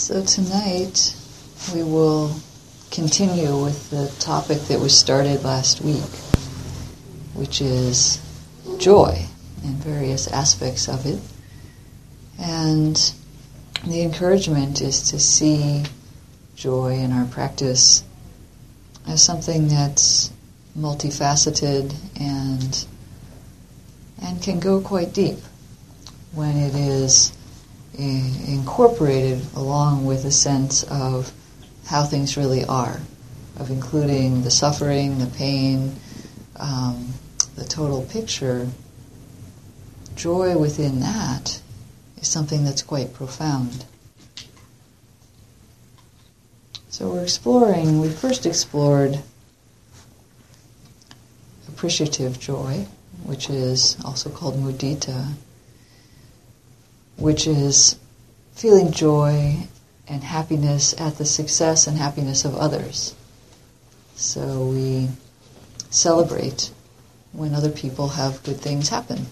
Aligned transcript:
So 0.00 0.24
tonight 0.24 1.14
we 1.74 1.82
will 1.82 2.34
continue 2.90 3.62
with 3.62 3.90
the 3.90 4.10
topic 4.18 4.58
that 4.62 4.80
was 4.80 4.96
started 4.96 5.44
last 5.44 5.82
week, 5.82 6.10
which 7.34 7.60
is 7.60 8.18
joy 8.78 9.26
and 9.62 9.74
various 9.74 10.26
aspects 10.26 10.88
of 10.88 11.04
it. 11.04 11.20
And 12.38 12.96
the 13.86 14.00
encouragement 14.00 14.80
is 14.80 15.10
to 15.10 15.20
see 15.20 15.84
joy 16.56 16.94
in 16.94 17.12
our 17.12 17.26
practice 17.26 18.02
as 19.06 19.22
something 19.22 19.68
that's 19.68 20.32
multifaceted 20.78 21.94
and 22.18 22.86
and 24.22 24.42
can 24.42 24.60
go 24.60 24.80
quite 24.80 25.12
deep 25.12 25.40
when 26.32 26.56
it 26.56 26.74
is 26.74 27.32
incorporated 28.00 29.42
along 29.54 30.06
with 30.06 30.24
a 30.24 30.30
sense 30.30 30.82
of 30.84 31.32
how 31.86 32.04
things 32.04 32.36
really 32.36 32.64
are, 32.64 33.00
of 33.56 33.70
including 33.70 34.42
the 34.42 34.50
suffering, 34.50 35.18
the 35.18 35.26
pain, 35.26 35.94
um, 36.56 37.12
the 37.56 37.64
total 37.64 38.02
picture. 38.02 38.68
Joy 40.14 40.56
within 40.56 41.00
that 41.00 41.60
is 42.18 42.28
something 42.28 42.64
that's 42.64 42.82
quite 42.82 43.12
profound. 43.12 43.84
So 46.88 47.08
we're 47.08 47.22
exploring, 47.22 48.00
we 48.00 48.10
first 48.10 48.46
explored 48.46 49.20
appreciative 51.80 52.38
joy, 52.38 52.86
which 53.24 53.48
is 53.48 53.96
also 54.04 54.28
called 54.28 54.54
mudita, 54.56 55.32
which 57.20 57.46
is 57.46 57.96
feeling 58.52 58.90
joy 58.90 59.54
and 60.08 60.24
happiness 60.24 60.98
at 60.98 61.18
the 61.18 61.24
success 61.24 61.86
and 61.86 61.98
happiness 61.98 62.44
of 62.44 62.56
others. 62.56 63.14
So 64.16 64.66
we 64.66 65.08
celebrate 65.90 66.70
when 67.32 67.54
other 67.54 67.70
people 67.70 68.08
have 68.08 68.42
good 68.42 68.58
things 68.58 68.88
happen. 68.88 69.26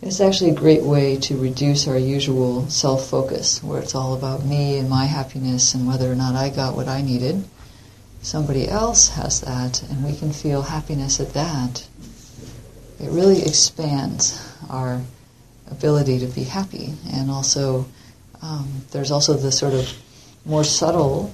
It's 0.00 0.20
actually 0.20 0.50
a 0.50 0.54
great 0.54 0.82
way 0.82 1.16
to 1.16 1.36
reduce 1.36 1.86
our 1.86 1.98
usual 1.98 2.68
self 2.70 3.08
focus, 3.08 3.62
where 3.62 3.80
it's 3.80 3.94
all 3.94 4.14
about 4.14 4.44
me 4.44 4.78
and 4.78 4.88
my 4.88 5.04
happiness 5.04 5.74
and 5.74 5.86
whether 5.86 6.10
or 6.10 6.14
not 6.14 6.34
I 6.34 6.48
got 6.48 6.74
what 6.76 6.88
I 6.88 7.02
needed. 7.02 7.44
Somebody 8.22 8.68
else 8.68 9.08
has 9.10 9.40
that, 9.42 9.82
and 9.82 10.04
we 10.04 10.16
can 10.16 10.32
feel 10.32 10.62
happiness 10.62 11.20
at 11.20 11.34
that 11.34 11.86
it 13.00 13.10
really 13.10 13.42
expands 13.42 14.44
our 14.68 15.00
ability 15.70 16.20
to 16.20 16.26
be 16.26 16.44
happy. 16.44 16.94
And 17.12 17.30
also, 17.30 17.86
um, 18.42 18.82
there's 18.90 19.10
also 19.10 19.34
the 19.34 19.52
sort 19.52 19.74
of 19.74 19.90
more 20.44 20.64
subtle 20.64 21.32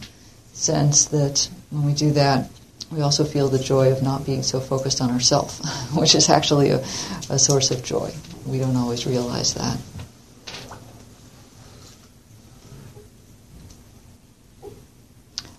sense 0.52 1.06
that 1.06 1.48
when 1.70 1.84
we 1.84 1.94
do 1.94 2.12
that, 2.12 2.50
we 2.90 3.00
also 3.00 3.24
feel 3.24 3.48
the 3.48 3.58
joy 3.58 3.90
of 3.90 4.02
not 4.02 4.26
being 4.26 4.42
so 4.42 4.60
focused 4.60 5.00
on 5.00 5.10
ourselves, 5.10 5.60
which 5.94 6.14
is 6.14 6.28
actually 6.28 6.70
a, 6.70 6.78
a 7.30 7.38
source 7.38 7.70
of 7.70 7.82
joy. 7.82 8.12
We 8.46 8.58
don't 8.58 8.76
always 8.76 9.06
realize 9.06 9.54
that. 9.54 9.78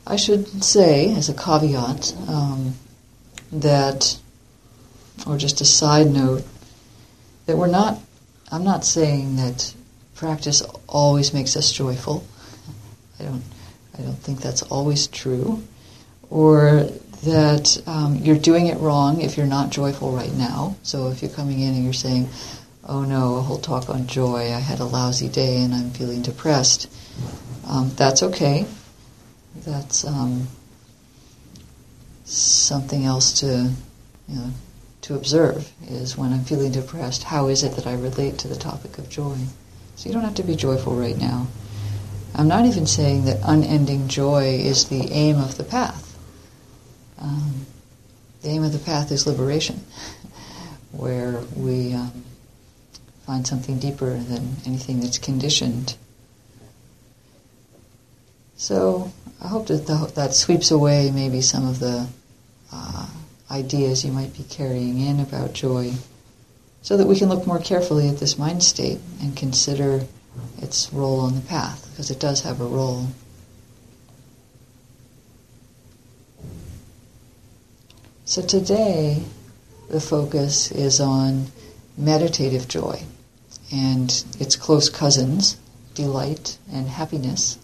I 0.07 0.17
should 0.17 0.63
say, 0.63 1.15
as 1.15 1.29
a 1.29 1.33
caveat, 1.33 2.15
um, 2.27 2.75
that 3.51 4.19
or 5.27 5.37
just 5.37 5.61
a 5.61 5.65
side 5.65 6.07
note, 6.07 6.43
that 7.45 7.57
we're 7.57 7.67
not, 7.67 7.99
I'm 8.51 8.63
not 8.63 8.85
saying 8.85 9.35
that 9.37 9.73
practice 10.15 10.61
always 10.87 11.33
makes 11.33 11.55
us 11.55 11.71
joyful. 11.71 12.25
I 13.19 13.23
don't, 13.23 13.43
I 13.97 14.01
don't 14.01 14.17
think 14.17 14.41
that's 14.41 14.61
always 14.63 15.07
true. 15.07 15.63
Or 16.29 16.89
that 17.23 17.81
um, 17.87 18.15
you're 18.17 18.37
doing 18.37 18.67
it 18.67 18.77
wrong 18.77 19.21
if 19.21 19.37
you're 19.37 19.45
not 19.45 19.69
joyful 19.69 20.11
right 20.11 20.33
now. 20.33 20.75
So 20.83 21.09
if 21.09 21.21
you're 21.21 21.31
coming 21.31 21.59
in 21.59 21.73
and 21.73 21.83
you're 21.83 21.93
saying, 21.93 22.29
oh 22.87 23.03
no, 23.03 23.35
a 23.35 23.41
whole 23.41 23.57
talk 23.57 23.89
on 23.89 24.07
joy, 24.07 24.53
I 24.53 24.59
had 24.59 24.79
a 24.79 24.85
lousy 24.85 25.29
day 25.29 25.61
and 25.61 25.73
I'm 25.73 25.91
feeling 25.91 26.21
depressed, 26.21 26.91
um, 27.67 27.91
that's 27.95 28.21
okay. 28.21 28.65
That's 29.65 30.05
um, 30.05 30.47
something 32.25 33.05
else 33.05 33.39
to 33.39 33.71
you 34.27 34.35
know, 34.35 34.51
to 35.05 35.13
observe 35.13 35.71
is 35.87 36.17
when 36.17 36.33
I'm 36.33 36.43
feeling 36.43 36.71
depressed, 36.71 37.23
how 37.23 37.47
is 37.47 37.61
it 37.61 37.73
that 37.73 37.85
I 37.85 37.93
relate 37.93 38.39
to 38.39 38.47
the 38.47 38.55
topic 38.55 38.97
of 38.97 39.07
joy? 39.07 39.37
So 39.95 40.09
you 40.09 40.13
don't 40.13 40.23
have 40.23 40.35
to 40.35 40.43
be 40.43 40.55
joyful 40.55 40.95
right 40.95 41.15
now. 41.15 41.45
I'm 42.33 42.47
not 42.47 42.65
even 42.65 42.87
saying 42.87 43.25
that 43.25 43.39
unending 43.43 44.07
joy 44.07 44.55
is 44.55 44.89
the 44.89 45.11
aim 45.11 45.37
of 45.37 45.57
the 45.57 45.63
path. 45.63 46.17
Um, 47.19 47.67
the 48.41 48.49
aim 48.49 48.63
of 48.63 48.73
the 48.73 48.79
path 48.79 49.11
is 49.11 49.27
liberation, 49.27 49.85
where 50.91 51.39
we 51.55 51.93
um, 51.93 52.23
find 53.27 53.45
something 53.45 53.77
deeper 53.77 54.17
than 54.17 54.55
anything 54.65 55.01
that's 55.01 55.19
conditioned. 55.19 55.95
So 58.57 59.13
I 59.39 59.49
hope 59.49 59.67
that 59.67 59.85
the, 59.85 60.11
that 60.15 60.33
sweeps 60.33 60.71
away 60.71 61.11
maybe 61.13 61.41
some 61.41 61.67
of 61.67 61.79
the 61.79 62.07
uh, 62.73 63.07
ideas 63.49 64.03
you 64.03 64.11
might 64.11 64.35
be 64.35 64.43
carrying 64.43 64.99
in 64.99 65.19
about 65.19 65.53
joy, 65.53 65.93
so 66.81 66.97
that 66.97 67.07
we 67.07 67.17
can 67.17 67.29
look 67.29 67.47
more 67.47 67.59
carefully 67.59 68.07
at 68.07 68.19
this 68.19 68.37
mind 68.37 68.63
state 68.63 68.99
and 69.21 69.35
consider 69.35 70.05
its 70.61 70.91
role 70.91 71.19
on 71.19 71.35
the 71.35 71.41
path, 71.41 71.87
because 71.91 72.11
it 72.11 72.19
does 72.19 72.41
have 72.41 72.61
a 72.61 72.65
role. 72.65 73.07
So 78.25 78.41
today, 78.41 79.23
the 79.89 80.01
focus 80.01 80.71
is 80.71 80.99
on 80.99 81.45
meditative 81.97 82.67
joy 82.67 83.03
and 83.71 84.09
its 84.39 84.55
close 84.55 84.89
cousins, 84.89 85.57
delight 85.93 86.57
and 86.71 86.87
happiness. 86.87 87.57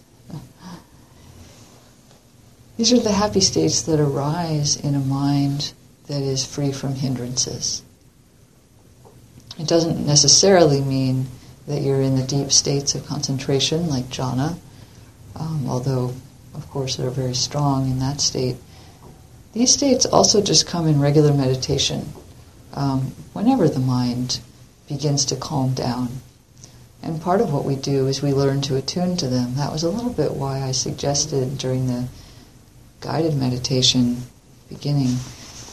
These 2.76 2.92
are 2.92 3.00
the 3.00 3.12
happy 3.12 3.40
states 3.40 3.82
that 3.82 4.00
arise 4.00 4.76
in 4.76 4.94
a 4.94 5.00
mind 5.00 5.72
that 6.06 6.22
is 6.22 6.44
free 6.44 6.72
from 6.72 6.94
hindrances. 6.94 7.82
It 9.58 9.68
doesn't 9.68 10.06
necessarily 10.06 10.80
mean 10.80 11.26
that 11.66 11.82
you're 11.82 12.00
in 12.00 12.16
the 12.16 12.22
deep 12.22 12.50
states 12.50 12.94
of 12.94 13.06
concentration 13.06 13.88
like 13.88 14.06
jhana, 14.06 14.56
um, 15.36 15.66
although, 15.68 16.14
of 16.54 16.68
course, 16.70 16.96
they're 16.96 17.10
very 17.10 17.34
strong 17.34 17.90
in 17.90 17.98
that 17.98 18.20
state. 18.20 18.56
These 19.52 19.72
states 19.72 20.06
also 20.06 20.42
just 20.42 20.66
come 20.66 20.88
in 20.88 20.98
regular 20.98 21.34
meditation 21.34 22.12
um, 22.72 23.12
whenever 23.34 23.68
the 23.68 23.80
mind 23.80 24.40
begins 24.88 25.26
to 25.26 25.36
calm 25.36 25.74
down. 25.74 26.08
And 27.02 27.20
part 27.20 27.40
of 27.40 27.52
what 27.52 27.64
we 27.64 27.76
do 27.76 28.06
is 28.06 28.22
we 28.22 28.32
learn 28.32 28.62
to 28.62 28.76
attune 28.76 29.16
to 29.18 29.28
them. 29.28 29.56
That 29.56 29.72
was 29.72 29.82
a 29.82 29.90
little 29.90 30.12
bit 30.12 30.34
why 30.34 30.62
I 30.62 30.72
suggested 30.72 31.58
during 31.58 31.86
the 31.86 32.08
guided 33.02 33.34
meditation 33.34 34.16
beginning 34.68 35.16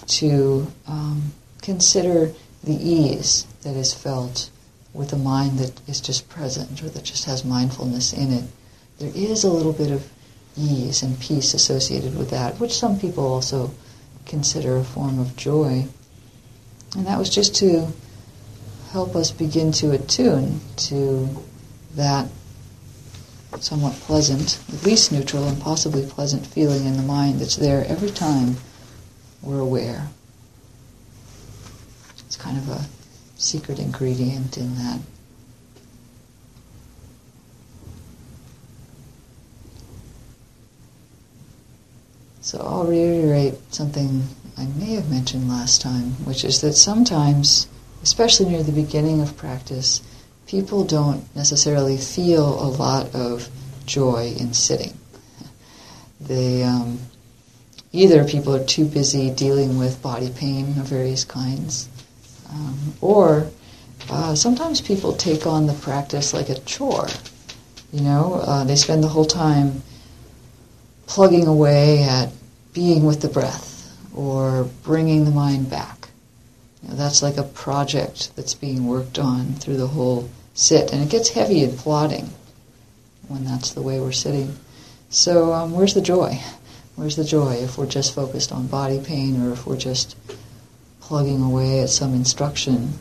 to 0.08 0.68
um, 0.88 1.32
consider 1.62 2.34
the 2.64 2.74
ease 2.74 3.46
that 3.62 3.76
is 3.76 3.94
felt 3.94 4.50
with 4.94 5.14
a 5.14 5.18
mind 5.18 5.60
that 5.60 5.80
is 5.88 6.02
just 6.02 6.28
present 6.28 6.82
or 6.84 6.90
that 6.90 7.04
just 7.04 7.26
has 7.26 7.46
mindfulness 7.46 8.12
in 8.12 8.34
it. 8.34 8.44
There 8.98 9.12
is 9.16 9.44
a 9.44 9.50
little 9.50 9.72
bit 9.72 9.92
of 9.92 10.06
ease 10.58 11.04
and 11.04 11.18
peace 11.20 11.54
associated 11.54 12.18
with 12.18 12.32
that, 12.32 12.60
which 12.60 12.74
some 12.74 13.00
people 13.00 13.26
also 13.26 13.72
consider 14.26 14.78
a 14.78 14.84
form 14.84 15.20
of 15.20 15.36
joy. 15.38 15.86
And 16.96 17.06
that 17.06 17.20
was 17.20 17.30
just 17.30 17.56
to 17.58 17.88
help 18.92 19.16
us 19.16 19.32
begin 19.32 19.72
to 19.74 19.92
attune 19.92 20.60
to 20.76 21.30
that 21.96 22.28
somewhat 23.58 23.94
pleasant, 23.94 24.60
at 24.74 24.86
least 24.86 25.12
neutral 25.12 25.48
and 25.48 25.60
possibly 25.62 26.06
pleasant 26.06 26.46
feeling 26.46 26.86
in 26.86 26.98
the 26.98 27.04
mind 27.04 27.40
that's 27.40 27.56
there 27.56 27.86
every 27.88 28.12
time 28.12 28.56
we're 29.42 29.60
aware. 29.60 30.08
It's 32.26 32.36
kind 32.36 32.58
of 32.58 32.70
a 32.70 32.86
secret 33.38 33.80
ingredient 33.80 34.58
in 34.58 34.76
that. 34.76 35.00
So 42.42 42.60
I'll 42.60 42.86
reiterate 42.86 43.56
something 43.74 44.24
I 44.58 44.66
may 44.66 44.96
have 44.96 45.10
mentioned 45.10 45.50
last 45.50 45.82
time, 45.82 46.12
which 46.26 46.44
is 46.44 46.62
that 46.62 46.74
sometimes, 46.74 47.68
especially 48.04 48.50
near 48.50 48.64
the 48.64 48.72
beginning 48.72 49.22
of 49.22 49.38
practice, 49.38 50.02
people 50.50 50.84
don't 50.84 51.24
necessarily 51.36 51.96
feel 51.96 52.60
a 52.60 52.70
lot 52.70 53.14
of 53.14 53.48
joy 53.86 54.34
in 54.40 54.52
sitting. 54.52 54.98
They 56.20 56.64
um, 56.64 56.98
either 57.92 58.26
people 58.26 58.56
are 58.56 58.66
too 58.66 58.86
busy 58.86 59.30
dealing 59.30 59.78
with 59.78 60.02
body 60.02 60.32
pain 60.32 60.70
of 60.80 60.88
various 60.88 61.24
kinds, 61.24 61.88
um, 62.52 62.96
or 63.00 63.48
uh, 64.10 64.34
sometimes 64.34 64.82
people 64.82 65.14
take 65.14 65.46
on 65.46 65.68
the 65.68 65.74
practice 65.74 66.34
like 66.34 66.50
a 66.50 66.60
chore. 66.62 67.08
You 67.94 68.02
know, 68.02 68.42
uh, 68.44 68.64
they 68.64 68.76
spend 68.76 69.04
the 69.04 69.08
whole 69.08 69.26
time 69.26 69.84
plugging 71.06 71.46
away 71.46 72.04
at 72.04 72.30
being 72.74 73.06
with 73.06 73.22
the 73.22 73.30
breath 73.30 73.96
or 74.16 74.68
bringing 74.82 75.26
the 75.26 75.32
mind 75.32 75.70
back. 75.70 76.10
You 76.82 76.90
know, 76.90 76.96
that's 76.96 77.22
like 77.22 77.38
a 77.38 77.44
project 77.44 78.36
that's 78.36 78.56
being 78.56 78.88
worked 78.88 79.20
on 79.20 79.54
through 79.54 79.78
the 79.78 79.88
whole 79.88 80.28
sit, 80.60 80.92
and 80.92 81.02
it 81.02 81.10
gets 81.10 81.30
heavy 81.30 81.64
and 81.64 81.78
plodding 81.78 82.30
when 83.28 83.46
that's 83.46 83.72
the 83.74 83.82
way 83.82 84.00
we're 84.00 84.12
sitting. 84.12 84.58
So, 85.10 85.54
um, 85.54 85.72
where's 85.72 85.94
the 85.94 86.02
joy? 86.02 86.40
Where's 86.96 87.16
the 87.16 87.24
joy 87.24 87.54
if 87.54 87.78
we're 87.78 87.88
just 87.88 88.14
focused 88.14 88.52
on 88.52 88.68
body 88.68 89.00
pain 89.00 89.42
or 89.42 89.54
if 89.54 89.66
we're 89.66 89.78
just 89.78 90.18
plugging 91.00 91.42
away 91.42 91.80
at 91.82 91.90
some 91.90 92.14
instruction 92.14 92.94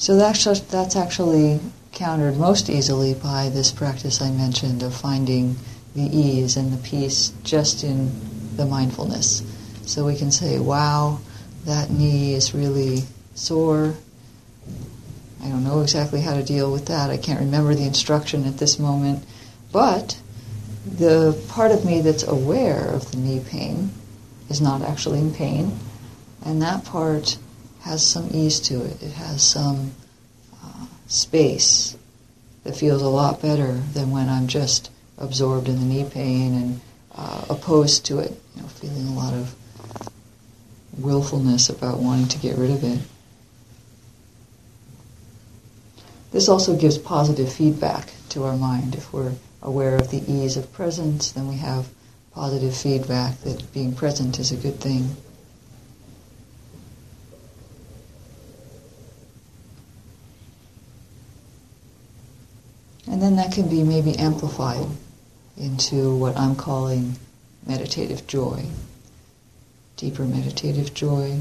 So 0.00 0.16
that's, 0.16 0.60
that's 0.60 0.96
actually 0.96 1.60
countered 1.92 2.38
most 2.38 2.70
easily 2.70 3.12
by 3.12 3.50
this 3.50 3.70
practice 3.70 4.22
I 4.22 4.30
mentioned 4.30 4.82
of 4.82 4.94
finding 4.94 5.56
the 5.94 6.04
ease 6.04 6.56
and 6.56 6.72
the 6.72 6.78
peace 6.78 7.34
just 7.44 7.84
in 7.84 8.10
the 8.56 8.64
mindfulness. 8.64 9.42
So 9.84 10.06
we 10.06 10.16
can 10.16 10.30
say, 10.30 10.58
wow, 10.58 11.20
that 11.66 11.90
knee 11.90 12.32
is 12.32 12.54
really 12.54 13.02
sore. 13.34 13.94
I 15.42 15.48
don't 15.48 15.64
know 15.64 15.80
exactly 15.80 16.20
how 16.20 16.34
to 16.34 16.42
deal 16.42 16.70
with 16.70 16.86
that. 16.86 17.10
I 17.10 17.16
can't 17.16 17.40
remember 17.40 17.74
the 17.74 17.86
instruction 17.86 18.46
at 18.46 18.58
this 18.58 18.78
moment. 18.78 19.24
But 19.72 20.20
the 20.86 21.40
part 21.48 21.70
of 21.70 21.84
me 21.84 22.00
that's 22.00 22.22
aware 22.22 22.88
of 22.88 23.10
the 23.10 23.16
knee 23.16 23.40
pain 23.40 23.90
is 24.48 24.60
not 24.60 24.82
actually 24.82 25.20
in 25.20 25.32
pain. 25.32 25.78
And 26.44 26.62
that 26.62 26.84
part 26.84 27.38
has 27.82 28.06
some 28.06 28.28
ease 28.32 28.60
to 28.60 28.84
it. 28.84 29.02
It 29.02 29.12
has 29.12 29.42
some 29.42 29.92
uh, 30.62 30.86
space 31.06 31.96
that 32.64 32.76
feels 32.76 33.02
a 33.02 33.08
lot 33.08 33.40
better 33.40 33.72
than 33.72 34.10
when 34.10 34.28
I'm 34.28 34.48
just 34.48 34.90
absorbed 35.18 35.68
in 35.68 35.76
the 35.76 35.86
knee 35.86 36.08
pain 36.08 36.54
and 36.54 36.80
uh, 37.14 37.44
opposed 37.50 38.06
to 38.06 38.18
it, 38.18 38.32
you 38.56 38.62
know, 38.62 38.68
feeling 38.68 39.06
a 39.08 39.14
lot 39.14 39.34
of 39.34 39.54
willfulness 40.98 41.68
about 41.68 41.98
wanting 41.98 42.28
to 42.28 42.38
get 42.38 42.56
rid 42.56 42.70
of 42.70 42.84
it. 42.84 42.98
This 46.32 46.48
also 46.48 46.76
gives 46.76 46.96
positive 46.96 47.52
feedback 47.52 48.10
to 48.30 48.44
our 48.44 48.56
mind. 48.56 48.94
If 48.94 49.12
we're 49.12 49.34
aware 49.62 49.96
of 49.96 50.10
the 50.10 50.22
ease 50.30 50.56
of 50.56 50.72
presence, 50.72 51.32
then 51.32 51.48
we 51.48 51.56
have 51.56 51.88
positive 52.32 52.76
feedback 52.76 53.40
that 53.40 53.72
being 53.72 53.94
present 53.94 54.38
is 54.38 54.52
a 54.52 54.56
good 54.56 54.78
thing. 54.80 55.16
And 63.10 63.20
then 63.20 63.36
that 63.36 63.52
can 63.52 63.68
be 63.68 63.82
maybe 63.82 64.16
amplified 64.16 64.86
into 65.56 66.16
what 66.16 66.36
I'm 66.36 66.54
calling 66.54 67.16
meditative 67.66 68.26
joy, 68.28 68.64
deeper 69.96 70.24
meditative 70.24 70.94
joy. 70.94 71.40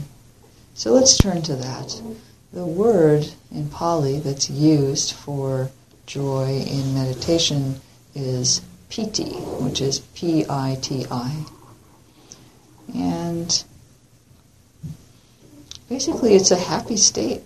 So 0.74 0.92
let's 0.92 1.18
turn 1.18 1.44
to 1.44 1.56
that. 1.56 2.02
The 2.52 2.66
word 2.66 3.28
in 3.52 3.70
Pali 3.70 4.20
that's 4.20 4.50
used 4.50 5.14
for 5.14 5.70
joy 6.08 6.66
in 6.68 6.96
meditation 6.96 7.80
is 8.16 8.62
piti, 8.90 9.30
which 9.62 9.82
is 9.82 10.00
P 10.00 10.46
I 10.50 10.78
T 10.82 11.06
I. 11.12 11.46
And 12.96 13.64
basically, 15.88 16.34
it's 16.34 16.50
a 16.50 16.56
happy 16.56 16.98
state. 16.98 17.44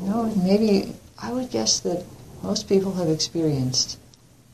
You 0.00 0.08
know, 0.08 0.34
maybe 0.34 0.94
I 1.18 1.30
would 1.30 1.50
guess 1.50 1.80
that 1.80 2.04
most 2.42 2.68
people 2.68 2.94
have 2.94 3.10
experienced 3.10 3.98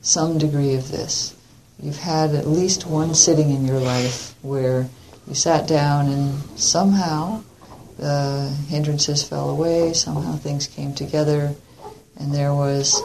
some 0.03 0.39
degree 0.39 0.75
of 0.75 0.91
this. 0.91 1.37
You've 1.81 1.99
had 1.99 2.35
at 2.35 2.49
least 2.49 2.85
one 2.87 3.15
sitting 3.15 3.51
in 3.51 3.65
your 3.65 3.79
life 3.79 4.35
where 4.43 4.89
you 5.29 5.35
sat 5.35 5.69
down 5.69 6.09
and 6.09 6.59
somehow 6.59 7.45
the 7.99 8.49
hindrances 8.69 9.23
fell 9.23 9.51
away, 9.51 9.93
somehow 9.93 10.37
things 10.37 10.67
came 10.67 10.95
together, 10.95 11.55
and 12.17 12.33
there 12.33 12.55
was 12.55 13.03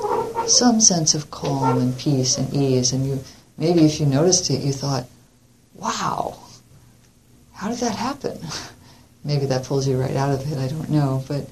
some 0.48 0.80
sense 0.80 1.14
of 1.16 1.32
calm 1.32 1.80
and 1.80 1.98
peace 1.98 2.38
and 2.38 2.54
ease. 2.54 2.94
And 2.94 3.06
you, 3.06 3.20
maybe 3.58 3.82
if 3.82 4.00
you 4.00 4.06
noticed 4.06 4.50
it, 4.50 4.62
you 4.62 4.72
thought, 4.72 5.06
wow, 5.76 6.38
how 7.54 7.70
did 7.70 7.80
that 7.80 7.96
happen? 7.96 8.38
maybe 9.24 9.46
that 9.48 9.66
pulls 9.66 9.88
you 9.88 10.00
right 10.00 10.16
out 10.16 10.32
of 10.32 10.52
it, 10.52 10.58
I 10.58 10.68
don't 10.68 10.90
know. 10.90 11.24
But 11.28 11.48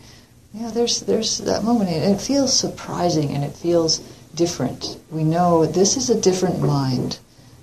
yeah, 0.53 0.69
there's 0.71 1.01
there's 1.01 1.37
that 1.39 1.63
moment. 1.63 1.89
It 1.89 2.19
feels 2.19 2.57
surprising 2.57 3.31
and 3.31 3.43
it 3.43 3.55
feels 3.55 3.99
different. 4.35 4.97
We 5.09 5.23
know 5.23 5.65
this 5.65 5.97
is 5.97 6.09
a 6.09 6.19
different 6.19 6.59
mind 6.59 7.19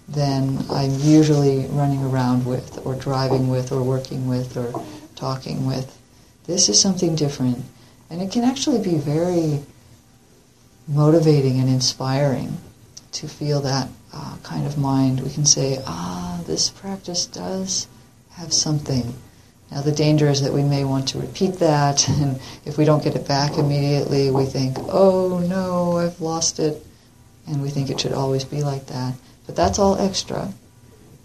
than 0.09 0.65
I'm 0.71 0.99
usually 1.01 1.67
running 1.67 2.03
around 2.03 2.47
with, 2.47 2.85
or 2.87 2.95
driving 2.95 3.49
with, 3.51 3.73
or 3.73 3.83
working 3.83 4.27
with, 4.27 4.57
or 4.57 4.73
talking 5.19 5.67
with. 5.67 5.97
This 6.47 6.69
is 6.69 6.81
something 6.81 7.15
different, 7.15 7.65
and 8.09 8.23
it 8.23 8.33
can 8.33 8.45
actually 8.45 8.83
be 8.83 8.97
very 8.97 9.61
motivating 10.87 11.61
and 11.61 11.69
inspiring 11.69 12.57
to 13.13 13.29
feel 13.29 13.61
that 13.63 13.89
uh, 14.15 14.37
kind 14.43 14.67
of 14.67 14.79
mind. 14.79 15.21
We 15.21 15.31
can 15.31 15.45
say, 15.45 15.83
ah, 15.87 16.41
this 16.47 16.71
practice 16.71 17.27
does 17.27 17.87
have 18.31 18.53
something 18.53 19.15
now, 19.71 19.83
the 19.83 19.93
danger 19.93 20.29
is 20.29 20.41
that 20.43 20.53
we 20.53 20.63
may 20.63 20.85
want 20.85 21.09
to 21.09 21.19
repeat 21.19 21.55
that, 21.55 22.09
and 22.21 22.41
if 22.65 22.79
we 22.79 22.85
don't 22.85 23.03
get 23.03 23.17
it 23.17 23.29
back 23.29 23.59
immediately, 23.59 24.31
we 24.31 24.47
think, 24.47 24.77
oh 24.79 25.39
no, 25.47 25.99
I've 25.99 26.21
lost 26.21 26.59
it, 26.59 26.85
and 27.47 27.63
we 27.63 27.71
think 27.71 27.91
it 27.91 28.01
should 28.01 28.13
always 28.13 28.45
be 28.45 28.63
like 28.63 28.87
that. 28.87 29.15
But 29.47 29.57
that's 29.57 29.79
all 29.79 29.99
extra. 29.99 30.53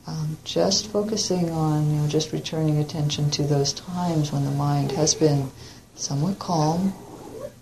Um, 0.06 0.38
just 0.44 0.92
focusing 0.92 1.50
on, 1.52 1.90
you 1.90 2.02
know, 2.02 2.08
just 2.08 2.34
returning 2.34 2.80
attention 2.80 3.32
to 3.32 3.44
those 3.44 3.72
times 3.72 4.32
when 4.32 4.44
the 4.44 4.52
mind 4.52 4.92
has 4.92 5.16
been 5.16 5.50
somewhat 5.96 6.40
calm 6.40 6.94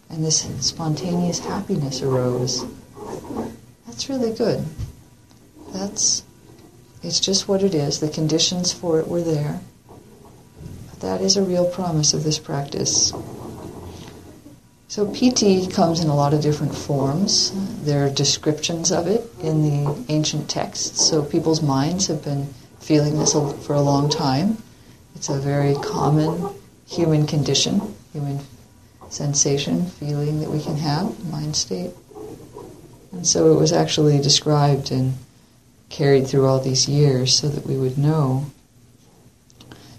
and 0.09 0.25
this 0.25 0.41
spontaneous 0.65 1.39
happiness 1.39 2.01
arose. 2.01 2.65
That's 3.85 4.09
really 4.09 4.33
good. 4.33 4.65
That's, 5.71 6.23
it's 7.03 7.19
just 7.19 7.47
what 7.47 7.61
it 7.61 7.75
is. 7.75 7.99
The 7.99 8.09
conditions 8.09 8.73
for 8.73 8.99
it 8.99 9.07
were 9.07 9.21
there 9.21 9.61
that 11.01 11.21
is 11.21 11.35
a 11.35 11.43
real 11.43 11.65
promise 11.65 12.13
of 12.13 12.23
this 12.23 12.39
practice. 12.39 13.11
So 14.91 15.09
piti 15.09 15.67
comes 15.67 16.01
in 16.01 16.09
a 16.09 16.15
lot 16.15 16.33
of 16.33 16.41
different 16.41 16.75
forms. 16.75 17.53
There 17.85 18.05
are 18.05 18.09
descriptions 18.09 18.91
of 18.91 19.07
it 19.07 19.25
in 19.41 19.63
the 19.63 20.05
ancient 20.09 20.49
texts, 20.49 21.07
so 21.07 21.23
people's 21.23 21.61
minds 21.61 22.07
have 22.07 22.21
been 22.25 22.53
feeling 22.81 23.17
this 23.17 23.31
for 23.31 23.73
a 23.73 23.79
long 23.79 24.09
time. 24.09 24.57
It's 25.15 25.29
a 25.29 25.39
very 25.39 25.75
common 25.75 26.45
human 26.85 27.25
condition, 27.25 27.95
human 28.11 28.41
sensation, 29.09 29.85
feeling 29.85 30.41
that 30.41 30.49
we 30.49 30.61
can 30.61 30.75
have, 30.75 31.17
mind 31.31 31.55
state. 31.55 31.91
And 33.13 33.25
so 33.25 33.49
it 33.53 33.57
was 33.57 33.71
actually 33.71 34.19
described 34.19 34.91
and 34.91 35.13
carried 35.87 36.27
through 36.27 36.45
all 36.45 36.59
these 36.59 36.89
years 36.89 37.33
so 37.33 37.47
that 37.47 37.65
we 37.65 37.77
would 37.77 37.97
know 37.97 38.45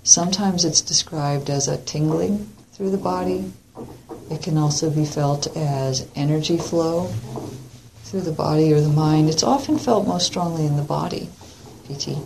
Sometimes 0.04 0.64
it's 0.66 0.80
described 0.82 1.48
as 1.48 1.68
a 1.68 1.78
tingling 1.78 2.50
through 2.72 2.90
the 2.90 2.98
body. 2.98 3.52
It 4.30 4.42
can 4.42 4.56
also 4.56 4.90
be 4.90 5.04
felt 5.04 5.54
as 5.56 6.06
energy 6.14 6.56
flow 6.56 7.06
through 8.04 8.22
the 8.22 8.32
body 8.32 8.72
or 8.72 8.80
the 8.80 8.88
mind. 8.88 9.28
It's 9.28 9.42
often 9.42 9.78
felt 9.78 10.06
most 10.06 10.26
strongly 10.26 10.66
in 10.66 10.76
the 10.76 10.82
body, 10.82 11.28
piti. 11.86 12.18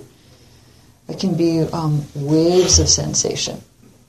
It 1.09 1.21
can 1.21 1.37
be 1.37 1.61
um, 1.61 2.05
waves 2.15 2.79
of 2.79 2.89
sensation 2.89 3.61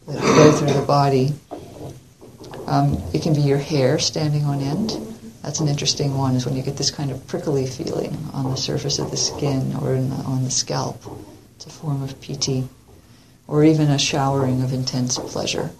that 0.07 0.19
go 0.19 0.51
through 0.51 0.73
the 0.73 0.85
body. 0.85 1.33
Um, 2.65 3.01
it 3.13 3.21
can 3.21 3.33
be 3.33 3.41
your 3.41 3.59
hair 3.59 3.99
standing 3.99 4.45
on 4.45 4.61
end. 4.61 4.91
That's 5.43 5.59
an 5.59 5.67
interesting 5.67 6.17
one, 6.17 6.35
is 6.35 6.45
when 6.45 6.55
you 6.55 6.63
get 6.63 6.77
this 6.77 6.91
kind 6.91 7.11
of 7.11 7.25
prickly 7.27 7.65
feeling 7.67 8.17
on 8.33 8.49
the 8.51 8.57
surface 8.57 8.99
of 8.99 9.11
the 9.11 9.17
skin 9.17 9.75
or 9.81 9.93
the, 9.93 10.15
on 10.25 10.43
the 10.43 10.51
scalp. 10.51 11.01
It's 11.55 11.65
a 11.67 11.69
form 11.69 12.03
of 12.03 12.19
piti. 12.19 12.67
or 13.47 13.63
even 13.63 13.89
a 13.89 13.97
showering 13.97 14.61
of 14.61 14.73
intense 14.73 15.17
pleasure. 15.17 15.71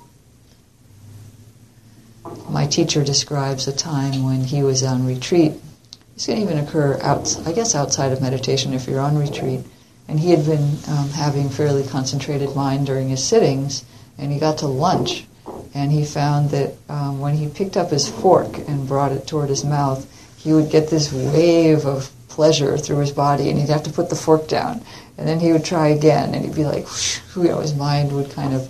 My 2.50 2.65
teacher 2.67 3.03
describes 3.03 3.67
a 3.67 3.75
time 3.75 4.24
when 4.24 4.43
he 4.43 4.63
was 4.63 4.84
on 4.84 5.05
retreat. 5.05 5.53
This 6.13 6.25
can 6.25 6.38
even 6.38 6.57
occur, 6.57 7.00
out, 7.01 7.39
I 7.46 7.51
guess, 7.51 7.75
outside 7.75 8.12
of 8.12 8.22
meditation 8.22 8.74
if 8.74 8.88
you're 8.88 9.00
on 9.00 9.17
retreat. 9.17 9.62
And 10.07 10.19
he 10.19 10.31
had 10.31 10.46
been 10.46 10.77
um, 10.88 11.10
having 11.10 11.50
fairly 11.50 11.86
concentrated 11.86 12.55
mind 12.55 12.86
during 12.86 13.10
his 13.10 13.24
sittings, 13.24 13.84
and 14.17 14.31
he 14.31 14.39
got 14.39 14.60
to 14.60 14.67
lunch, 14.67 15.25
and 15.74 15.91
he 15.91 16.05
found 16.05 16.51
that 16.51 16.74
um, 16.89 17.19
when 17.19 17.36
he 17.36 17.50
picked 17.50 17.77
up 17.77 17.91
his 17.91 18.07
fork 18.07 18.57
and 18.67 18.88
brought 18.88 19.12
it 19.12 19.27
toward 19.27 19.50
his 19.50 19.63
mouth, 19.63 20.07
he 20.38 20.53
would 20.53 20.69
get 20.69 20.89
this 20.89 21.12
wave 21.12 21.86
of 21.86 22.10
pleasure 22.29 22.77
through 22.77 23.00
his 23.00 23.12
body, 23.12 23.50
and 23.50 23.60
he'd 23.60 23.69
have 23.69 23.84
to 23.84 23.91
put 23.91 24.10
the 24.10 24.15
fork 24.15 24.48
down. 24.48 24.81
And 25.17 25.27
then 25.27 25.39
he 25.39 25.51
would 25.51 25.65
try 25.65 25.89
again, 25.89 26.34
and 26.34 26.46
he'd 26.46 26.55
be 26.55 26.65
like, 26.65 26.86
whoosh, 26.86 27.19
you 27.36 27.43
know, 27.43 27.60
his 27.60 27.75
mind 27.75 28.12
would 28.13 28.31
kind 28.31 28.53
of 28.53 28.69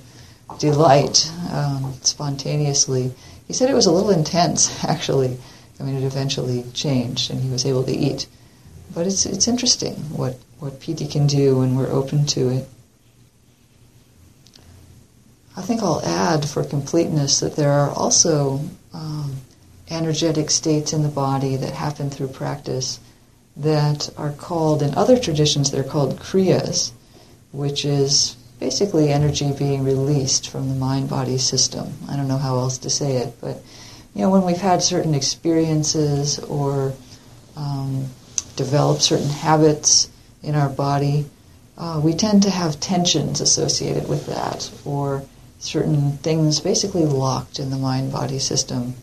delight 0.60 1.32
um, 1.52 1.94
spontaneously. 2.02 3.14
He 3.48 3.54
said 3.54 3.70
it 3.70 3.76
was 3.76 3.86
a 3.86 3.92
little 3.92 4.12
intense, 4.12 4.84
actually. 4.84 5.38
I 5.80 5.84
mean, 5.84 5.96
it 5.96 6.04
eventually 6.04 6.64
changed, 6.74 7.32
and 7.32 7.42
he 7.42 7.50
was 7.50 7.66
able 7.66 7.84
to 7.84 7.96
eat. 7.96 8.28
But 8.94 9.08
it's 9.08 9.26
it's 9.26 9.48
interesting 9.48 9.96
what 10.16 10.40
what 10.60 10.80
piti 10.80 11.08
can 11.08 11.28
do 11.28 11.58
when 11.58 11.76
we're 11.76 11.92
open 11.92 12.26
to 12.28 12.50
it. 12.50 12.70
I 15.56 15.62
think 15.62 15.82
I'll 15.82 16.06
add 16.06 16.48
for 16.48 16.64
completeness 16.64 17.40
that 17.40 17.56
there 17.56 17.72
are 17.72 17.90
also 17.90 18.62
um, 18.94 19.38
energetic 19.90 20.52
states 20.52 20.94
in 20.94 21.02
the 21.02 21.10
body 21.10 21.56
that 21.56 21.74
happen 21.74 22.10
through 22.10 22.28
practice 22.28 23.00
that 23.56 24.10
are 24.18 24.32
called, 24.32 24.84
in 24.84 24.94
other 24.94 25.18
traditions, 25.18 25.72
they're 25.72 25.84
called 25.84 26.20
kriyas, 26.20 26.92
which 27.52 27.86
is 27.86 28.36
basically 28.60 29.10
energy 29.10 29.52
being 29.52 29.84
released 29.84 30.50
from 30.50 30.70
the 30.70 30.76
mind 30.76 31.10
body 31.10 31.38
system. 31.38 31.94
I 32.10 32.16
don't 32.16 32.28
know 32.28 32.38
how 32.38 32.58
else 32.58 32.80
to 32.80 32.90
say 32.90 33.18
it, 33.18 33.36
but 33.40 33.62
you 34.16 34.22
know, 34.22 34.30
when 34.30 34.44
we've 34.46 34.58
had 34.58 34.82
certain 34.82 35.14
experiences 35.14 36.40
or 36.40 36.94
um, 37.56 38.08
developed 38.56 39.02
certain 39.02 39.30
habits 39.30 40.10
in 40.42 40.56
our 40.56 40.70
body, 40.70 41.26
uh, 41.78 42.02
we 42.04 42.14
tend 42.14 42.44
to 42.44 42.50
have 42.50 42.80
tensions 42.80 43.42
associated 43.42 44.10
with 44.10 44.26
that, 44.26 44.72
or 44.86 45.24
certain 45.60 46.14
things 46.18 46.60
basically 46.60 47.06
locked 47.06 47.60
in 47.60 47.70
the 47.70 47.78
mind 47.78 48.12
body 48.12 48.40
system. 48.40 48.96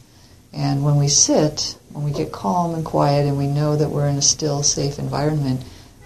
And 0.53 0.85
when 0.85 0.97
we 0.97 1.09
sit, 1.09 1.79
when 1.93 2.05
we 2.05 2.13
get 2.13 2.33
calm 2.33 2.75
and 2.75 2.85
quiet 2.85 3.27
and 3.27 3.39
we 3.39 3.47
know 3.47 3.77
that 3.77 3.91
we're 3.91 4.09
in 4.09 4.17
a 4.17 4.23
still, 4.23 4.63
safe 4.63 4.99
environment, 4.99 5.63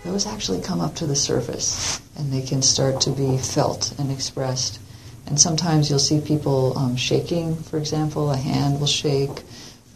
those 0.08 0.26
actually 0.26 0.60
come 0.62 0.80
up 0.80 0.94
to 0.96 1.06
the 1.06 1.14
surface 1.14 2.00
and 2.16 2.32
they 2.32 2.42
can 2.42 2.62
start 2.62 3.00
to 3.02 3.10
be 3.10 3.36
felt 3.36 3.94
and 3.98 4.10
expressed. 4.10 4.80
And 5.26 5.38
sometimes 5.38 5.90
you'll 5.90 5.98
see 5.98 6.20
people 6.20 6.76
um, 6.78 6.96
shaking, 6.96 7.54
for 7.54 7.76
example, 7.76 8.30
a 8.30 8.36
hand 8.36 8.80
will 8.80 8.86
shake, 8.86 9.42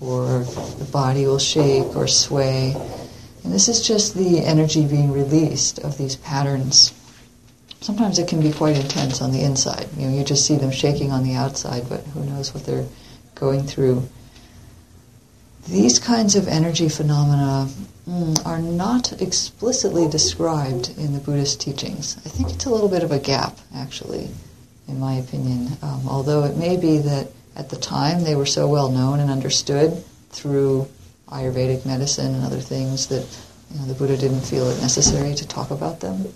or 0.00 0.40
the 0.40 0.88
body 0.92 1.24
will 1.24 1.38
shake 1.38 1.96
or 1.96 2.06
sway. 2.06 2.76
And 3.42 3.52
this 3.52 3.68
is 3.68 3.86
just 3.86 4.14
the 4.14 4.44
energy 4.44 4.86
being 4.86 5.12
released 5.12 5.78
of 5.78 5.96
these 5.96 6.16
patterns. 6.16 6.92
Sometimes 7.80 8.18
it 8.18 8.28
can 8.28 8.40
be 8.40 8.52
quite 8.52 8.76
intense 8.76 9.22
on 9.22 9.32
the 9.32 9.42
inside. 9.42 9.88
You 9.96 10.08
know, 10.08 10.16
you 10.16 10.24
just 10.24 10.46
see 10.46 10.56
them 10.56 10.70
shaking 10.70 11.10
on 11.10 11.24
the 11.24 11.34
outside, 11.34 11.88
but 11.88 12.00
who 12.08 12.22
knows 12.24 12.52
what 12.52 12.64
they're 12.66 12.86
going 13.34 13.62
through. 13.62 14.06
These 15.68 15.98
kinds 15.98 16.36
of 16.36 16.48
energy 16.48 16.88
phenomena 16.88 17.68
are 18.44 18.58
not 18.58 19.20
explicitly 19.20 20.08
described 20.08 20.90
in 20.98 21.12
the 21.12 21.20
Buddhist 21.20 21.60
teachings. 21.60 22.16
I 22.26 22.28
think 22.28 22.50
it's 22.50 22.64
a 22.64 22.70
little 22.70 22.88
bit 22.88 23.04
of 23.04 23.12
a 23.12 23.18
gap, 23.18 23.58
actually, 23.74 24.28
in 24.88 24.98
my 24.98 25.14
opinion. 25.14 25.68
Um, 25.82 26.02
although 26.08 26.44
it 26.44 26.56
may 26.56 26.76
be 26.76 26.98
that 26.98 27.28
at 27.54 27.70
the 27.70 27.76
time 27.76 28.24
they 28.24 28.34
were 28.34 28.46
so 28.46 28.66
well 28.66 28.90
known 28.90 29.20
and 29.20 29.30
understood 29.30 30.02
through 30.30 30.88
Ayurvedic 31.28 31.86
medicine 31.86 32.34
and 32.34 32.44
other 32.44 32.60
things 32.60 33.06
that 33.06 33.26
you 33.70 33.78
know, 33.78 33.86
the 33.86 33.94
Buddha 33.94 34.16
didn't 34.16 34.40
feel 34.40 34.68
it 34.68 34.80
necessary 34.80 35.34
to 35.34 35.46
talk 35.46 35.70
about 35.70 36.00
them. 36.00 36.26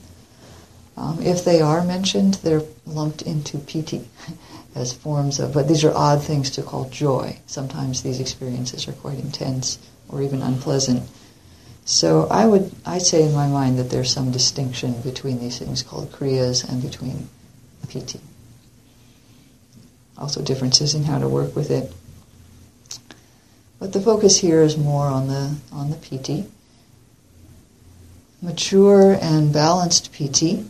Um, 0.97 1.21
if 1.21 1.45
they 1.45 1.61
are 1.61 1.85
mentioned, 1.85 2.35
they're 2.35 2.63
lumped 2.87 3.23
into 3.23 3.59
piti 3.59 4.09
as 4.75 4.93
forms 4.93 5.41
of, 5.41 5.53
but 5.53 5.69
these 5.69 5.85
are 5.85 5.95
odd 5.95 6.23
things 6.23 6.51
to 6.53 6.63
call 6.63 6.89
joy. 6.89 7.39
Sometimes 7.47 8.03
these 8.03 8.21
experiences 8.21 8.89
are 8.89 8.93
quite 8.93 9.19
intense 9.19 9.79
or 10.09 10.23
even 10.23 10.41
unpleasant. 10.43 11.03
So 11.87 12.27
I 12.27 12.45
would, 12.47 12.73
I 12.85 12.99
say 12.99 13.23
in 13.23 13.33
my 13.33 13.47
mind 13.47 13.79
that 13.79 13.91
there's 13.91 14.13
some 14.13 14.33
distinction 14.33 15.01
between 15.03 15.39
these 15.39 15.61
things 15.61 15.85
called 15.85 16.11
kriyas 16.11 16.69
and 16.69 16.83
between 16.83 17.29
piti. 17.89 18.21
Also 20.19 20.43
differences 20.43 20.97
in 20.97 21.05
how 21.05 21.21
to 21.21 21.29
work 21.29 21.55
with 21.55 21.71
it. 21.71 21.93
But 23.79 23.93
the 23.93 24.01
focus 24.01 24.37
here 24.37 24.63
is 24.63 24.77
more 24.77 25.07
on 25.07 25.29
the 25.29 25.55
on 25.71 25.91
the 25.91 25.97
piti. 25.97 26.47
Mature 28.43 29.17
and 29.23 29.53
balanced 29.53 30.13
piti 30.13 30.69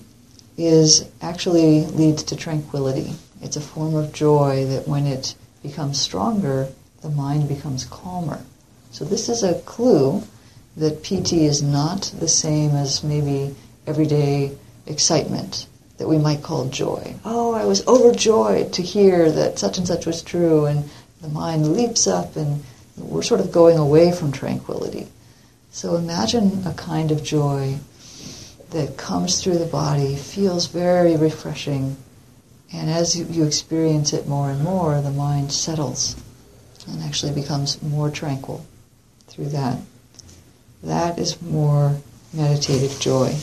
is 0.59 1.09
actually 1.23 1.87
leads 1.87 2.25
to 2.25 2.37
tranquility. 2.37 3.15
It's 3.41 3.57
a 3.57 3.63
form 3.63 3.95
of 3.95 4.13
joy 4.13 4.67
that 4.67 4.87
when 4.87 5.07
it 5.07 5.35
becomes 5.63 5.99
stronger, 5.99 6.69
the 7.01 7.09
mind 7.09 7.49
becomes 7.49 7.87
calmer. 7.87 8.45
So 8.91 9.07
this 9.07 9.31
is 9.31 9.43
a 9.43 9.61
clue 9.63 10.23
that 10.77 11.03
piti 11.03 11.45
is 11.45 11.63
not 11.63 12.13
the 12.19 12.29
same 12.29 12.73
as 12.73 13.03
maybe 13.03 13.55
everyday 13.87 14.53
excitement 14.87 15.67
that 15.99 16.09
we 16.09 16.19
might 16.19 16.43
call 16.43 16.69
joy. 16.69 17.15
Oh, 17.25 17.55
I 17.55 17.65
was 17.65 17.87
overjoyed 17.87 18.75
to 18.75 18.83
hear 18.83 19.31
that 19.31 19.59
such 19.59 19.79
and 19.79 19.87
such 19.87 20.07
was 20.07 20.23
true, 20.23 20.67
and 20.67 20.89
the 21.23 21.29
mind 21.29 21.73
leaps 21.73 22.07
up, 22.07 22.37
and 22.37 22.63
we're 22.97 23.23
sort 23.23 23.41
of 23.41 23.53
going 23.53 23.79
away 23.79 24.13
from 24.13 24.33
tranquility. 24.33 25.09
So 25.71 25.97
imagine 25.97 26.67
a 26.67 26.75
kind 26.75 27.11
of 27.11 27.23
joy 27.23 27.79
that 28.71 28.99
comes 28.99 29.43
through 29.43 29.59
the 29.59 29.67
body, 29.67 30.17
feels 30.17 30.67
very 30.67 31.17
refreshing, 31.17 31.97
and 32.73 32.91
as 32.91 33.17
you, 33.17 33.45
experience 33.45 34.13
it 34.13 34.27
more 34.27 34.51
and 34.51 34.63
more, 34.63 35.01
the 35.01 35.11
mind 35.11 35.53
settles 35.53 36.17
and 36.87 37.03
actually 37.03 37.33
becomes 37.33 37.83
more 37.83 38.11
tranquil 38.11 38.65
through 39.29 39.49
that. 39.49 39.79
That 40.83 41.19
is 41.19 41.41
more 41.43 41.97
meditative 42.33 42.99
joy. 43.01 43.35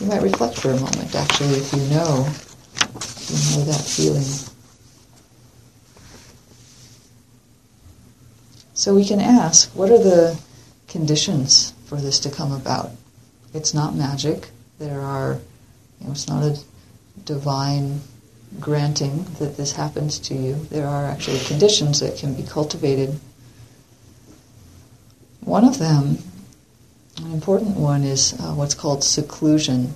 You 0.00 0.06
might 0.06 0.22
reflect 0.22 0.58
for 0.58 0.70
a 0.70 0.80
moment, 0.80 1.14
actually, 1.14 1.56
if 1.56 1.72
you 1.72 1.82
know, 1.90 2.26
if 2.26 3.50
you 3.52 3.58
know 3.58 3.64
that 3.64 3.80
feeling. 3.80 4.50
So 8.74 8.94
we 8.94 9.04
can 9.04 9.20
ask, 9.20 9.70
what 9.76 9.90
are 9.90 9.98
the 9.98 10.40
conditions 10.88 11.74
for 11.84 11.96
this 11.96 12.18
to 12.20 12.30
come 12.30 12.52
about? 12.52 12.90
It's 13.52 13.74
not 13.74 13.94
magic. 13.94 14.48
There 14.78 15.00
are, 15.00 15.38
you 16.00 16.06
know, 16.06 16.12
it's 16.12 16.28
not 16.28 16.42
a 16.42 16.58
divine 17.26 18.00
granting 18.58 19.24
that 19.38 19.56
this 19.56 19.72
happens 19.72 20.18
to 20.20 20.34
you. 20.34 20.54
There 20.70 20.86
are 20.86 21.04
actually 21.04 21.40
conditions 21.40 22.00
that 22.00 22.16
can 22.16 22.34
be 22.34 22.42
cultivated. 22.42 23.20
One 25.40 25.64
of 25.64 25.78
them, 25.78 26.18
an 27.18 27.32
important 27.32 27.76
one, 27.76 28.04
is 28.04 28.34
uh, 28.34 28.52
what's 28.54 28.74
called 28.74 29.02
seclusion. 29.02 29.94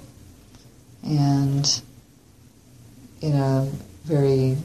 And 1.03 1.83
in 3.21 3.35
a 3.35 3.71
very 4.05 4.57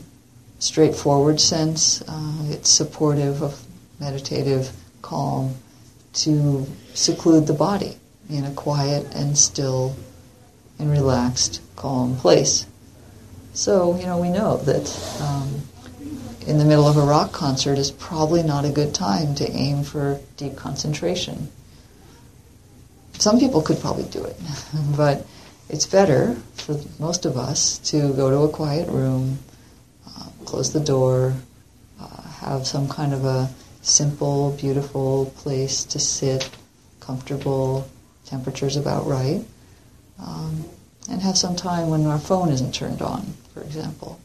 straightforward 0.60 1.40
sense, 1.40 2.02
uh, 2.08 2.44
it's 2.46 2.70
supportive 2.70 3.42
of 3.42 3.62
meditative 4.00 4.72
calm 5.02 5.56
to 6.14 6.66
seclude 6.94 7.48
the 7.48 7.54
body 7.54 7.98
in 8.30 8.46
a 8.46 8.52
quiet 8.52 9.06
and 9.14 9.38
still 9.38 9.96
and 10.78 10.90
relaxed, 10.90 11.62
calm 11.76 12.16
place. 12.16 12.66
So, 13.54 13.98
you 13.98 14.06
know, 14.06 14.18
we 14.18 14.30
know 14.30 14.58
that 14.58 15.18
um, 15.22 15.62
in 16.50 16.58
the 16.58 16.66
middle 16.66 16.88
of 16.88 16.98
a 16.98 17.02
rock 17.02 17.32
concert 17.32 17.78
is 17.78 17.92
probably 17.92 18.42
not 18.42 18.66
a 18.66 18.72
good 18.72 18.92
time 18.92 19.36
to 19.36 19.48
aim 19.52 19.84
for 19.84 20.20
deep 20.36 20.56
concentration. 20.56 21.48
Some 23.20 23.40
people 23.40 23.62
could 23.62 23.80
probably 23.80 24.06
do 24.06 24.24
it, 24.24 24.36
but 24.98 25.28
it's 25.70 25.86
better 25.86 26.36
for 26.56 26.80
most 26.98 27.26
of 27.26 27.38
us 27.38 27.78
to 27.92 28.14
go 28.14 28.32
to 28.32 28.38
a 28.38 28.50
quiet 28.50 28.90
room, 28.90 29.38
uh, 30.08 30.26
close 30.46 30.74
the 30.74 30.80
door, 30.80 31.36
uh, 32.02 32.22
have 32.42 32.66
some 32.66 32.90
kind 32.90 33.14
of 33.14 33.26
a 33.26 33.48
simple, 33.84 34.52
beautiful 34.60 35.32
place 35.38 35.84
to 35.84 36.00
sit, 36.00 36.50
comfortable, 37.00 37.88
temperature's 38.26 38.76
about 38.76 39.06
right, 39.06 39.46
um, 40.20 40.66
and 41.12 41.22
have 41.22 41.38
some 41.38 41.56
time 41.56 41.90
when 41.90 42.08
our 42.08 42.20
phone 42.20 42.50
isn't 42.50 42.74
turned 42.74 43.04
on, 43.04 43.22
for 43.54 43.62
example. 43.62 44.20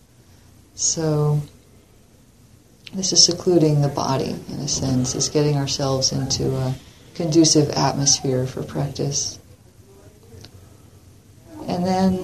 So 0.74 1.42
this 2.94 3.12
is 3.12 3.24
secluding 3.24 3.82
the 3.82 3.88
body, 3.88 4.36
in 4.48 4.60
a 4.60 4.68
sense, 4.68 5.14
is 5.14 5.28
getting 5.28 5.56
ourselves 5.56 6.12
into 6.12 6.54
a 6.54 6.74
conducive 7.14 7.70
atmosphere 7.70 8.46
for 8.46 8.62
practice. 8.62 9.38
And 11.66 11.84
then, 11.84 12.14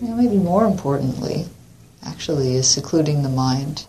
you 0.00 0.08
know, 0.08 0.16
maybe 0.16 0.36
more 0.36 0.64
importantly, 0.66 1.46
actually, 2.04 2.54
is 2.54 2.68
secluding 2.68 3.22
the 3.22 3.28
mind. 3.28 3.86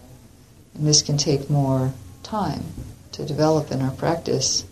And 0.75 0.88
this 0.88 1.01
can 1.01 1.18
take 1.18 1.50
more 1.50 1.94
time 2.24 2.63
to 3.13 3.25
develop 3.25 3.72
in 3.72 3.82
our 3.82 3.91
practice. 3.91 4.65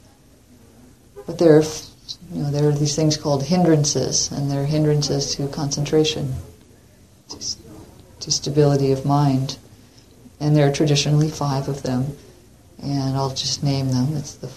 But 1.25 1.39
there 1.39 1.57
are 1.57 1.63
you 2.31 2.43
know, 2.43 2.51
there 2.51 2.69
are 2.69 2.73
these 2.73 2.95
things 2.95 3.17
called 3.17 3.43
hindrances, 3.43 4.31
and 4.31 4.49
they're 4.49 4.65
hindrances 4.65 5.35
to 5.35 5.47
concentration, 5.47 6.35
to, 7.29 7.37
to 8.21 8.31
stability 8.31 8.91
of 8.91 9.05
mind. 9.05 9.57
And 10.39 10.55
there 10.55 10.67
are 10.67 10.71
traditionally 10.71 11.29
five 11.29 11.67
of 11.67 11.83
them, 11.83 12.15
and 12.81 13.15
I'll 13.15 13.33
just 13.33 13.63
name 13.63 13.89
them. 13.89 14.15
It's 14.15 14.35
the, 14.35 14.49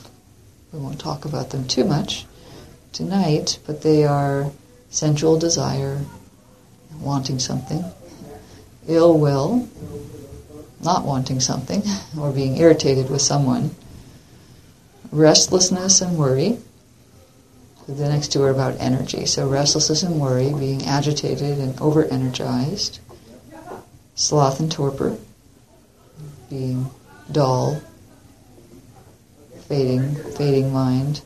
we 0.72 0.78
won't 0.78 1.00
talk 1.00 1.24
about 1.24 1.50
them 1.50 1.66
too 1.66 1.84
much 1.84 2.26
tonight, 2.92 3.58
but 3.66 3.82
they 3.82 4.04
are 4.04 4.50
sensual 4.90 5.38
desire, 5.38 6.00
wanting 7.00 7.38
something. 7.38 7.84
Ill 8.88 9.18
will, 9.18 9.68
not 10.82 11.04
wanting 11.04 11.40
something, 11.40 11.82
or 12.20 12.32
being 12.32 12.56
irritated 12.56 13.10
with 13.10 13.22
someone. 13.22 13.74
Restlessness 15.12 16.00
and 16.00 16.16
worry. 16.16 16.58
The 17.88 18.08
next 18.08 18.28
two 18.28 18.42
are 18.42 18.50
about 18.50 18.76
energy. 18.78 19.26
So 19.26 19.48
restlessness 19.48 20.02
and 20.02 20.20
worry, 20.20 20.52
being 20.52 20.84
agitated 20.84 21.58
and 21.58 21.80
over 21.80 22.04
energized. 22.04 23.00
Sloth 24.14 24.60
and 24.60 24.70
torpor, 24.70 25.16
being 26.50 26.90
dull, 27.32 27.80
fading, 29.68 30.14
fading 30.36 30.72
mind. 30.72 31.22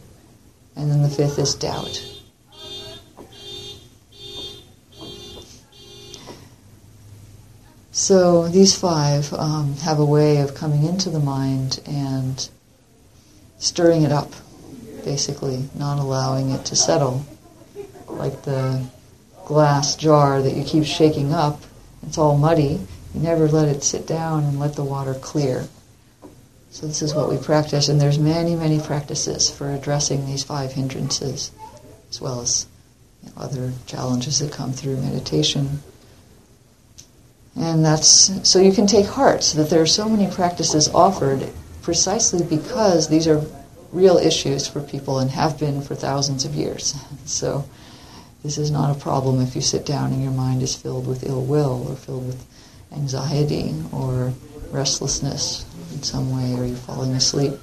And 0.76 0.90
then 0.90 1.02
the 1.02 1.08
fifth 1.08 1.38
is 1.38 1.54
doubt. 1.54 2.14
So 7.90 8.48
these 8.48 8.76
five 8.76 9.32
um, 9.32 9.76
have 9.76 9.98
a 9.98 10.04
way 10.04 10.38
of 10.38 10.54
coming 10.54 10.84
into 10.84 11.10
the 11.10 11.20
mind 11.20 11.80
and 11.86 12.48
stirring 13.58 14.02
it 14.02 14.12
up, 14.12 14.32
basically, 15.04 15.68
not 15.74 15.98
allowing 15.98 16.50
it 16.50 16.66
to 16.66 16.76
settle. 16.76 17.24
Like 18.08 18.42
the 18.42 18.84
glass 19.46 19.94
jar 19.96 20.42
that 20.42 20.54
you 20.54 20.64
keep 20.64 20.84
shaking 20.84 21.32
up, 21.32 21.62
it's 22.06 22.18
all 22.18 22.36
muddy. 22.36 22.80
Never 23.14 23.49
let 23.49 23.68
it 23.68 23.85
sit 23.85 24.06
down 24.06 24.44
and 24.44 24.59
let 24.59 24.75
the 24.75 24.85
water 24.85 25.14
clear. 25.14 25.68
So 26.71 26.88
this 26.88 27.02
is 27.02 27.14
what 27.14 27.30
we 27.30 27.38
practice, 27.38 27.88
and 27.88 28.00
there's 28.00 28.18
many, 28.18 28.56
many 28.56 28.80
practices 28.80 29.49
for 29.49 29.71
addressing 29.73 30.26
these 30.26 30.42
five 30.42 30.73
hindrances, 30.73 31.52
as 32.11 32.21
well 32.21 32.40
as 32.40 32.66
you 33.23 33.28
know, 33.28 33.42
other 33.42 33.73
challenges 33.87 34.40
that 34.40 34.50
come 34.50 34.73
through 34.73 34.97
meditation. 34.97 35.80
And 37.56 37.85
that's 37.85 38.49
so 38.49 38.59
you 38.59 38.73
can 38.73 38.88
take 38.88 39.06
heart 39.06 39.52
that 39.54 39.71
there 39.71 39.80
are 39.80 39.87
so 39.87 40.09
many 40.09 40.28
practices 40.33 40.88
offered 40.88 41.49
precisely 41.83 42.44
because 42.44 43.09
these 43.09 43.28
are 43.28 43.44
real 43.92 44.16
issues 44.16 44.66
for 44.66 44.80
people 44.80 45.21
and 45.21 45.30
have 45.30 45.59
been 45.61 45.80
for 45.80 45.94
thousands 45.94 46.44
of 46.44 46.54
years. 46.54 46.94
So 47.26 47.64
this 48.42 48.59
is 48.59 48.71
not 48.71 48.94
a 48.94 49.00
problem 49.00 49.40
if 49.40 49.54
you 49.54 49.62
sit 49.62 49.87
down 49.87 50.12
and 50.12 50.23
your 50.23 50.33
mind 50.33 50.62
is 50.62 50.75
filled 50.75 51.06
with 51.06 51.25
ill 51.25 51.42
will 51.42 51.87
or 51.88 51.97
filled 51.97 52.26
with 52.26 52.44
anxiety 52.96 53.74
or 53.92 54.32
restlessness 54.70 55.64
in 55.92 56.02
some 56.02 56.34
way 56.34 56.58
or 56.60 56.66
you're 56.66 56.76
falling 56.76 57.12
asleep. 57.14 57.54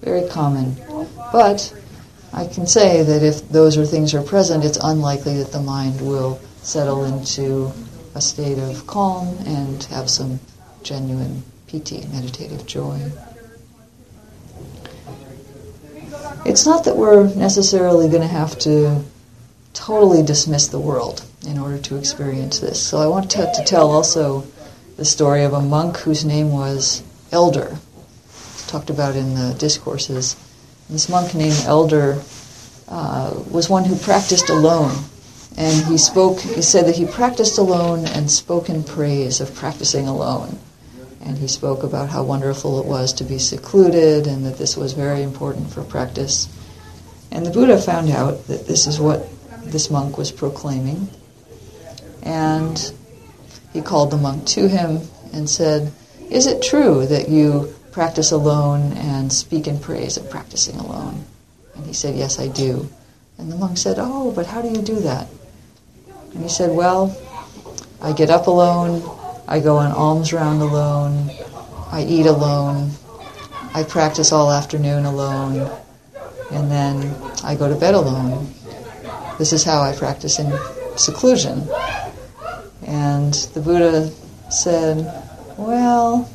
Very 0.00 0.28
common. 0.28 0.76
But 1.32 1.74
I 2.32 2.46
can 2.46 2.66
say 2.66 3.02
that 3.02 3.22
if 3.22 3.48
those 3.48 3.76
are 3.76 3.84
things 3.84 4.14
are 4.14 4.22
present, 4.22 4.64
it's 4.64 4.78
unlikely 4.82 5.38
that 5.38 5.52
the 5.52 5.60
mind 5.60 6.00
will 6.00 6.40
settle 6.62 7.04
into 7.04 7.72
a 8.14 8.20
state 8.20 8.58
of 8.58 8.86
calm 8.86 9.28
and 9.46 9.82
have 9.84 10.08
some 10.10 10.40
genuine 10.82 11.42
piti, 11.66 12.06
meditative 12.12 12.66
joy. 12.66 13.00
It's 16.44 16.64
not 16.64 16.84
that 16.84 16.96
we're 16.96 17.34
necessarily 17.34 18.08
going 18.08 18.22
to 18.22 18.28
have 18.28 18.58
to 18.60 19.02
totally 19.74 20.22
dismiss 20.22 20.68
the 20.68 20.78
world 20.78 21.24
in 21.46 21.58
order 21.58 21.78
to 21.78 21.96
experience 21.96 22.58
this. 22.58 22.80
So 22.84 22.98
I 22.98 23.06
want 23.06 23.30
to, 23.32 23.50
to 23.52 23.64
tell 23.64 23.90
also 23.90 24.46
the 24.98 25.04
story 25.04 25.44
of 25.44 25.52
a 25.52 25.60
monk 25.60 25.96
whose 25.98 26.24
name 26.24 26.50
was 26.50 27.04
Elder. 27.30 27.78
It's 28.26 28.66
talked 28.66 28.90
about 28.90 29.14
in 29.14 29.34
the 29.34 29.54
discourses. 29.56 30.34
This 30.90 31.08
monk 31.08 31.36
named 31.36 31.62
Elder 31.66 32.20
uh, 32.88 33.40
was 33.48 33.70
one 33.70 33.84
who 33.84 33.96
practiced 33.96 34.50
alone 34.50 34.96
and 35.56 35.86
he 35.86 35.98
spoke, 35.98 36.40
he 36.40 36.62
said 36.62 36.86
that 36.86 36.96
he 36.96 37.06
practiced 37.06 37.58
alone 37.58 38.06
and 38.06 38.28
spoke 38.28 38.68
in 38.68 38.82
praise 38.82 39.40
of 39.40 39.54
practicing 39.54 40.08
alone. 40.08 40.58
And 41.20 41.38
he 41.38 41.46
spoke 41.46 41.84
about 41.84 42.08
how 42.08 42.24
wonderful 42.24 42.80
it 42.80 42.86
was 42.86 43.12
to 43.14 43.24
be 43.24 43.38
secluded 43.38 44.26
and 44.26 44.44
that 44.46 44.58
this 44.58 44.76
was 44.76 44.94
very 44.94 45.22
important 45.22 45.72
for 45.72 45.84
practice. 45.84 46.48
And 47.30 47.46
the 47.46 47.50
Buddha 47.50 47.80
found 47.80 48.10
out 48.10 48.46
that 48.48 48.66
this 48.66 48.88
is 48.88 48.98
what 48.98 49.28
this 49.62 49.90
monk 49.90 50.18
was 50.18 50.32
proclaiming. 50.32 51.08
And 52.22 52.92
he 53.72 53.80
called 53.82 54.10
the 54.10 54.16
monk 54.16 54.46
to 54.46 54.68
him 54.68 55.00
and 55.32 55.48
said, 55.48 55.92
Is 56.30 56.46
it 56.46 56.62
true 56.62 57.06
that 57.06 57.28
you 57.28 57.74
practice 57.92 58.30
alone 58.30 58.92
and 58.94 59.32
speak 59.32 59.66
in 59.66 59.78
praise 59.78 60.16
of 60.16 60.30
practicing 60.30 60.76
alone? 60.76 61.24
And 61.74 61.86
he 61.86 61.92
said, 61.92 62.14
Yes, 62.14 62.38
I 62.38 62.48
do. 62.48 62.88
And 63.38 63.50
the 63.52 63.56
monk 63.56 63.78
said, 63.78 63.96
Oh, 63.98 64.32
but 64.32 64.46
how 64.46 64.62
do 64.62 64.68
you 64.68 64.82
do 64.82 65.00
that? 65.00 65.28
And 66.34 66.42
he 66.42 66.48
said, 66.48 66.70
Well, 66.74 67.16
I 68.00 68.12
get 68.12 68.30
up 68.30 68.46
alone, 68.46 69.02
I 69.46 69.60
go 69.60 69.76
on 69.78 69.92
alms 69.92 70.32
round 70.32 70.62
alone, 70.62 71.30
I 71.90 72.04
eat 72.04 72.26
alone, 72.26 72.90
I 73.74 73.82
practice 73.82 74.32
all 74.32 74.50
afternoon 74.50 75.04
alone, 75.04 75.70
and 76.50 76.70
then 76.70 77.14
I 77.44 77.54
go 77.54 77.68
to 77.68 77.74
bed 77.74 77.94
alone. 77.94 78.52
This 79.38 79.52
is 79.52 79.64
how 79.64 79.82
I 79.82 79.94
practice 79.94 80.38
in 80.38 80.52
seclusion. 80.96 81.68
And 82.88 83.34
the 83.52 83.60
Buddha 83.60 84.10
said, 84.50 84.96
Well, 85.58 86.28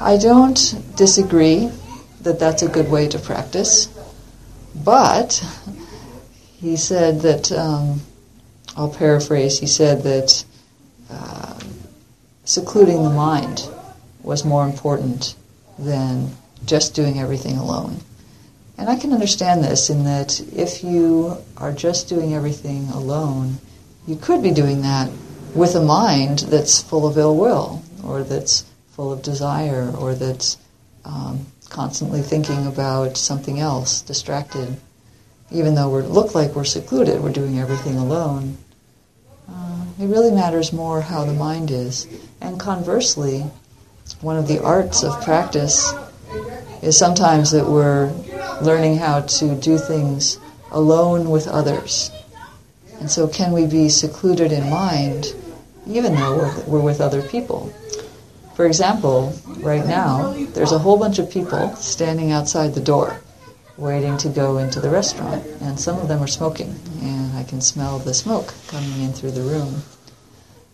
I 0.00 0.16
don't 0.16 0.56
disagree 0.96 1.70
that 2.22 2.38
that's 2.38 2.62
a 2.62 2.68
good 2.68 2.90
way 2.90 3.08
to 3.08 3.18
practice, 3.18 3.88
but 4.74 5.44
he 6.56 6.76
said 6.76 7.20
that 7.20 7.52
um, 7.52 8.00
I'll 8.74 8.88
paraphrase, 8.88 9.58
he 9.58 9.66
said 9.66 10.02
that 10.04 10.44
uh, 11.10 11.60
secluding 12.44 13.02
the 13.02 13.10
mind 13.10 13.68
was 14.22 14.46
more 14.46 14.64
important 14.64 15.36
than 15.78 16.30
just 16.64 16.94
doing 16.94 17.18
everything 17.18 17.58
alone. 17.58 17.98
And 18.78 18.88
I 18.88 18.96
can 18.96 19.12
understand 19.12 19.62
this 19.62 19.90
in 19.90 20.04
that 20.04 20.40
if 20.56 20.82
you 20.82 21.36
are 21.58 21.72
just 21.72 22.08
doing 22.08 22.32
everything 22.32 22.88
alone, 22.88 23.58
you 24.06 24.16
could 24.16 24.42
be 24.42 24.50
doing 24.50 24.82
that 24.82 25.10
with 25.54 25.74
a 25.74 25.82
mind 25.82 26.40
that's 26.40 26.82
full 26.82 27.06
of 27.06 27.18
ill 27.18 27.36
will, 27.36 27.82
or 28.04 28.22
that's 28.22 28.64
full 28.92 29.12
of 29.12 29.22
desire, 29.22 29.90
or 29.98 30.14
that's 30.14 30.58
um, 31.04 31.46
constantly 31.68 32.22
thinking 32.22 32.66
about 32.66 33.16
something 33.16 33.58
else, 33.58 34.02
distracted 34.02 34.76
even 35.52 35.74
though 35.74 35.88
we 35.88 36.02
look 36.02 36.34
like 36.34 36.54
we're 36.54 36.64
secluded, 36.64 37.22
we're 37.22 37.32
doing 37.32 37.58
everything 37.58 37.96
alone. 37.96 38.56
Uh, 39.48 39.84
it 40.00 40.06
really 40.06 40.30
matters 40.30 40.72
more 40.72 41.00
how 41.00 41.24
the 41.24 41.32
mind 41.32 41.70
is. 41.70 42.06
And 42.40 42.58
conversely, 42.58 43.44
one 44.20 44.36
of 44.36 44.48
the 44.48 44.62
arts 44.62 45.04
of 45.04 45.22
practice 45.22 45.92
is 46.80 46.96
sometimes 46.96 47.50
that 47.50 47.66
we're 47.66 48.10
learning 48.62 48.96
how 48.96 49.20
to 49.20 49.54
do 49.56 49.76
things 49.76 50.38
alone 50.70 51.28
with 51.30 51.46
others. 51.46 52.10
And 53.02 53.10
so, 53.10 53.26
can 53.26 53.50
we 53.50 53.66
be 53.66 53.88
secluded 53.88 54.52
in 54.52 54.70
mind 54.70 55.34
even 55.88 56.14
though 56.14 56.54
we're, 56.68 56.80
with 56.80 57.00
other 57.00 57.20
people? 57.20 57.66
For 58.54 58.64
example, 58.64 59.34
right 59.58 59.84
now, 59.84 60.34
there's 60.54 60.70
a 60.70 60.78
whole 60.78 60.96
bunch 60.96 61.18
of 61.18 61.28
people 61.28 61.74
standing 61.74 62.30
outside 62.30 62.74
the 62.74 62.80
door 62.80 63.20
waiting 63.76 64.16
to 64.18 64.28
go 64.28 64.58
into 64.58 64.78
the 64.78 64.88
restaurant, 64.88 65.44
and 65.62 65.80
some 65.80 65.98
of 65.98 66.06
them 66.06 66.22
are 66.22 66.28
smoking, 66.28 66.78
and 67.00 67.36
I 67.36 67.42
can 67.42 67.60
smell 67.60 67.98
the 67.98 68.14
smoke 68.14 68.54
coming 68.68 69.02
in 69.02 69.12
through 69.12 69.32
the 69.32 69.42
room. 69.42 69.82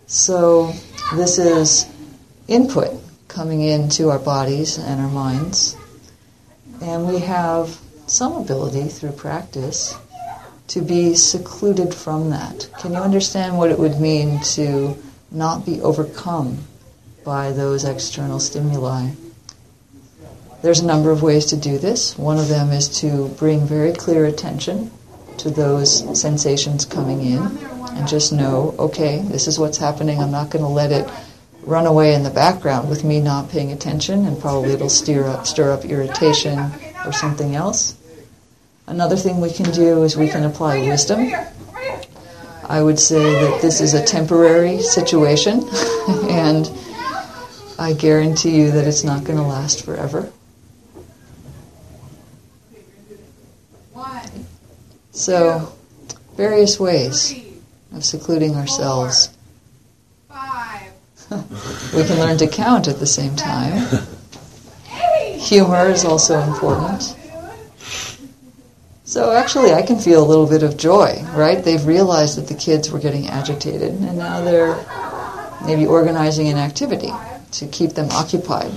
So, 0.06 0.74
this 1.14 1.38
is 1.38 1.86
input 2.46 2.90
coming 3.28 3.62
into 3.62 4.10
our 4.10 4.18
bodies 4.18 4.76
and 4.76 5.00
our 5.00 5.08
minds, 5.08 5.78
and 6.82 7.08
we 7.08 7.20
have 7.20 7.80
some 8.06 8.36
ability 8.36 8.88
through 8.88 9.12
practice 9.12 9.96
to 10.68 10.80
be 10.80 11.14
secluded 11.14 11.94
from 11.94 12.30
that. 12.30 12.68
Can 12.78 12.92
you 12.92 12.98
understand 12.98 13.58
what 13.58 13.70
it 13.70 13.78
would 13.78 14.00
mean 14.00 14.40
to 14.54 14.96
not 15.30 15.66
be 15.66 15.80
overcome 15.80 16.58
by 17.24 17.52
those 17.52 17.84
external 17.84 18.38
stimuli? 18.38 19.10
There's 20.62 20.80
a 20.80 20.86
number 20.86 21.10
of 21.10 21.22
ways 21.22 21.46
to 21.46 21.56
do 21.56 21.78
this. 21.78 22.18
One 22.18 22.38
of 22.38 22.48
them 22.48 22.72
is 22.72 22.88
to 23.00 23.28
bring 23.38 23.66
very 23.66 23.92
clear 23.92 24.26
attention 24.26 24.90
to 25.38 25.50
those 25.50 26.20
sensations 26.20 26.84
coming 26.84 27.22
in 27.22 27.42
and 27.98 28.08
just 28.08 28.32
know, 28.32 28.74
okay, 28.78 29.20
this 29.22 29.46
is 29.46 29.58
what's 29.58 29.78
happening. 29.78 30.18
I'm 30.18 30.30
not 30.30 30.50
going 30.50 30.64
to 30.64 30.68
let 30.70 30.92
it 30.92 31.08
run 31.62 31.86
away 31.86 32.14
in 32.14 32.22
the 32.22 32.30
background 32.30 32.88
with 32.88 33.04
me 33.04 33.20
not 33.20 33.50
paying 33.50 33.72
attention 33.72 34.24
and 34.26 34.40
probably 34.40 34.72
it'll 34.72 34.88
stir 34.88 35.28
up, 35.28 35.46
stir 35.46 35.72
up 35.72 35.84
irritation 35.84 36.58
or 37.04 37.12
something 37.12 37.54
else. 37.54 37.97
Another 38.88 39.16
thing 39.16 39.38
we 39.42 39.52
can 39.52 39.70
do 39.70 40.02
is 40.02 40.16
we 40.16 40.28
can 40.28 40.44
apply 40.44 40.78
wisdom. 40.78 41.30
I 42.64 42.82
would 42.82 42.98
say 42.98 43.20
that 43.20 43.60
this 43.60 43.82
is 43.82 43.92
a 43.92 44.02
temporary 44.02 44.80
situation 44.80 45.62
and 46.30 46.70
I 47.78 47.92
guarantee 47.92 48.56
you 48.56 48.70
that 48.70 48.86
it's 48.86 49.04
not 49.04 49.24
going 49.24 49.38
to 49.38 49.44
last 49.44 49.84
forever. 49.84 50.32
So, 55.12 55.70
various 56.36 56.80
ways 56.80 57.34
of 57.92 58.04
secluding 58.04 58.54
ourselves. 58.56 59.28
We 61.94 62.04
can 62.04 62.18
learn 62.20 62.38
to 62.38 62.46
count 62.46 62.88
at 62.88 63.00
the 63.00 63.06
same 63.06 63.36
time. 63.36 63.86
Humor 65.40 65.88
is 65.90 66.06
also 66.06 66.40
important. 66.40 67.14
So 69.08 69.32
actually, 69.32 69.72
I 69.72 69.80
can 69.80 69.98
feel 69.98 70.22
a 70.22 70.28
little 70.28 70.46
bit 70.46 70.62
of 70.62 70.76
joy, 70.76 71.24
right? 71.32 71.64
They've 71.64 71.82
realized 71.86 72.36
that 72.36 72.46
the 72.46 72.54
kids 72.54 72.90
were 72.90 72.98
getting 72.98 73.26
agitated, 73.26 73.94
and 73.94 74.18
now 74.18 74.42
they're 74.42 74.76
maybe 75.64 75.86
organizing 75.86 76.48
an 76.48 76.58
activity 76.58 77.10
to 77.52 77.66
keep 77.68 77.92
them 77.92 78.10
occupied 78.10 78.70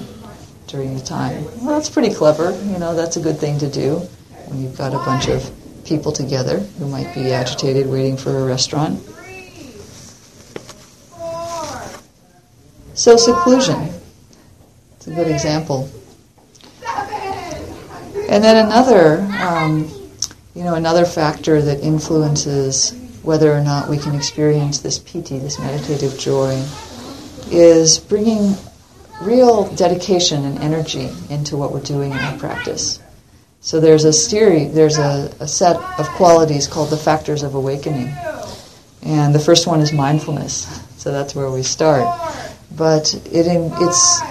during 0.68 0.96
the 0.96 1.02
time. 1.02 1.44
Well, 1.58 1.76
that's 1.76 1.90
pretty 1.90 2.14
clever. 2.14 2.52
You 2.64 2.80
know, 2.80 2.96
that's 2.96 3.18
a 3.18 3.20
good 3.20 3.40
thing 3.40 3.60
to 3.60 3.70
do 3.70 3.98
when 4.46 4.64
you've 4.64 4.78
got 4.78 4.94
a 4.94 5.00
bunch 5.00 5.28
of 5.28 5.52
people 5.84 6.14
together 6.14 6.60
who 6.60 6.88
might 6.88 7.14
be 7.14 7.34
agitated 7.34 7.88
waiting 7.88 8.16
for 8.16 8.40
a 8.40 8.46
restaurant. 8.46 9.02
So 12.94 13.18
seclusion. 13.18 13.90
It's 14.96 15.08
a 15.08 15.12
good 15.12 15.28
example. 15.28 15.90
And 18.30 18.42
then 18.42 18.66
another, 18.66 19.20
um, 19.42 19.92
you 20.56 20.64
know, 20.64 20.76
another 20.76 21.06
factor 21.06 21.62
that 21.62 21.80
influences 21.82 22.94
whether 23.24 23.52
or 23.52 23.62
not 23.62 23.90
we 23.90 23.98
can 23.98 24.16
experience 24.16 24.80
this 24.80 25.00
piti, 25.00 25.38
this 25.40 25.60
meditative 25.60 26.18
joy, 26.18 26.62
is 27.52 28.00
bringing 28.00 28.56
real 29.22 29.74
dedication 29.76 30.44
and 30.46 30.58
energy 30.60 31.10
into 31.30 31.56
what 31.56 31.72
we're 31.72 31.82
doing 31.82 32.12
in 32.12 32.18
our 32.18 32.38
practice. 32.38 33.00
So 33.62 33.80
there's 33.80 34.06
a 34.06 34.12
theory, 34.12 34.66
there's 34.66 34.98
a, 34.98 35.32
a 35.40 35.48
set 35.48 35.76
of 36.00 36.08
qualities 36.10 36.68
called 36.68 36.90
the 36.90 36.98
factors 36.98 37.44
of 37.44 37.54
awakening. 37.54 38.12
And 39.04 39.36
the 39.36 39.40
first 39.40 39.68
one 39.68 39.82
is 39.82 39.94
mindfulness. 39.94 40.66
So 40.98 41.12
that's 41.12 41.36
where 41.36 41.50
we 41.52 41.62
start. 41.62 42.08
But 42.76 43.14
it, 43.14 43.46
it's, 43.48 44.22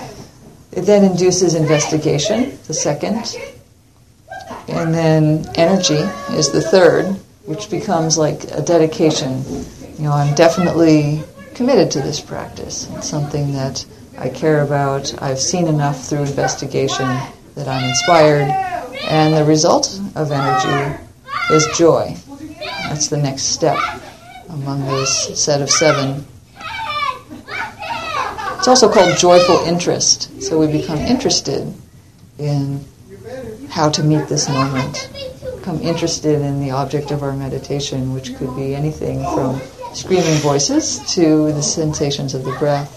it 0.72 0.83
then 0.83 1.04
induces 1.04 1.54
investigation, 1.54 2.59
the 2.66 2.74
second. 2.74 3.37
And 4.70 4.94
then 4.94 5.46
energy 5.56 6.02
is 6.35 6.50
the 6.50 6.61
third, 6.61 7.06
which 7.44 7.70
becomes 7.70 8.16
like 8.16 8.44
a 8.52 8.62
dedication. 8.62 9.42
You 9.98 10.04
know, 10.04 10.12
I'm 10.12 10.35
definitely 10.35 11.22
committed 11.54 11.90
to 11.92 12.00
this 12.00 12.20
practice. 12.20 12.88
It's 12.96 13.09
something 13.09 13.52
that 13.52 13.85
I 14.16 14.28
care 14.28 14.62
about. 14.62 15.20
I've 15.22 15.40
seen 15.40 15.66
enough 15.66 16.06
through 16.06 16.20
investigation 16.22 17.06
that 17.54 17.68
I'm 17.68 17.88
inspired. 17.88 18.50
And 19.09 19.35
the 19.35 19.44
result 19.44 20.00
of 20.14 20.30
energy 20.30 20.98
is 21.52 21.66
joy. 21.76 22.16
That's 22.88 23.09
the 23.09 23.16
next 23.16 23.42
step 23.44 23.78
among 24.48 24.87
this 24.87 25.42
set 25.42 25.62
of 25.62 25.70
seven. 25.70 26.24
It's 28.59 28.68
also 28.68 28.92
called 28.92 29.16
joyful 29.16 29.59
interest. 29.66 30.42
So 30.42 30.61
we 30.61 30.66
become 30.70 30.98
interested 30.98 31.72
in 32.38 32.85
how 33.70 33.88
to 33.88 34.02
meet 34.02 34.28
this 34.28 34.48
moment, 34.48 35.09
become 35.56 35.80
interested 35.80 36.40
in 36.40 36.61
the 36.61 36.70
object 36.72 37.11
of 37.11 37.22
our 37.22 37.33
meditation, 37.33 38.12
which 38.12 38.35
could 38.37 38.54
be 38.56 38.74
anything 38.74 39.22
from 39.35 39.61
screaming 39.94 40.37
voices 40.38 40.98
to 41.14 41.52
the 41.52 41.62
sensations 41.62 42.35
of 42.35 42.44
the 42.44 42.52
breath. 42.59 42.96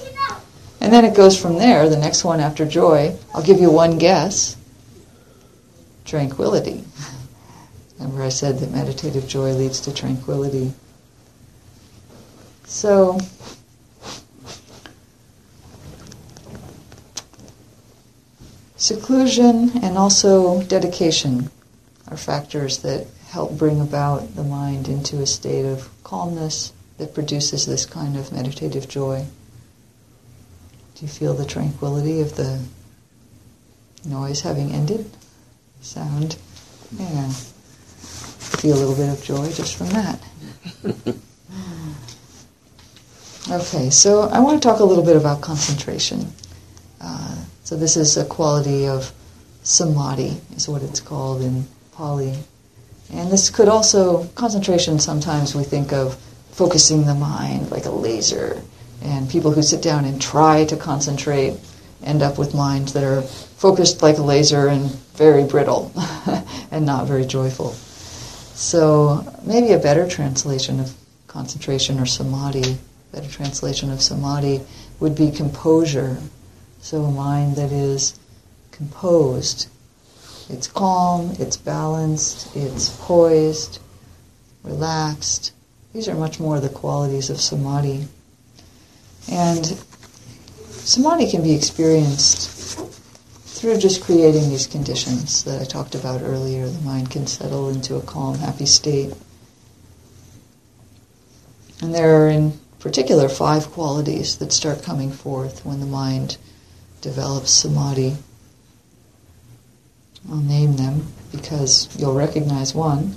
And 0.81 0.91
then 0.91 1.05
it 1.05 1.15
goes 1.15 1.39
from 1.39 1.57
there, 1.57 1.87
the 1.87 1.97
next 1.97 2.23
one 2.23 2.39
after 2.39 2.65
joy. 2.65 3.15
I'll 3.33 3.43
give 3.43 3.59
you 3.59 3.71
one 3.71 3.97
guess 3.97 4.57
tranquility. 6.05 6.83
Remember, 7.99 8.23
I 8.23 8.29
said 8.29 8.59
that 8.59 8.71
meditative 8.71 9.27
joy 9.27 9.53
leads 9.53 9.79
to 9.81 9.93
tranquility. 9.93 10.73
So, 12.65 13.19
seclusion 18.83 19.71
and 19.81 19.97
also 19.97 20.61
dedication 20.63 21.49
are 22.11 22.17
factors 22.17 22.79
that 22.79 23.07
help 23.29 23.57
bring 23.57 23.79
about 23.79 24.35
the 24.35 24.43
mind 24.43 24.89
into 24.89 25.21
a 25.21 25.25
state 25.25 25.63
of 25.63 25.89
calmness 26.03 26.73
that 26.97 27.13
produces 27.13 27.65
this 27.65 27.85
kind 27.85 28.17
of 28.17 28.29
meditative 28.33 28.89
joy. 28.89 29.25
Do 30.95 31.05
you 31.05 31.07
feel 31.07 31.33
the 31.33 31.45
tranquility 31.45 32.19
of 32.19 32.35
the 32.35 32.61
noise 34.05 34.41
having 34.41 34.73
ended? 34.73 35.09
Sound? 35.81 36.37
Yeah. 36.99 37.29
Feel 37.29 38.75
a 38.75 38.79
little 38.79 38.95
bit 38.95 39.09
of 39.09 39.23
joy 39.23 39.49
just 39.53 39.75
from 39.77 39.87
that. 39.91 40.19
okay, 43.61 43.89
so 43.89 44.23
I 44.23 44.41
want 44.41 44.61
to 44.61 44.67
talk 44.67 44.81
a 44.81 44.83
little 44.83 45.05
bit 45.05 45.15
about 45.15 45.39
concentration. 45.39 46.27
Uh, 46.99 47.43
so 47.73 47.79
this 47.79 47.97
is 47.97 48.17
a 48.17 48.25
quality 48.25 48.85
of 48.85 49.11
samadhi, 49.63 50.39
is 50.55 50.69
what 50.69 50.83
it's 50.83 50.99
called 50.99 51.41
in 51.41 51.65
Pali. 51.93 52.37
And 53.11 53.31
this 53.31 53.49
could 53.49 53.67
also, 53.67 54.27
concentration 54.35 54.99
sometimes 54.99 55.55
we 55.55 55.63
think 55.63 55.91
of 55.91 56.13
focusing 56.51 57.07
the 57.07 57.15
mind 57.15 57.71
like 57.71 57.85
a 57.85 57.89
laser 57.89 58.61
and 59.01 59.27
people 59.27 59.49
who 59.49 59.63
sit 59.63 59.81
down 59.81 60.05
and 60.05 60.21
try 60.21 60.65
to 60.65 60.77
concentrate 60.77 61.57
end 62.03 62.21
up 62.21 62.37
with 62.37 62.53
minds 62.53 62.93
that 62.93 63.03
are 63.03 63.23
focused 63.23 64.03
like 64.03 64.19
a 64.19 64.21
laser 64.21 64.67
and 64.67 64.91
very 65.15 65.43
brittle 65.43 65.91
and 66.69 66.85
not 66.85 67.07
very 67.07 67.25
joyful. 67.25 67.71
So 68.53 69.25
maybe 69.47 69.73
a 69.73 69.79
better 69.79 70.07
translation 70.07 70.79
of 70.79 70.93
concentration 71.25 71.99
or 71.99 72.05
samadhi, 72.05 72.77
better 73.11 73.31
translation 73.31 73.91
of 73.91 73.99
samadhi 73.99 74.61
would 74.99 75.15
be 75.15 75.31
composure. 75.31 76.19
So 76.83 77.03
a 77.03 77.11
mind 77.11 77.55
that 77.55 77.71
is 77.71 78.19
composed. 78.71 79.69
It's 80.49 80.67
calm, 80.67 81.31
it's 81.39 81.55
balanced, 81.55 82.53
it's 82.57 82.89
poised, 82.99 83.79
relaxed. 84.63 85.53
These 85.93 86.09
are 86.09 86.13
much 86.13 86.41
more 86.41 86.59
the 86.59 86.67
qualities 86.67 87.29
of 87.29 87.39
samadhi. 87.39 88.05
And 89.31 89.65
samadhi 89.65 91.31
can 91.31 91.41
be 91.41 91.55
experienced 91.55 92.49
through 93.45 93.77
just 93.77 94.03
creating 94.03 94.49
these 94.49 94.67
conditions 94.67 95.45
that 95.45 95.61
I 95.61 95.63
talked 95.63 95.95
about 95.95 96.21
earlier. 96.21 96.67
The 96.67 96.81
mind 96.81 97.09
can 97.11 97.27
settle 97.27 97.69
into 97.69 97.95
a 97.95 98.01
calm, 98.01 98.39
happy 98.39 98.65
state. 98.65 99.13
And 101.81 101.95
there 101.95 102.25
are, 102.25 102.27
in 102.27 102.59
particular, 102.79 103.29
five 103.29 103.67
qualities 103.71 104.35
that 104.39 104.51
start 104.51 104.83
coming 104.83 105.13
forth 105.13 105.65
when 105.65 105.79
the 105.79 105.85
mind 105.85 106.37
develops 107.03 107.51
samadhi. 107.51 108.15
I'll 110.29 110.37
name 110.37 110.77
them 110.77 111.05
because 111.31 111.89
you'll 111.99 112.15
recognize 112.15 112.73
one. 112.73 113.15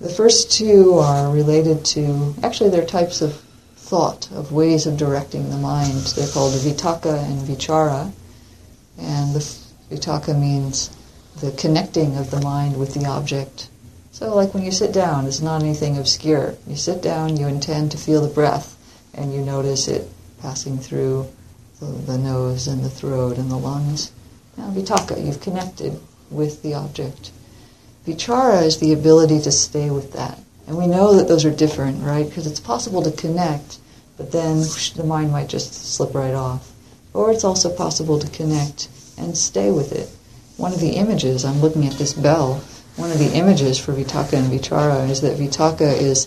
The 0.00 0.08
first 0.08 0.50
two 0.50 0.94
are 0.94 1.30
related 1.30 1.84
to, 1.86 2.34
actually, 2.42 2.70
they're 2.70 2.86
types 2.86 3.20
of 3.20 3.38
thought, 3.76 4.30
of 4.32 4.52
ways 4.52 4.86
of 4.86 4.96
directing 4.96 5.50
the 5.50 5.56
mind. 5.58 5.98
They're 6.16 6.28
called 6.28 6.54
vitakka 6.54 7.24
and 7.24 7.46
vichara. 7.46 8.10
And 8.98 9.34
the 9.34 9.40
vitakka 9.90 10.38
means 10.38 10.90
the 11.40 11.52
connecting 11.52 12.16
of 12.16 12.30
the 12.30 12.40
mind 12.40 12.78
with 12.78 12.94
the 12.94 13.06
object. 13.06 13.68
So, 14.12 14.34
like 14.34 14.54
when 14.54 14.64
you 14.64 14.72
sit 14.72 14.92
down, 14.92 15.26
it's 15.26 15.42
not 15.42 15.62
anything 15.62 15.98
obscure. 15.98 16.54
You 16.66 16.76
sit 16.76 17.02
down, 17.02 17.36
you 17.36 17.46
intend 17.46 17.92
to 17.92 17.98
feel 17.98 18.22
the 18.22 18.32
breath, 18.32 18.76
and 19.14 19.34
you 19.34 19.42
notice 19.42 19.88
it 19.88 20.08
passing 20.40 20.78
through 20.78 21.28
the, 21.80 22.18
nose 22.18 22.66
and 22.66 22.84
the 22.84 22.90
throat 22.90 23.38
and 23.38 23.50
the 23.50 23.56
lungs. 23.56 24.12
Now, 24.56 24.70
vitakka, 24.70 25.24
you've 25.24 25.40
connected 25.40 26.00
with 26.30 26.62
the 26.62 26.74
object. 26.74 27.30
Vichara 28.06 28.62
is 28.62 28.78
the 28.78 28.92
ability 28.92 29.40
to 29.40 29.52
stay 29.52 29.90
with 29.90 30.12
that. 30.14 30.38
And 30.66 30.76
we 30.76 30.86
know 30.86 31.14
that 31.14 31.28
those 31.28 31.44
are 31.44 31.50
different, 31.50 32.02
right? 32.02 32.28
Because 32.28 32.46
it's 32.46 32.60
possible 32.60 33.02
to 33.02 33.10
connect, 33.10 33.78
but 34.16 34.32
then 34.32 34.58
whoosh, 34.58 34.90
the 34.90 35.04
mind 35.04 35.32
might 35.32 35.48
just 35.48 35.72
slip 35.72 36.14
right 36.14 36.34
off. 36.34 36.72
Or 37.14 37.30
it's 37.30 37.44
also 37.44 37.74
possible 37.74 38.18
to 38.18 38.28
connect 38.30 38.88
and 39.16 39.36
stay 39.36 39.70
with 39.70 39.92
it. 39.92 40.10
One 40.56 40.72
of 40.72 40.80
the 40.80 40.96
images, 40.96 41.44
I'm 41.44 41.60
looking 41.60 41.86
at 41.86 41.94
this 41.94 42.12
bell, 42.12 42.60
one 42.96 43.12
of 43.12 43.18
the 43.20 43.32
images 43.32 43.78
for 43.78 43.92
Vitakka 43.92 44.32
and 44.32 44.50
Vichara 44.50 45.08
is 45.08 45.20
that 45.20 45.38
Vitakka 45.38 46.00
is 46.00 46.26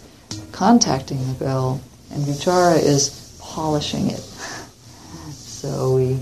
contacting 0.53 1.27
the 1.27 1.33
bell 1.33 1.81
and 2.11 2.23
Vichara 2.23 2.81
is 2.81 3.37
polishing 3.41 4.09
it. 4.09 4.25
So 5.61 5.93
we 5.93 6.17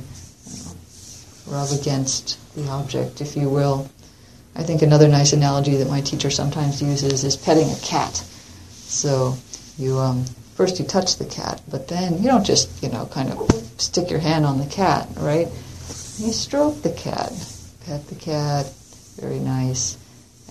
rub 1.48 1.72
against 1.72 2.38
the 2.56 2.68
object, 2.68 3.22
if 3.22 3.38
you 3.38 3.50
will. 3.50 3.90
I 4.54 4.64
think 4.64 4.82
another 4.82 5.08
nice 5.08 5.32
analogy 5.32 5.78
that 5.78 5.88
my 5.90 6.02
teacher 6.02 6.30
sometimes 6.30 6.82
uses 6.82 7.24
is 7.24 7.38
petting 7.38 7.70
a 7.70 7.80
cat. 7.80 8.18
So 8.18 9.38
you 9.78 9.98
um, 9.98 10.26
first 10.56 10.78
you 10.78 10.84
touch 10.84 11.16
the 11.16 11.26
cat, 11.26 11.62
but 11.72 11.88
then 11.88 12.18
you 12.18 12.26
don't 12.26 12.46
just 12.46 12.84
you 12.84 12.90
know 12.90 13.06
kind 13.06 13.30
of 13.30 13.50
stick 13.78 14.10
your 14.10 14.20
hand 14.20 14.46
on 14.46 14.58
the 14.58 14.66
cat, 14.66 15.08
right? 15.16 15.48
You 16.18 16.34
stroke 16.34 16.82
the 16.82 16.92
cat, 16.92 17.32
pet 17.86 18.06
the 18.10 18.16
cat, 18.16 18.70
very 19.22 19.40
nice. 19.40 19.98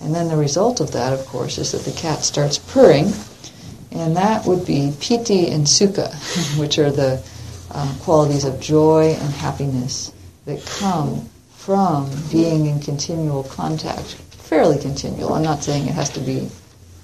And 0.01 0.15
then 0.15 0.29
the 0.29 0.37
result 0.39 0.81
of 0.81 0.93
that, 0.93 1.13
of 1.13 1.27
course, 1.27 1.59
is 1.59 1.73
that 1.73 1.85
the 1.85 2.01
cat 2.01 2.21
starts 2.21 2.57
purring, 2.57 3.13
And 3.93 4.17
that 4.17 4.47
would 4.47 4.65
be 4.65 4.95
piti 4.99 5.49
and 5.51 5.67
sukha, 5.67 6.09
which 6.59 6.79
are 6.79 6.91
the 6.91 7.23
uh, 7.71 7.95
qualities 8.01 8.45
of 8.45 8.61
joy 8.61 9.17
and 9.19 9.33
happiness 9.35 10.13
that 10.47 10.65
come 10.79 11.29
from 11.57 12.11
being 12.31 12.67
in 12.67 12.81
continual 12.81 13.45
contact, 13.45 14.15
fairly 14.15 14.79
continual. 14.79 15.35
I'm 15.35 15.43
not 15.43 15.63
saying 15.63 15.87
it 15.87 15.95
has 15.95 16.11
to 16.11 16.21
be 16.21 16.49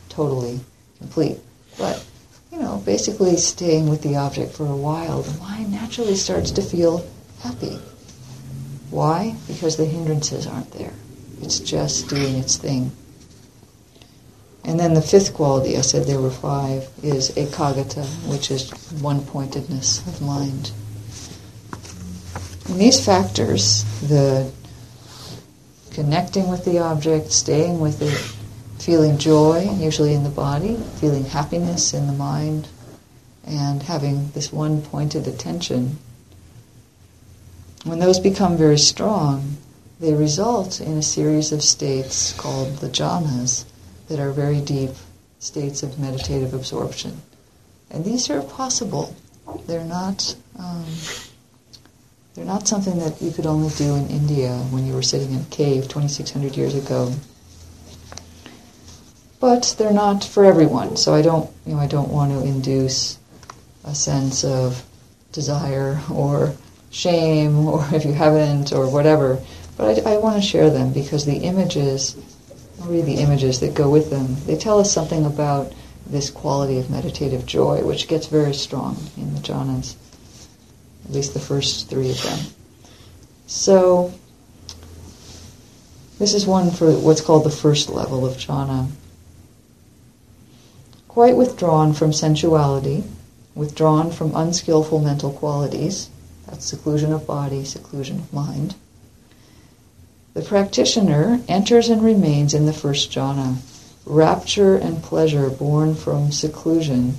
totally 0.08 0.60
complete, 0.98 1.38
but 1.76 2.04
you 2.50 2.58
know, 2.58 2.82
basically 2.86 3.36
staying 3.36 3.88
with 3.88 4.02
the 4.02 4.16
object 4.16 4.52
for 4.52 4.66
a 4.66 4.76
while, 4.76 5.22
the 5.22 5.38
mind 5.40 5.72
naturally 5.72 6.14
starts 6.14 6.52
to 6.52 6.62
feel 6.62 7.04
happy. 7.40 7.78
Why? 8.90 9.34
Because 9.48 9.76
the 9.76 9.84
hindrances 9.84 10.46
aren't 10.46 10.70
there. 10.70 10.92
It's 11.42 11.58
just 11.58 12.08
doing 12.08 12.36
its 12.36 12.56
thing. 12.56 12.92
And 14.64 14.80
then 14.80 14.94
the 14.94 15.02
fifth 15.02 15.34
quality, 15.34 15.76
I 15.76 15.82
said 15.82 16.06
there 16.06 16.20
were 16.20 16.30
five, 16.30 16.88
is 17.02 17.30
ekaggata, 17.32 18.06
which 18.30 18.50
is 18.50 18.70
one-pointedness 19.02 20.06
of 20.08 20.22
mind. 20.22 20.72
And 22.68 22.80
these 22.80 23.04
factors, 23.04 23.84
the 24.00 24.50
connecting 25.90 26.48
with 26.48 26.64
the 26.64 26.78
object, 26.78 27.30
staying 27.30 27.78
with 27.78 28.00
it, 28.00 28.82
feeling 28.82 29.18
joy, 29.18 29.68
usually 29.78 30.14
in 30.14 30.24
the 30.24 30.30
body, 30.30 30.76
feeling 30.96 31.24
happiness 31.26 31.92
in 31.92 32.06
the 32.06 32.12
mind, 32.14 32.66
and 33.46 33.82
having 33.82 34.30
this 34.30 34.50
one 34.50 34.80
pointed 34.80 35.28
attention, 35.28 35.98
when 37.84 37.98
those 37.98 38.18
become 38.18 38.56
very 38.56 38.78
strong, 38.78 39.58
they 40.00 40.14
result 40.14 40.80
in 40.80 40.96
a 40.96 41.02
series 41.02 41.52
of 41.52 41.62
states 41.62 42.32
called 42.32 42.78
the 42.78 42.88
jhanas 42.88 43.66
that 44.08 44.18
are 44.18 44.30
very 44.30 44.60
deep 44.60 44.90
states 45.38 45.82
of 45.82 45.98
meditative 45.98 46.54
absorption. 46.54 47.20
And 47.90 48.04
these 48.04 48.30
are 48.30 48.42
possible. 48.42 49.14
They're 49.66 49.84
not. 49.84 50.34
Um, 50.58 50.84
they're 52.34 52.44
not 52.44 52.66
something 52.66 52.98
that 52.98 53.22
you 53.22 53.30
could 53.30 53.46
only 53.46 53.68
do 53.76 53.94
in 53.94 54.08
India 54.08 54.56
when 54.70 54.86
you 54.86 54.94
were 54.94 55.02
sitting 55.02 55.32
in 55.32 55.40
a 55.40 55.44
cave 55.44 55.84
2,600 55.84 56.56
years 56.56 56.74
ago. 56.74 57.12
But 59.38 59.76
they're 59.78 59.92
not 59.92 60.24
for 60.24 60.44
everyone. 60.44 60.96
So 60.96 61.14
I 61.14 61.22
don't, 61.22 61.48
you 61.64 61.74
know, 61.74 61.80
I 61.80 61.86
don't 61.86 62.08
want 62.08 62.32
to 62.32 62.42
induce 62.44 63.18
a 63.84 63.94
sense 63.94 64.42
of 64.42 64.82
desire 65.30 66.00
or 66.10 66.54
shame, 66.90 67.66
or 67.68 67.86
if 67.92 68.04
you 68.04 68.12
haven't, 68.12 68.72
or 68.72 68.88
whatever. 68.88 69.38
But 69.76 70.04
I, 70.04 70.14
I 70.14 70.16
want 70.16 70.36
to 70.36 70.42
share 70.42 70.70
them 70.70 70.92
because 70.92 71.24
the 71.24 71.36
images 71.36 72.16
I'll 72.80 72.88
read 72.88 73.06
the 73.06 73.16
images 73.16 73.60
that 73.60 73.74
go 73.74 73.88
with 73.88 74.10
them. 74.10 74.36
They 74.46 74.56
tell 74.56 74.78
us 74.78 74.92
something 74.92 75.24
about 75.24 75.72
this 76.06 76.30
quality 76.30 76.78
of 76.78 76.90
meditative 76.90 77.46
joy, 77.46 77.82
which 77.82 78.08
gets 78.08 78.26
very 78.26 78.54
strong 78.54 78.96
in 79.16 79.34
the 79.34 79.40
jhanas, 79.40 79.94
at 81.04 81.12
least 81.12 81.34
the 81.34 81.40
first 81.40 81.88
three 81.88 82.10
of 82.10 82.22
them. 82.22 82.38
So, 83.46 84.12
this 86.18 86.34
is 86.34 86.46
one 86.46 86.70
for 86.70 86.92
what's 86.92 87.20
called 87.20 87.44
the 87.44 87.50
first 87.50 87.88
level 87.88 88.26
of 88.26 88.36
jhana. 88.36 88.90
Quite 91.08 91.36
withdrawn 91.36 91.94
from 91.94 92.12
sensuality, 92.12 93.04
withdrawn 93.54 94.10
from 94.10 94.34
unskillful 94.34 94.98
mental 94.98 95.32
qualities, 95.32 96.10
that's 96.46 96.66
seclusion 96.66 97.12
of 97.12 97.26
body, 97.26 97.64
seclusion 97.64 98.18
of 98.18 98.32
mind 98.32 98.74
the 100.34 100.42
practitioner 100.42 101.40
enters 101.46 101.88
and 101.88 102.02
remains 102.02 102.54
in 102.54 102.66
the 102.66 102.72
first 102.72 103.10
jhana, 103.10 103.56
rapture 104.04 104.76
and 104.76 105.02
pleasure 105.02 105.48
born 105.48 105.94
from 105.94 106.32
seclusion, 106.32 107.14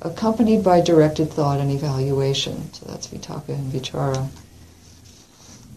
accompanied 0.00 0.64
by 0.64 0.80
directed 0.80 1.30
thought 1.30 1.60
and 1.60 1.70
evaluation. 1.70 2.72
So 2.72 2.86
that's 2.86 3.08
vitakka 3.08 3.50
and 3.50 3.70
vichara. 3.70 4.28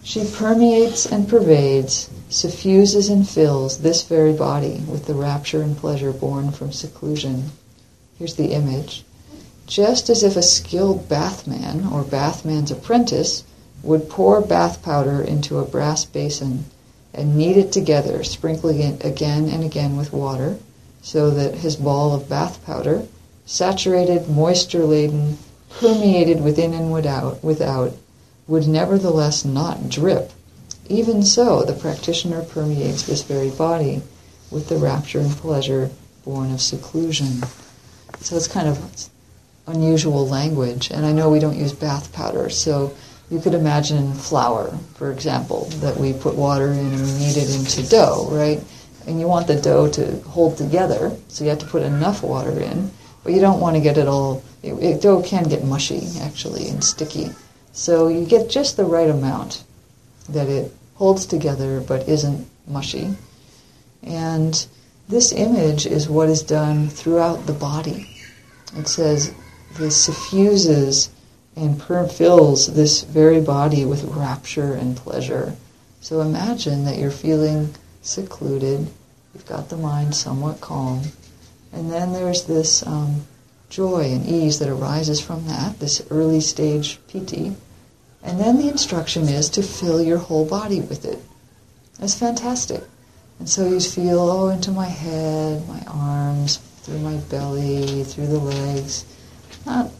She 0.04 0.24
permeates 0.24 1.06
and 1.06 1.28
pervades, 1.28 2.10
suffuses 2.30 3.10
and 3.10 3.28
fills 3.28 3.80
this 3.80 4.04
very 4.04 4.32
body 4.32 4.82
with 4.88 5.06
the 5.06 5.14
rapture 5.14 5.62
and 5.62 5.78
pleasure 5.78 6.14
born 6.14 6.52
from 6.52 6.72
seclusion. 6.72 7.52
Here's 8.18 8.36
the 8.36 8.54
image. 8.54 9.04
Just 9.68 10.10
as 10.10 10.24
if 10.24 10.38
a 10.38 10.42
skilled 10.42 11.10
bathman 11.10 11.86
or 11.92 12.04
bathman's 12.04 12.72
apprentice 12.72 13.44
would 13.84 14.10
pour 14.10 14.42
bath 14.42 14.82
powder 14.84 15.22
into 15.22 15.58
a 15.58 15.66
brass 15.66 16.06
basin 16.06 16.66
and 17.14 17.36
knead 17.36 17.58
it 17.58 17.72
together, 17.72 18.24
sprinkling 18.24 18.80
it 18.80 19.04
again 19.04 19.50
and 19.50 19.64
again 19.64 19.98
with 19.98 20.14
water, 20.14 20.58
so 21.02 21.30
that 21.32 21.56
his 21.56 21.76
ball 21.76 22.14
of 22.14 22.30
bath 22.30 22.64
powder, 22.66 23.04
saturated, 23.46 24.30
moisture 24.30 24.84
laden, 24.84 25.38
permeated 25.70 26.44
within 26.44 26.74
and 26.74 26.92
without, 26.92 27.44
without, 27.44 27.94
would 28.48 28.68
nevertheless 28.68 29.46
not 29.46 29.90
drip. 29.90 30.32
Even 30.88 31.24
so, 31.24 31.64
the 31.64 31.74
practitioner 31.74 32.42
permeates 32.42 33.04
this 33.04 33.22
very 33.24 33.50
body 33.50 34.02
with 34.52 34.68
the 34.70 34.78
rapture 34.78 35.20
and 35.20 35.32
pleasure 35.32 35.90
born 36.26 36.52
of 36.52 36.62
seclusion. 36.62 37.44
So 38.22 38.36
it's 38.36 38.48
kind 38.48 38.68
of 38.68 39.10
unusual 39.68 40.28
language, 40.28 40.90
and 40.92 41.06
I 41.06 41.12
know 41.12 41.30
we 41.30 41.40
don't 41.40 41.58
use 41.58 41.74
bath 41.74 42.12
powder, 42.12 42.50
so 42.50 42.96
you 43.30 43.40
could 43.40 43.54
imagine 43.54 44.14
flour, 44.14 44.76
for 44.96 45.12
example, 45.12 45.66
that 45.82 45.98
we 45.98 46.14
put 46.14 46.36
water 46.36 46.72
in 46.72 46.80
and 46.80 47.02
we 47.02 47.12
knead 47.14 47.38
it 47.38 47.56
into 47.56 47.88
dough, 47.88 48.28
right? 48.32 48.60
And 49.06 49.20
you 49.20 49.28
want 49.28 49.48
the 49.48 49.60
dough 49.60 49.90
to 49.92 50.20
hold 50.22 50.58
together, 50.58 51.16
so 51.28 51.44
you 51.44 51.52
have 51.52 51.60
to 51.60 51.66
put 51.66 51.84
enough 51.84 52.24
water 52.24 52.60
in, 52.60 52.92
but 53.24 53.34
you 53.34 53.40
don't 53.40 53.60
want 53.60 53.76
to 53.76 53.82
get 53.82 53.98
it 53.98 54.08
all. 54.08 54.44
It, 54.64 54.74
it, 54.74 55.02
dough 55.02 55.22
can 55.22 55.44
get 55.44 55.64
mushy, 55.64 56.08
actually, 56.22 56.70
and 56.70 56.84
sticky. 56.84 57.30
So 57.72 58.08
you 58.08 58.26
get 58.26 58.50
just 58.50 58.78
the 58.78 58.86
right 58.86 59.10
amount 59.10 59.64
that 60.30 60.48
it 60.48 60.74
holds 60.96 61.26
together 61.26 61.82
but 61.82 62.08
isn't 62.08 62.48
mushy. 62.68 63.16
And 64.04 64.66
this 65.08 65.32
image 65.32 65.86
is 65.86 66.10
what 66.10 66.30
is 66.30 66.44
done 66.44 66.90
throughout 66.90 67.46
the 67.46 67.54
body. 67.54 68.10
It 68.76 68.88
says 68.88 69.34
this 69.78 70.06
suffuses 70.06 71.10
and 71.60 72.12
fills 72.12 72.74
this 72.74 73.04
very 73.04 73.42
body 73.42 73.86
with 73.86 74.04
rapture 74.06 74.74
and 74.74 74.96
pleasure. 74.96 75.56
So 76.02 76.22
imagine 76.22 76.86
that 76.86 76.98
you're 76.98 77.12
feeling 77.12 77.76
secluded, 78.02 78.88
you've 79.34 79.46
got 79.46 79.70
the 79.70 79.78
mind 79.78 80.16
somewhat 80.16 80.62
calm, 80.62 81.02
and 81.74 81.92
then 81.92 82.14
there's 82.14 82.46
this 82.46 82.86
um, 82.88 83.26
joy 83.70 84.06
and 84.06 84.26
ease 84.26 84.60
that 84.60 84.70
arises 84.70 85.20
from 85.20 85.46
that, 85.48 85.80
this 85.80 86.02
early 86.10 86.42
stage 86.42 87.00
piti, 87.08 87.56
and 88.24 88.40
then 88.40 88.58
the 88.58 88.70
instruction 88.70 89.24
is 89.24 89.50
to 89.50 89.62
fill 89.62 90.02
your 90.02 90.18
whole 90.18 90.46
body 90.46 90.82
with 90.82 91.06
it. 91.06 91.20
It's 92.02 92.18
fantastic. 92.18 92.84
And 93.40 93.48
so 93.48 93.68
you 93.68 93.80
feel, 93.80 94.20
oh, 94.20 94.50
into 94.50 94.72
my 94.72 94.88
head, 94.88 95.68
my 95.68 95.82
arms, 95.88 96.58
through 96.84 97.00
my 97.00 97.18
belly, 97.30 98.04
through 98.04 98.28
the 98.28 98.40
legs. 98.40 99.06
Not 99.66 99.92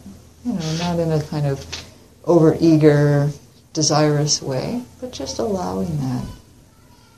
you 0.44 0.52
know, 0.52 0.76
not 0.78 0.98
in 0.98 1.12
a 1.12 1.22
kind 1.22 1.46
of 1.46 1.64
over-eager, 2.24 3.30
desirous 3.72 4.42
way, 4.42 4.82
but 5.00 5.12
just 5.12 5.38
allowing 5.38 5.98
that, 6.00 6.24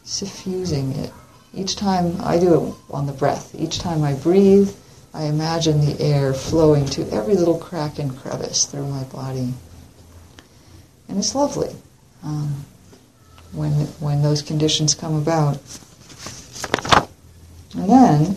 suffusing 0.04 0.92
it. 0.92 1.12
Each 1.54 1.76
time 1.76 2.16
I 2.20 2.38
do 2.38 2.54
it 2.54 2.74
on 2.90 3.06
the 3.06 3.12
breath, 3.12 3.54
each 3.54 3.78
time 3.78 4.02
I 4.02 4.14
breathe, 4.14 4.74
I 5.14 5.24
imagine 5.24 5.84
the 5.84 6.00
air 6.00 6.32
flowing 6.32 6.86
to 6.86 7.08
every 7.10 7.34
little 7.34 7.58
crack 7.58 7.98
and 7.98 8.16
crevice 8.16 8.64
through 8.64 8.86
my 8.86 9.04
body. 9.04 9.52
And 11.08 11.18
it's 11.18 11.34
lovely 11.34 11.74
um, 12.22 12.64
when, 13.52 13.72
when 14.00 14.22
those 14.22 14.40
conditions 14.40 14.94
come 14.94 15.14
about. 15.14 15.58
And 17.74 17.88
then, 17.88 18.36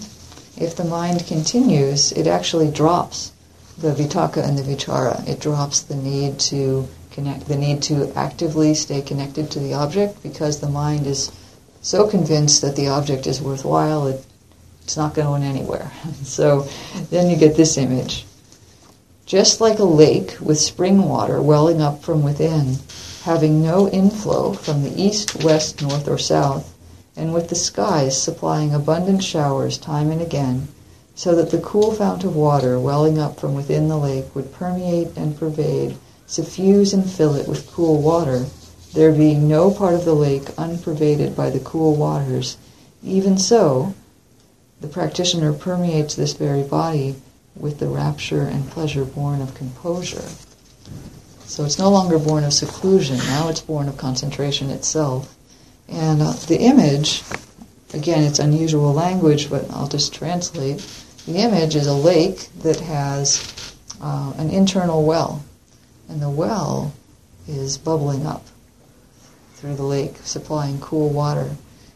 if 0.58 0.76
the 0.76 0.86
mind 0.86 1.26
continues, 1.26 2.12
it 2.12 2.28
actually 2.28 2.69
drops 2.71 3.32
the 3.78 3.94
vitakka 3.94 4.44
and 4.44 4.58
the 4.58 4.64
vichara. 4.64 5.28
It 5.28 5.40
drops 5.40 5.82
the 5.82 5.96
need 5.96 6.40
to 6.52 6.88
connect, 7.12 7.48
the 7.48 7.58
need 7.58 7.82
to 7.84 8.12
actively 8.16 8.74
stay 8.74 9.02
connected 9.02 9.52
to 9.52 9.60
the 9.60 9.74
object 9.74 10.22
because 10.24 10.60
the 10.60 10.70
mind 10.70 11.08
is 11.08 11.32
so 11.82 12.08
convinced 12.08 12.62
that 12.62 12.76
the 12.76 12.88
object 12.88 13.28
is 13.28 13.42
worthwhile, 13.42 14.08
it, 14.08 14.26
it's 14.84 14.98
not 14.98 15.14
going 15.14 15.44
anywhere. 15.44 15.92
so 16.24 16.68
then 17.10 17.30
you 17.30 17.36
get 17.36 17.56
this 17.56 17.78
image. 17.78 18.26
Just 19.26 19.60
like 19.60 19.80
a 19.80 19.84
lake 19.84 20.38
with 20.40 20.60
spring 20.60 21.04
water 21.04 21.42
welling 21.42 21.82
up 21.82 22.04
from 22.04 22.24
within, 22.24 22.78
having 23.24 23.64
no 23.64 23.90
inflow 23.90 24.54
from 24.54 24.84
the 24.84 25.02
east, 25.02 25.44
west, 25.44 25.82
north, 25.82 26.08
or 26.08 26.18
south, 26.18 26.76
and 27.16 27.34
with 27.34 27.50
the 27.50 27.56
skies 27.56 28.22
supplying 28.22 28.74
abundant 28.74 29.24
showers 29.24 29.78
time 29.78 30.12
and 30.12 30.22
again, 30.22 30.68
so 31.15 31.34
that 31.34 31.49
the 31.49 31.60
cool 31.60 31.93
fount 31.93 32.23
of 32.25 32.36
water 32.36 32.78
welling 32.78 33.17
up 33.17 33.39
from 33.39 33.56
within 33.56 33.88
the 33.88 33.97
lake 33.97 34.36
would 34.36 34.54
permeate 34.54 35.15
and 35.15 35.39
pervade, 35.39 35.95
suffuse 36.28 36.93
and 36.93 37.10
fill 37.10 37.36
it 37.36 37.47
with 37.47 37.71
cool 37.71 38.01
water, 38.01 38.45
there 38.93 39.12
being 39.12 39.47
no 39.47 39.71
part 39.71 39.93
of 39.93 40.06
the 40.06 40.13
lake 40.13 40.43
unpervaded 40.58 41.36
by 41.36 41.49
the 41.49 41.60
cool 41.60 41.95
waters. 41.95 42.58
Even 43.01 43.38
so, 43.38 43.93
the 44.82 44.88
practitioner 44.88 45.54
permeates 45.54 46.15
this 46.15 46.34
very 46.34 46.63
body 46.63 47.15
with 47.56 47.80
the 47.80 47.88
rapture 47.88 48.41
and 48.41 48.69
pleasure 48.69 49.06
born 49.06 49.41
of 49.41 49.56
composure. 49.56 50.28
So 51.45 51.63
it's 51.63 51.80
no 51.80 51.89
longer 51.89 52.19
born 52.19 52.43
of 52.43 52.54
seclusion, 52.54 53.17
now 53.17 53.47
it's 53.47 53.62
born 53.62 53.88
of 53.88 53.97
concentration 53.97 54.69
itself. 54.69 55.34
And 55.88 56.21
uh, 56.21 56.34
the 56.34 56.60
image, 56.60 57.23
again, 57.93 58.23
it's 58.23 58.39
unusual 58.39 58.93
language, 58.93 59.49
but 59.49 59.69
I'll 59.71 59.88
just 59.88 60.13
translate. 60.13 60.86
The 61.28 61.38
image 61.38 61.76
is 61.76 61.88
a 61.88 61.94
lake 61.94 62.50
that 62.62 62.80
has 62.82 63.76
uh, 64.00 64.34
an 64.38 64.52
internal 64.52 65.04
well, 65.04 65.44
and 66.08 66.22
the 66.22 66.30
well 66.30 66.94
is 67.48 67.80
bubbling 67.80 68.28
up 68.28 68.46
through 69.56 69.76
the 69.76 69.84
lake, 69.84 70.18
supplying 70.18 70.80
cool 70.80 71.10
water. 71.10 71.56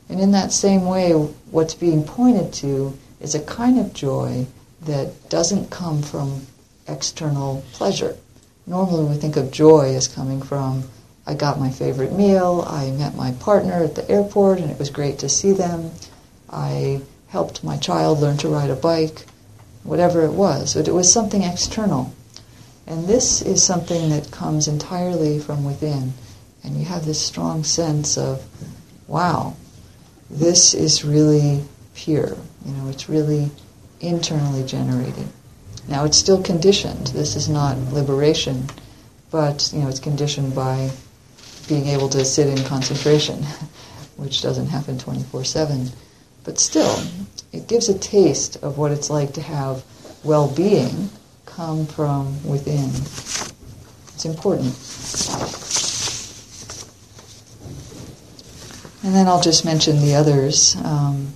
And 0.10 0.20
in 0.20 0.32
that 0.32 0.52
same 0.52 0.86
way, 0.86 1.12
what's 1.12 1.76
being 1.76 2.04
pointed 2.04 2.54
to 2.54 2.98
is 3.20 3.36
a 3.36 3.40
kind 3.40 3.80
of 3.80 3.94
joy 3.94 4.48
that 4.82 5.30
doesn't 5.30 5.70
come 5.70 6.02
from 6.02 6.48
external 6.88 7.64
pleasure. 7.74 8.18
Normally, 8.66 9.06
we 9.06 9.18
think 9.18 9.38
of 9.38 9.52
joy 9.52 9.94
as 9.96 10.08
coming 10.08 10.42
from 10.42 10.84
I 11.28 11.36
got 11.36 11.60
my 11.60 11.70
favorite 11.70 12.14
meal, 12.14 12.66
I 12.68 12.90
met 12.90 13.14
my 13.14 13.34
partner 13.34 13.84
at 13.84 13.94
the 13.94 14.10
airport, 14.10 14.58
and 14.58 14.72
it 14.72 14.80
was 14.80 14.90
great 14.90 15.20
to 15.20 15.30
see 15.30 15.52
them. 15.52 15.92
I 16.50 17.02
helped 17.30 17.64
my 17.64 17.78
child 17.78 18.20
learn 18.20 18.38
to 18.38 18.50
ride 18.50 18.70
a 18.70 18.76
bike, 18.76 19.26
whatever 19.84 20.24
it 20.24 20.34
was. 20.34 20.74
But 20.74 20.88
it 20.88 20.94
was 20.94 21.12
something 21.12 21.44
external. 21.44 22.14
And 22.86 23.08
this 23.08 23.42
is 23.42 23.64
something 23.64 24.10
that 24.10 24.32
comes 24.32 24.68
entirely 24.68 25.40
from 25.40 25.64
within. 25.64 26.14
And 26.64 26.76
you 26.78 26.86
have 26.86 27.06
this 27.06 27.20
strong 27.20 27.64
sense 27.64 28.18
of, 28.18 28.44
wow, 29.08 29.56
this 30.30 30.74
is 30.74 31.06
really 31.06 31.64
pure. 31.96 32.36
You 32.66 32.72
know, 32.74 32.90
it's 32.90 33.08
really 33.08 33.52
internally 34.00 34.64
generated. 34.66 35.28
Now 35.88 36.06
it's 36.06 36.18
still 36.18 36.42
conditioned. 36.42 37.08
This 37.08 37.36
is 37.36 37.50
not 37.50 37.78
liberation, 37.94 38.70
but 39.32 39.72
you 39.74 39.80
know, 39.80 39.90
it's 39.90 40.00
conditioned 40.00 40.56
by 40.56 40.92
being 41.68 41.88
able 41.88 42.10
to 42.10 42.26
sit 42.26 42.48
in 42.48 42.64
concentration, 42.66 43.44
which 44.18 44.42
doesn't 44.42 44.68
happen 44.68 44.98
24/7. 44.98 45.92
But 46.44 46.60
still, 46.60 47.02
it 47.52 47.68
gives 47.68 47.90
a 47.90 47.98
taste 47.98 48.58
of 48.64 48.78
what 48.78 48.92
it's 48.92 49.10
like 49.10 49.34
to 49.34 49.42
have 49.42 49.84
well-being 50.24 51.10
come 51.46 51.86
from 51.86 52.48
within. 52.48 52.90
It's 54.14 54.26
important. 54.26 54.76
And 59.04 59.16
then 59.16 59.28
I'll 59.28 59.42
just 59.42 59.66
mention 59.66 60.02
the 60.02 60.16
others. 60.16 60.76
Um, 60.84 61.34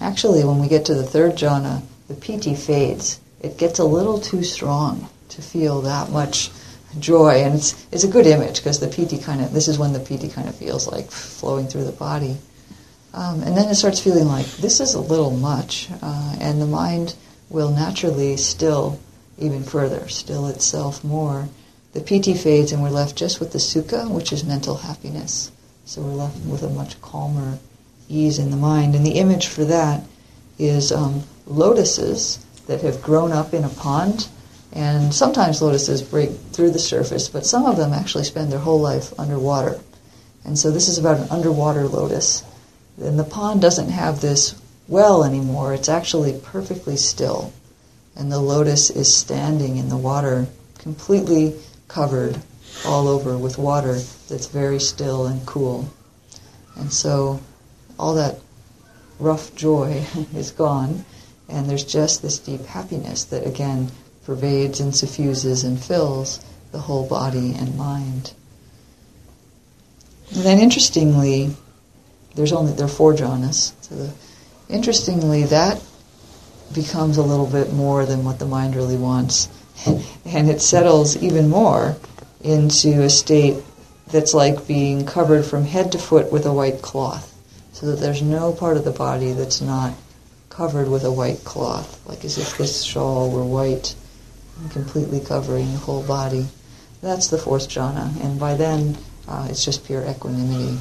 actually, 0.00 0.44
when 0.44 0.58
we 0.58 0.68
get 0.68 0.84
to 0.86 0.94
the 0.94 1.04
third 1.04 1.32
jhana, 1.32 1.82
the 2.08 2.14
piti 2.14 2.54
fades. 2.54 3.20
It 3.40 3.58
gets 3.58 3.78
a 3.78 3.84
little 3.84 4.20
too 4.20 4.42
strong 4.42 5.08
to 5.30 5.42
feel 5.42 5.82
that 5.82 6.10
much 6.10 6.50
joy, 6.98 7.42
and 7.42 7.54
it's, 7.56 7.86
it's 7.92 8.04
a 8.04 8.08
good 8.08 8.26
image 8.26 8.56
because 8.56 8.80
the 8.80 8.88
piti 8.88 9.18
kind 9.18 9.40
of 9.40 9.52
this 9.52 9.68
is 9.68 9.78
when 9.78 9.92
the 9.92 10.00
piti 10.00 10.28
kind 10.28 10.48
of 10.48 10.54
feels 10.54 10.86
like 10.90 11.10
flowing 11.10 11.66
through 11.66 11.84
the 11.84 11.92
body, 11.92 12.36
um, 13.16 13.42
and 13.42 13.56
then 13.56 13.70
it 13.70 13.74
starts 13.76 13.98
feeling 13.98 14.26
like 14.26 14.46
this 14.58 14.78
is 14.78 14.92
a 14.92 15.00
little 15.00 15.30
much, 15.30 15.88
uh, 16.02 16.36
and 16.38 16.60
the 16.60 16.66
mind 16.66 17.14
will 17.48 17.70
naturally 17.70 18.36
still 18.36 19.00
even 19.38 19.64
further, 19.64 20.06
still 20.08 20.46
itself 20.48 21.02
more. 21.02 21.48
The 21.94 22.02
piti 22.02 22.34
fades, 22.34 22.72
and 22.72 22.82
we're 22.82 22.90
left 22.90 23.16
just 23.16 23.40
with 23.40 23.52
the 23.52 23.58
sukha, 23.58 24.10
which 24.10 24.32
is 24.32 24.44
mental 24.44 24.76
happiness. 24.76 25.50
So 25.86 26.02
we're 26.02 26.10
left 26.10 26.36
with 26.44 26.62
a 26.62 26.68
much 26.68 27.00
calmer 27.00 27.58
ease 28.06 28.38
in 28.38 28.50
the 28.50 28.56
mind, 28.56 28.94
and 28.94 29.04
the 29.04 29.18
image 29.18 29.46
for 29.46 29.64
that 29.64 30.04
is 30.58 30.92
um, 30.92 31.22
lotuses 31.46 32.44
that 32.66 32.82
have 32.82 33.02
grown 33.02 33.32
up 33.32 33.54
in 33.54 33.64
a 33.64 33.70
pond. 33.70 34.28
And 34.72 35.14
sometimes 35.14 35.62
lotuses 35.62 36.02
break 36.02 36.30
through 36.52 36.72
the 36.72 36.78
surface, 36.78 37.28
but 37.28 37.46
some 37.46 37.64
of 37.64 37.78
them 37.78 37.94
actually 37.94 38.24
spend 38.24 38.52
their 38.52 38.58
whole 38.58 38.80
life 38.80 39.18
underwater. 39.18 39.80
And 40.44 40.58
so 40.58 40.70
this 40.70 40.88
is 40.88 40.98
about 40.98 41.18
an 41.18 41.28
underwater 41.30 41.88
lotus. 41.88 42.42
And 43.00 43.18
the 43.18 43.24
pond 43.24 43.60
doesn't 43.60 43.90
have 43.90 44.20
this 44.20 44.54
well 44.88 45.24
anymore, 45.24 45.74
it's 45.74 45.88
actually 45.88 46.40
perfectly 46.42 46.96
still. 46.96 47.52
And 48.14 48.30
the 48.30 48.40
lotus 48.40 48.88
is 48.88 49.12
standing 49.12 49.76
in 49.76 49.88
the 49.88 49.96
water, 49.96 50.46
completely 50.78 51.54
covered 51.88 52.40
all 52.84 53.08
over 53.08 53.36
with 53.36 53.58
water 53.58 53.98
that's 54.28 54.46
very 54.46 54.80
still 54.80 55.26
and 55.26 55.44
cool. 55.46 55.88
And 56.76 56.92
so 56.92 57.40
all 57.98 58.14
that 58.14 58.38
rough 59.18 59.54
joy 59.54 60.04
is 60.34 60.50
gone, 60.50 61.04
and 61.48 61.68
there's 61.68 61.84
just 61.84 62.22
this 62.22 62.38
deep 62.38 62.64
happiness 62.66 63.24
that 63.24 63.46
again 63.46 63.90
pervades 64.24 64.80
and 64.80 64.94
suffuses 64.94 65.64
and 65.64 65.82
fills 65.82 66.44
the 66.72 66.80
whole 66.80 67.06
body 67.06 67.54
and 67.54 67.76
mind. 67.76 68.32
And 70.34 70.44
then 70.44 70.58
interestingly, 70.58 71.54
there's 72.36 72.52
only 72.52 72.72
there 72.72 72.86
are 72.86 72.88
four 72.88 73.14
jhanas. 73.14 73.72
So 73.82 73.96
the, 73.96 74.12
interestingly, 74.68 75.44
that 75.44 75.82
becomes 76.74 77.16
a 77.16 77.22
little 77.22 77.46
bit 77.46 77.72
more 77.72 78.04
than 78.06 78.24
what 78.24 78.38
the 78.38 78.46
mind 78.46 78.76
really 78.76 78.96
wants, 78.96 79.48
and 79.86 80.48
it 80.48 80.60
settles 80.60 81.16
even 81.16 81.48
more 81.48 81.96
into 82.42 83.02
a 83.02 83.10
state 83.10 83.62
that's 84.08 84.34
like 84.34 84.66
being 84.68 85.04
covered 85.04 85.44
from 85.44 85.64
head 85.64 85.92
to 85.92 85.98
foot 85.98 86.30
with 86.30 86.46
a 86.46 86.52
white 86.52 86.82
cloth, 86.82 87.34
so 87.72 87.86
that 87.86 87.96
there's 87.96 88.22
no 88.22 88.52
part 88.52 88.76
of 88.76 88.84
the 88.84 88.92
body 88.92 89.32
that's 89.32 89.60
not 89.60 89.94
covered 90.50 90.88
with 90.88 91.04
a 91.04 91.12
white 91.12 91.42
cloth, 91.44 92.06
like 92.06 92.24
as 92.24 92.38
if 92.38 92.56
this 92.58 92.82
shawl 92.82 93.30
were 93.30 93.44
white 93.44 93.94
and 94.60 94.70
completely 94.70 95.20
covering 95.20 95.72
the 95.72 95.78
whole 95.78 96.02
body. 96.02 96.46
That's 97.02 97.28
the 97.28 97.38
fourth 97.38 97.68
jhana, 97.68 98.22
and 98.22 98.38
by 98.38 98.54
then 98.54 98.96
uh, 99.28 99.48
it's 99.50 99.64
just 99.64 99.84
pure 99.84 100.04
equanimity. 100.04 100.78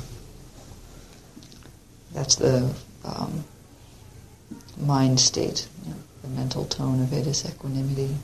That's 2.15 2.35
the 2.35 2.73
um, 3.03 3.43
mind 4.79 5.19
state. 5.19 5.67
You 5.83 5.91
know, 5.91 5.99
the 6.23 6.29
mental 6.29 6.65
tone 6.65 7.03
of 7.03 7.13
it 7.13 7.27
is 7.27 7.45
equanimity. 7.45 8.15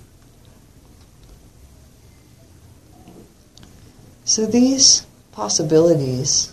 So 4.25 4.47
these 4.47 5.05
possibilities 5.33 6.51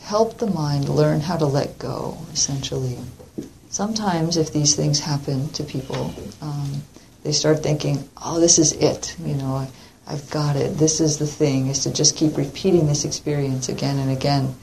help 0.00 0.36
the 0.38 0.46
mind 0.46 0.90
learn 0.90 1.20
how 1.20 1.38
to 1.38 1.46
let 1.46 1.78
go, 1.78 2.18
essentially 2.34 2.98
sometimes 3.70 4.36
if 4.36 4.52
these 4.52 4.74
things 4.74 5.00
happen 5.00 5.48
to 5.50 5.62
people, 5.64 6.14
um, 6.40 6.82
they 7.22 7.32
start 7.32 7.62
thinking, 7.62 8.08
oh, 8.24 8.40
this 8.40 8.58
is 8.58 8.72
it. 8.72 9.16
You 9.24 9.34
know, 9.34 9.54
I, 9.54 9.68
I've 10.06 10.28
got 10.30 10.56
it. 10.56 10.78
This 10.78 11.00
is 11.00 11.18
the 11.18 11.26
thing, 11.26 11.68
is 11.68 11.84
to 11.84 11.92
just 11.92 12.16
keep 12.16 12.36
repeating 12.36 12.86
this 12.86 13.04
experience 13.04 13.68
again 13.68 13.98
and 13.98 14.10
again. 14.10 14.54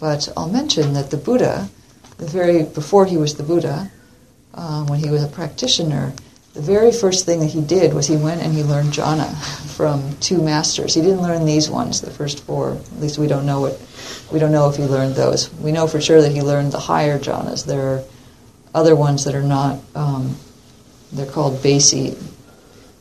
But 0.00 0.28
I'll 0.36 0.48
mention 0.48 0.92
that 0.92 1.10
the 1.10 1.16
Buddha, 1.16 1.68
the 2.18 2.26
very 2.26 2.62
before 2.62 3.06
he 3.06 3.16
was 3.16 3.34
the 3.34 3.42
Buddha, 3.42 3.90
uh, 4.54 4.84
when 4.84 5.00
he 5.00 5.10
was 5.10 5.22
a 5.22 5.28
practitioner, 5.28 6.12
the 6.54 6.60
very 6.60 6.92
first 6.92 7.26
thing 7.26 7.40
that 7.40 7.46
he 7.46 7.60
did 7.60 7.94
was 7.94 8.06
he 8.06 8.16
went 8.16 8.42
and 8.42 8.52
he 8.52 8.62
learned 8.62 8.92
jhana 8.92 9.32
from 9.76 10.16
two 10.18 10.42
masters. 10.42 10.94
He 10.94 11.00
didn't 11.00 11.22
learn 11.22 11.44
these 11.44 11.70
ones, 11.70 12.00
the 12.00 12.10
first 12.10 12.44
four. 12.44 12.72
At 12.72 13.00
least 13.00 13.18
we 13.18 13.26
don't 13.26 13.46
know 13.46 13.60
what 13.60 13.80
we 14.32 14.38
don't 14.38 14.52
know 14.52 14.68
if 14.68 14.76
he 14.76 14.84
learned 14.84 15.14
those. 15.14 15.52
We 15.54 15.72
know 15.72 15.86
for 15.86 16.00
sure 16.00 16.20
that 16.20 16.32
he 16.32 16.42
learned 16.42 16.72
the 16.72 16.80
higher 16.80 17.18
jhanas. 17.18 17.64
There 17.64 17.80
are 17.80 18.04
other 18.74 18.94
ones 18.94 19.24
that 19.24 19.34
are 19.34 19.42
not, 19.42 19.78
um, 19.94 20.36
they're 21.12 21.30
called 21.30 21.58
basi, 21.62 22.20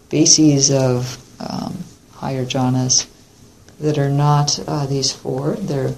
bases 0.10 0.72
of 0.72 1.18
um, 1.42 1.78
higher 2.14 2.46
jhanas 2.46 3.08
that 3.80 3.98
are 3.98 4.10
not 4.10 4.60
uh, 4.68 4.86
these 4.86 5.12
four. 5.12 5.56
They're 5.56 5.94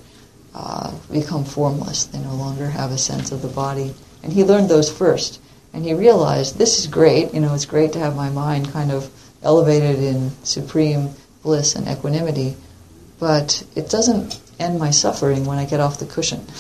uh, 0.62 0.92
become 1.10 1.46
formless. 1.46 2.04
They 2.04 2.20
no 2.20 2.36
longer 2.36 2.68
have 2.68 2.92
a 2.92 2.98
sense 2.98 3.32
of 3.32 3.42
the 3.42 3.48
body. 3.48 3.96
And 4.22 4.34
he 4.34 4.44
learned 4.44 4.68
those 4.68 4.92
first. 4.92 5.40
And 5.72 5.86
he 5.86 5.94
realized 5.94 6.58
this 6.58 6.80
is 6.80 6.88
great. 6.88 7.34
You 7.34 7.40
know, 7.40 7.54
it's 7.54 7.66
great 7.66 7.94
to 7.94 8.00
have 8.00 8.14
my 8.16 8.30
mind 8.30 8.70
kind 8.70 8.92
of 8.92 9.10
elevated 9.42 10.00
in 10.00 10.32
supreme 10.44 11.12
bliss 11.44 11.76
and 11.76 11.88
equanimity, 11.88 12.58
but 13.20 13.64
it 13.74 13.90
doesn't 13.90 14.42
end 14.60 14.78
my 14.78 14.90
suffering 14.90 15.46
when 15.46 15.58
I 15.58 15.64
get 15.64 15.80
off 15.80 16.00
the 16.00 16.06
cushion. 16.06 16.46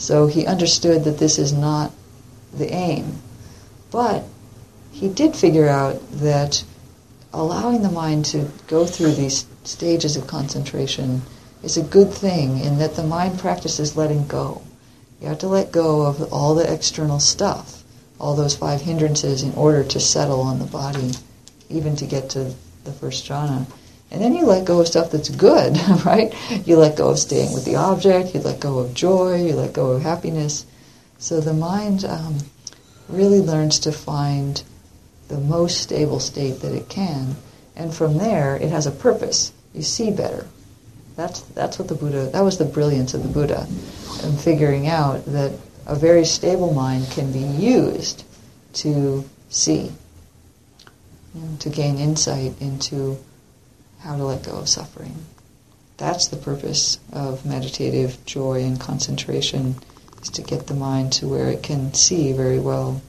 So 0.00 0.28
he 0.28 0.46
understood 0.46 1.02
that 1.04 1.18
this 1.18 1.40
is 1.40 1.52
not 1.52 1.90
the 2.54 2.72
aim. 2.72 3.18
But 3.90 4.22
he 4.92 5.08
did 5.08 5.34
figure 5.34 5.66
out 5.66 6.00
that 6.12 6.62
allowing 7.32 7.82
the 7.82 7.90
mind 7.90 8.24
to 8.26 8.48
go 8.68 8.86
through 8.86 9.14
these 9.14 9.44
stages 9.64 10.16
of 10.16 10.28
concentration 10.28 11.22
is 11.62 11.76
a 11.76 11.82
good 11.82 12.12
thing 12.12 12.58
in 12.60 12.78
that 12.78 12.94
the 12.94 13.02
mind 13.02 13.38
practices 13.38 13.96
letting 13.96 14.26
go. 14.26 14.62
You 15.20 15.28
have 15.28 15.40
to 15.40 15.48
let 15.48 15.72
go 15.72 16.02
of 16.06 16.32
all 16.32 16.54
the 16.54 16.72
external 16.72 17.18
stuff, 17.18 17.82
all 18.20 18.36
those 18.36 18.56
five 18.56 18.80
hindrances 18.80 19.42
in 19.42 19.52
order 19.54 19.82
to 19.82 20.00
settle 20.00 20.40
on 20.40 20.58
the 20.58 20.64
body, 20.64 21.12
even 21.68 21.96
to 21.96 22.06
get 22.06 22.30
to 22.30 22.54
the 22.84 22.92
first 22.92 23.28
jhana. 23.28 23.66
And 24.10 24.22
then 24.22 24.34
you 24.34 24.46
let 24.46 24.64
go 24.64 24.80
of 24.80 24.88
stuff 24.88 25.10
that's 25.10 25.28
good, 25.28 25.76
right? 26.06 26.32
You 26.66 26.76
let 26.76 26.96
go 26.96 27.08
of 27.10 27.18
staying 27.18 27.52
with 27.52 27.64
the 27.64 27.76
object, 27.76 28.34
you 28.34 28.40
let 28.40 28.60
go 28.60 28.78
of 28.78 28.94
joy, 28.94 29.44
you 29.44 29.54
let 29.54 29.72
go 29.72 29.90
of 29.92 30.02
happiness. 30.02 30.64
So 31.18 31.40
the 31.40 31.52
mind 31.52 32.04
um, 32.04 32.38
really 33.08 33.40
learns 33.40 33.80
to 33.80 33.92
find 33.92 34.62
the 35.26 35.38
most 35.38 35.80
stable 35.80 36.20
state 36.20 36.60
that 36.60 36.74
it 36.74 36.88
can. 36.88 37.36
And 37.76 37.94
from 37.94 38.18
there, 38.18 38.56
it 38.56 38.70
has 38.70 38.86
a 38.86 38.90
purpose. 38.90 39.52
You 39.74 39.82
see 39.82 40.10
better. 40.10 40.46
That's, 41.18 41.40
that's 41.40 41.80
what 41.80 41.88
the 41.88 41.96
Buddha, 41.96 42.30
that 42.32 42.42
was 42.42 42.58
the 42.58 42.64
brilliance 42.64 43.12
of 43.12 43.24
the 43.24 43.28
Buddha, 43.28 43.66
and 44.22 44.40
figuring 44.40 44.86
out 44.86 45.24
that 45.26 45.50
a 45.84 45.96
very 45.96 46.24
stable 46.24 46.72
mind 46.72 47.10
can 47.10 47.32
be 47.32 47.40
used 47.40 48.22
to 48.74 49.28
see, 49.48 49.90
to 51.58 51.70
gain 51.70 51.98
insight 51.98 52.52
into 52.60 53.18
how 53.98 54.16
to 54.16 54.22
let 54.22 54.44
go 54.44 54.52
of 54.52 54.68
suffering. 54.68 55.16
That's 55.96 56.28
the 56.28 56.36
purpose 56.36 57.00
of 57.12 57.44
meditative 57.44 58.24
joy 58.24 58.62
and 58.62 58.78
concentration, 58.78 59.74
is 60.22 60.30
to 60.30 60.42
get 60.42 60.68
the 60.68 60.74
mind 60.74 61.14
to 61.14 61.26
where 61.26 61.48
it 61.48 61.64
can 61.64 61.94
see 61.94 62.32
very 62.32 62.60
well. 62.60 63.02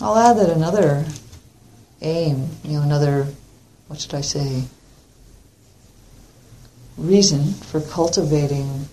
I'll 0.00 0.16
add 0.16 0.36
that 0.38 0.50
another 0.50 1.04
aim, 2.02 2.48
you 2.64 2.72
know, 2.72 2.82
another, 2.82 3.26
what 3.88 4.00
should 4.00 4.14
I 4.14 4.20
say, 4.20 4.64
reason 6.96 7.52
for 7.52 7.80
cultivating 7.80 8.88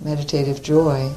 meditative 0.00 0.62
joy 0.62 1.12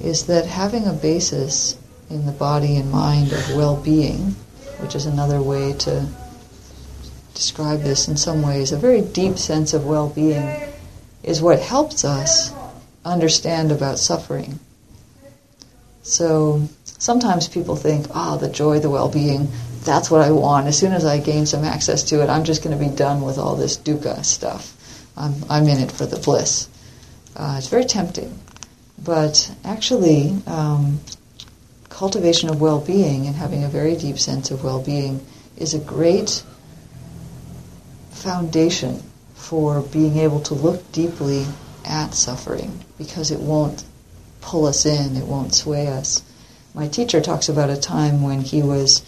is 0.00 0.26
that 0.26 0.46
having 0.46 0.86
a 0.86 0.92
basis 0.92 1.76
in 2.08 2.26
the 2.26 2.32
body 2.32 2.76
and 2.76 2.90
mind 2.90 3.32
of 3.32 3.54
well-being, 3.54 4.34
which 4.78 4.94
is 4.94 5.06
another 5.06 5.42
way 5.42 5.72
to 5.72 6.06
describe 7.34 7.80
this 7.80 8.08
in 8.08 8.16
some 8.16 8.42
ways, 8.42 8.72
a 8.72 8.76
very 8.76 9.00
deep 9.00 9.38
sense 9.38 9.74
of 9.74 9.86
well-being 9.86 10.68
is 11.22 11.42
what 11.42 11.60
helps 11.60 12.04
us 12.04 12.52
understand 13.04 13.72
about 13.72 13.98
suffering. 13.98 14.58
So 16.02 16.68
sometimes 16.84 17.48
people 17.48 17.76
think, 17.76 18.06
ah, 18.14 18.34
oh, 18.34 18.38
the 18.38 18.48
joy, 18.48 18.78
the 18.78 18.90
well-being, 18.90 19.48
that's 19.84 20.10
what 20.10 20.20
I 20.20 20.30
want. 20.30 20.66
As 20.66 20.78
soon 20.78 20.92
as 20.92 21.04
I 21.04 21.18
gain 21.18 21.46
some 21.46 21.64
access 21.64 22.02
to 22.04 22.22
it, 22.22 22.28
I'm 22.28 22.44
just 22.44 22.62
going 22.62 22.78
to 22.78 22.84
be 22.84 22.94
done 22.94 23.22
with 23.22 23.38
all 23.38 23.56
this 23.56 23.76
dukkha 23.76 24.24
stuff. 24.24 24.76
I'm, 25.16 25.34
I'm 25.48 25.68
in 25.68 25.80
it 25.80 25.90
for 25.90 26.06
the 26.06 26.18
bliss. 26.18 26.68
Uh, 27.36 27.56
it's 27.58 27.68
very 27.68 27.84
tempting. 27.84 28.38
But 29.02 29.50
actually, 29.64 30.36
um, 30.46 31.00
cultivation 31.88 32.50
of 32.50 32.60
well 32.60 32.80
being 32.80 33.26
and 33.26 33.34
having 33.34 33.64
a 33.64 33.68
very 33.68 33.96
deep 33.96 34.18
sense 34.18 34.50
of 34.50 34.62
well 34.62 34.82
being 34.82 35.24
is 35.56 35.74
a 35.74 35.78
great 35.78 36.42
foundation 38.10 39.02
for 39.34 39.80
being 39.80 40.18
able 40.18 40.40
to 40.40 40.54
look 40.54 40.92
deeply 40.92 41.46
at 41.84 42.14
suffering 42.14 42.84
because 42.98 43.30
it 43.30 43.40
won't 43.40 43.84
pull 44.40 44.66
us 44.66 44.84
in, 44.84 45.16
it 45.16 45.24
won't 45.24 45.54
sway 45.54 45.88
us. 45.88 46.22
My 46.74 46.88
teacher 46.88 47.20
talks 47.20 47.48
about 47.48 47.70
a 47.70 47.76
time 47.76 48.22
when 48.22 48.40
he 48.40 48.62
was 48.62 49.02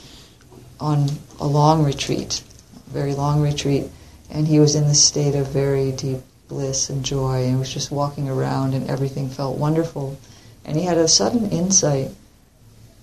on 0.82 1.08
a 1.38 1.46
long 1.46 1.84
retreat, 1.84 2.42
a 2.88 2.90
very 2.90 3.14
long 3.14 3.40
retreat, 3.40 3.84
and 4.30 4.48
he 4.48 4.58
was 4.58 4.74
in 4.74 4.88
this 4.88 5.02
state 5.02 5.34
of 5.34 5.46
very 5.48 5.92
deep 5.92 6.18
bliss 6.48 6.90
and 6.90 7.04
joy 7.04 7.44
and 7.44 7.58
was 7.58 7.72
just 7.72 7.90
walking 7.90 8.28
around 8.28 8.74
and 8.74 8.90
everything 8.90 9.28
felt 9.28 9.56
wonderful. 9.56 10.18
And 10.64 10.76
he 10.76 10.84
had 10.84 10.98
a 10.98 11.08
sudden 11.08 11.50
insight 11.50 12.10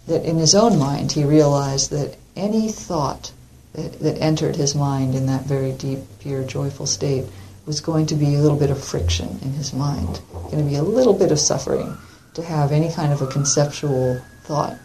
that 0.07 0.25
in 0.25 0.37
his 0.37 0.53
own 0.53 0.77
mind 0.77 1.13
he 1.13 1.23
realized 1.23 1.89
that 1.91 2.17
any 2.35 2.69
thought 2.69 3.31
that, 3.73 3.99
that 3.99 4.17
entered 4.17 4.55
his 4.55 4.75
mind 4.75 5.15
in 5.15 5.25
that 5.27 5.45
very 5.45 5.71
deep, 5.71 5.99
pure, 6.19 6.43
joyful 6.43 6.85
state 6.85 7.25
was 7.65 7.81
going 7.81 8.07
to 8.07 8.15
be 8.15 8.35
a 8.35 8.39
little 8.39 8.57
bit 8.57 8.71
of 8.71 8.83
friction 8.83 9.39
in 9.41 9.53
his 9.53 9.73
mind, 9.73 10.19
going 10.33 10.63
to 10.63 10.69
be 10.69 10.75
a 10.75 10.83
little 10.83 11.13
bit 11.13 11.31
of 11.31 11.39
suffering 11.39 11.95
to 12.33 12.43
have 12.43 12.71
any 12.71 12.91
kind 12.91 13.13
of 13.13 13.21
a 13.21 13.27
conceptual 13.27 14.19
thought. 14.43 14.77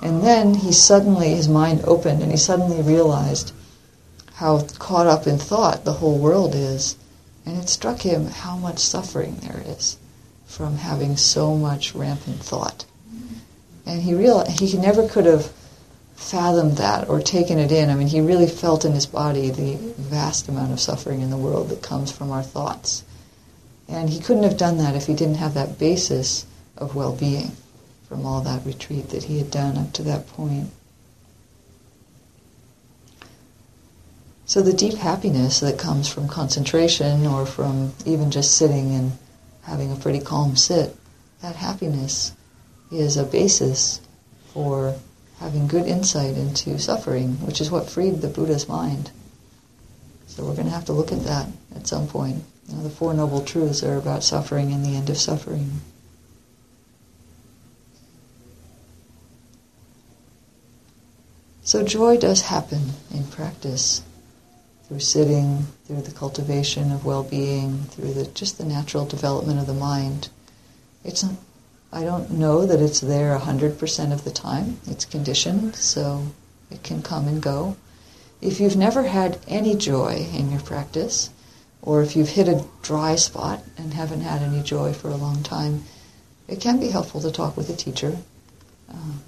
And 0.00 0.22
then 0.22 0.54
he 0.54 0.72
suddenly, 0.72 1.30
his 1.30 1.48
mind 1.48 1.82
opened 1.84 2.22
and 2.22 2.30
he 2.30 2.38
suddenly 2.38 2.82
realized 2.82 3.52
how 4.34 4.60
caught 4.78 5.06
up 5.06 5.26
in 5.26 5.38
thought 5.38 5.84
the 5.84 5.94
whole 5.94 6.18
world 6.18 6.54
is. 6.54 6.96
And 7.44 7.56
it 7.56 7.68
struck 7.68 8.00
him 8.02 8.26
how 8.26 8.56
much 8.56 8.78
suffering 8.78 9.36
there 9.36 9.62
is 9.66 9.96
from 10.46 10.76
having 10.76 11.16
so 11.16 11.56
much 11.56 11.94
rampant 11.94 12.40
thought. 12.40 12.84
And 13.86 14.02
he 14.02 14.14
realized 14.14 14.60
he 14.60 14.76
never 14.76 15.08
could 15.08 15.24
have 15.24 15.50
fathomed 16.14 16.76
that 16.76 17.08
or 17.08 17.20
taken 17.20 17.58
it 17.58 17.72
in. 17.72 17.90
I 17.90 17.94
mean, 17.94 18.08
he 18.08 18.20
really 18.20 18.46
felt 18.46 18.84
in 18.84 18.92
his 18.92 19.06
body 19.06 19.50
the 19.50 19.76
vast 19.96 20.48
amount 20.48 20.72
of 20.72 20.80
suffering 20.80 21.22
in 21.22 21.30
the 21.30 21.36
world 21.36 21.70
that 21.70 21.82
comes 21.82 22.12
from 22.12 22.30
our 22.30 22.42
thoughts. 22.42 23.02
And 23.88 24.10
he 24.10 24.20
couldn't 24.20 24.42
have 24.42 24.58
done 24.58 24.78
that 24.78 24.94
if 24.94 25.06
he 25.06 25.14
didn't 25.14 25.36
have 25.36 25.54
that 25.54 25.78
basis 25.78 26.44
of 26.76 26.94
well 26.94 27.14
being 27.14 27.52
from 28.08 28.24
all 28.24 28.40
that 28.40 28.64
retreat 28.64 29.10
that 29.10 29.24
he 29.24 29.38
had 29.38 29.50
done 29.50 29.76
up 29.76 29.92
to 29.92 30.02
that 30.02 30.26
point. 30.28 30.70
So 34.46 34.62
the 34.62 34.72
deep 34.72 34.94
happiness 34.94 35.60
that 35.60 35.78
comes 35.78 36.08
from 36.08 36.26
concentration 36.26 37.26
or 37.26 37.44
from 37.44 37.92
even 38.06 38.30
just 38.30 38.56
sitting 38.56 38.94
and 38.94 39.12
having 39.62 39.92
a 39.92 39.96
pretty 39.96 40.20
calm 40.20 40.56
sit, 40.56 40.96
that 41.42 41.56
happiness 41.56 42.32
is 42.90 43.18
a 43.18 43.24
basis 43.24 44.00
for 44.54 44.94
having 45.38 45.68
good 45.68 45.86
insight 45.86 46.36
into 46.36 46.78
suffering, 46.78 47.34
which 47.44 47.60
is 47.60 47.70
what 47.70 47.90
freed 47.90 48.22
the 48.22 48.28
Buddha's 48.28 48.68
mind. 48.68 49.10
So 50.26 50.44
we're 50.44 50.54
going 50.54 50.66
to 50.66 50.72
have 50.72 50.86
to 50.86 50.92
look 50.92 51.12
at 51.12 51.24
that 51.24 51.48
at 51.76 51.86
some 51.86 52.08
point. 52.08 52.42
You 52.68 52.76
know, 52.76 52.82
the 52.82 52.90
Four 52.90 53.12
Noble 53.12 53.44
Truths 53.44 53.82
are 53.82 53.96
about 53.96 54.24
suffering 54.24 54.72
and 54.72 54.84
the 54.84 54.96
end 54.96 55.10
of 55.10 55.18
suffering. 55.18 55.82
So 61.68 61.82
joy 61.82 62.16
does 62.16 62.40
happen 62.40 62.80
in 63.12 63.24
practice 63.24 64.00
through 64.84 65.00
sitting, 65.00 65.66
through 65.84 66.00
the 66.00 66.12
cultivation 66.12 66.90
of 66.90 67.04
well-being, 67.04 67.82
through 67.90 68.14
the, 68.14 68.24
just 68.28 68.56
the 68.56 68.64
natural 68.64 69.04
development 69.04 69.60
of 69.60 69.66
the 69.66 69.74
mind. 69.74 70.30
It's 71.04 71.22
I 71.92 72.04
don't 72.04 72.30
know 72.30 72.64
that 72.64 72.80
it's 72.80 73.00
there 73.00 73.38
100% 73.38 74.12
of 74.14 74.24
the 74.24 74.30
time. 74.30 74.80
It's 74.86 75.04
conditioned, 75.04 75.76
so 75.76 76.28
it 76.70 76.82
can 76.82 77.02
come 77.02 77.28
and 77.28 77.42
go. 77.42 77.76
If 78.40 78.60
you've 78.60 78.74
never 78.74 79.02
had 79.02 79.38
any 79.46 79.76
joy 79.76 80.26
in 80.32 80.50
your 80.50 80.62
practice, 80.62 81.28
or 81.82 82.02
if 82.02 82.16
you've 82.16 82.30
hit 82.30 82.48
a 82.48 82.64
dry 82.80 83.16
spot 83.16 83.62
and 83.76 83.92
haven't 83.92 84.22
had 84.22 84.40
any 84.40 84.62
joy 84.62 84.94
for 84.94 85.10
a 85.10 85.16
long 85.16 85.42
time, 85.42 85.84
it 86.48 86.62
can 86.62 86.80
be 86.80 86.88
helpful 86.88 87.20
to 87.20 87.30
talk 87.30 87.58
with 87.58 87.68
a 87.68 87.76
teacher. 87.76 88.16
Uh, 88.88 89.18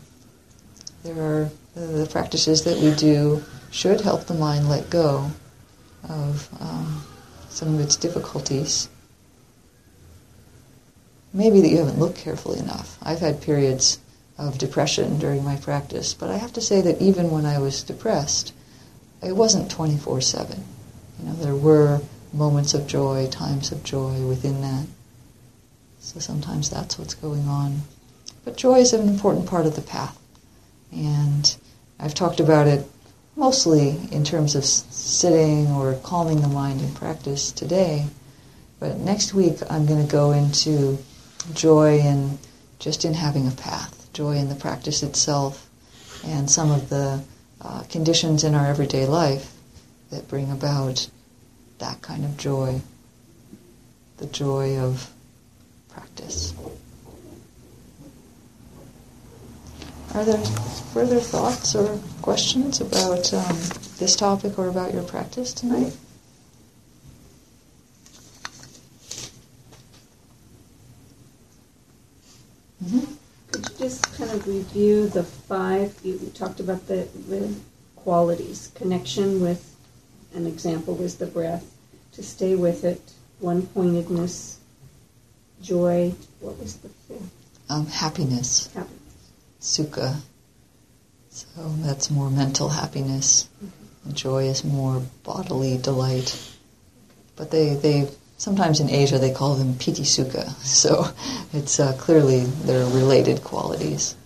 there 1.05 1.20
are 1.20 1.51
the 1.74 2.08
practices 2.10 2.64
that 2.64 2.78
we 2.78 2.94
do 2.94 3.42
should 3.70 4.00
help 4.00 4.26
the 4.26 4.34
mind 4.34 4.68
let 4.68 4.90
go 4.90 5.30
of 6.08 6.48
um, 6.60 7.04
some 7.48 7.74
of 7.74 7.80
its 7.80 7.96
difficulties. 7.96 8.88
Maybe 11.32 11.60
that 11.60 11.68
you 11.68 11.78
haven't 11.78 11.98
looked 11.98 12.18
carefully 12.18 12.58
enough. 12.58 12.98
I've 13.02 13.20
had 13.20 13.40
periods 13.40 13.98
of 14.36 14.58
depression 14.58 15.18
during 15.18 15.44
my 15.44 15.56
practice, 15.56 16.14
but 16.14 16.30
I 16.30 16.38
have 16.38 16.52
to 16.54 16.60
say 16.60 16.80
that 16.80 17.00
even 17.00 17.30
when 17.30 17.46
I 17.46 17.58
was 17.58 17.82
depressed, 17.82 18.52
it 19.22 19.36
wasn't 19.36 19.70
24 19.70 20.20
7. 20.22 20.64
You 21.18 21.26
know, 21.26 21.34
there 21.34 21.54
were 21.54 22.00
moments 22.32 22.74
of 22.74 22.86
joy, 22.86 23.28
times 23.30 23.70
of 23.70 23.84
joy 23.84 24.26
within 24.26 24.62
that. 24.62 24.86
So 26.00 26.18
sometimes 26.20 26.70
that's 26.70 26.98
what's 26.98 27.14
going 27.14 27.46
on. 27.46 27.82
But 28.44 28.56
joy 28.56 28.78
is 28.78 28.92
an 28.92 29.06
important 29.08 29.46
part 29.46 29.66
of 29.66 29.76
the 29.76 29.82
path. 29.82 30.19
And 30.93 31.57
I've 31.99 32.14
talked 32.14 32.41
about 32.41 32.66
it 32.66 32.86
mostly 33.36 33.97
in 34.11 34.24
terms 34.24 34.55
of 34.55 34.64
sitting 34.64 35.68
or 35.68 35.95
calming 36.03 36.41
the 36.41 36.49
mind 36.49 36.80
in 36.80 36.93
practice 36.95 37.53
today. 37.53 38.07
But 38.78 38.99
next 38.99 39.34
week 39.34 39.59
I'm 39.70 39.86
going 39.86 40.05
to 40.05 40.11
go 40.11 40.32
into 40.32 40.99
joy 41.55 41.99
in 42.01 42.38
just 42.78 43.05
in 43.05 43.14
having 43.14 43.47
a 43.47 43.53
path, 43.53 44.09
joy 44.12 44.36
in 44.36 44.49
the 44.49 44.55
practice 44.55 45.03
itself, 45.03 45.68
and 46.24 46.51
some 46.51 46.70
of 46.70 46.88
the 46.88 47.22
uh, 47.61 47.82
conditions 47.91 48.45
in 48.45 48.55
our 48.55 48.66
everyday 48.66 49.07
life 49.07 49.53
that 50.11 50.28
bring 50.28 50.51
about 50.51 51.09
that 51.78 52.01
kind 52.03 52.24
of 52.24 52.36
joy, 52.36 52.80
the 54.18 54.26
joy 54.26 54.78
of 54.78 55.11
practice. 55.88 56.55
Are 60.14 60.24
there 60.24 60.38
further 60.92 61.20
thoughts 61.20 61.74
or 61.76 61.98
questions 62.20 62.80
about 62.80 63.32
um, 63.32 63.56
this 63.98 64.16
topic 64.16 64.58
or 64.58 64.68
about 64.68 64.92
your 64.92 65.04
practice 65.04 65.52
tonight? 65.54 65.92
Mm-hmm. 72.84 73.14
Could 73.52 73.68
you 73.70 73.76
just 73.78 74.12
kind 74.16 74.30
of 74.32 74.46
review 74.48 75.08
the 75.08 75.22
five? 75.22 75.96
You 76.02 76.18
talked 76.34 76.58
about 76.58 76.88
the, 76.88 77.06
the 77.28 77.54
qualities 77.94 78.72
connection 78.74 79.40
with, 79.40 79.76
an 80.34 80.46
example 80.46 80.96
was 80.96 81.18
the 81.18 81.26
breath, 81.26 81.64
to 82.12 82.22
stay 82.22 82.56
with 82.56 82.84
it, 82.84 83.00
one 83.38 83.62
pointedness, 83.62 84.58
joy. 85.62 86.14
What 86.40 86.58
was 86.58 86.76
the 86.78 86.88
fifth? 86.88 87.30
um, 87.68 87.86
happiness, 87.86 88.68
Happiness. 88.74 88.99
Sukha. 89.61 90.20
So 91.30 91.46
that's 91.78 92.11
more 92.11 92.30
mental 92.30 92.68
happiness. 92.68 93.48
And 94.04 94.14
joy 94.14 94.44
is 94.44 94.64
more 94.64 95.02
bodily 95.22 95.76
delight. 95.78 96.36
But 97.36 97.50
they, 97.50 97.74
they 97.74 98.11
sometimes 98.36 98.80
in 98.80 98.90
Asia 98.90 99.18
they 99.18 99.32
call 99.32 99.54
them 99.54 99.76
piti 99.76 100.02
sukha. 100.02 100.48
So 100.64 101.06
it's 101.52 101.78
uh, 101.78 101.94
clearly 101.98 102.40
they're 102.40 102.86
related 102.86 103.44
qualities. 103.44 104.16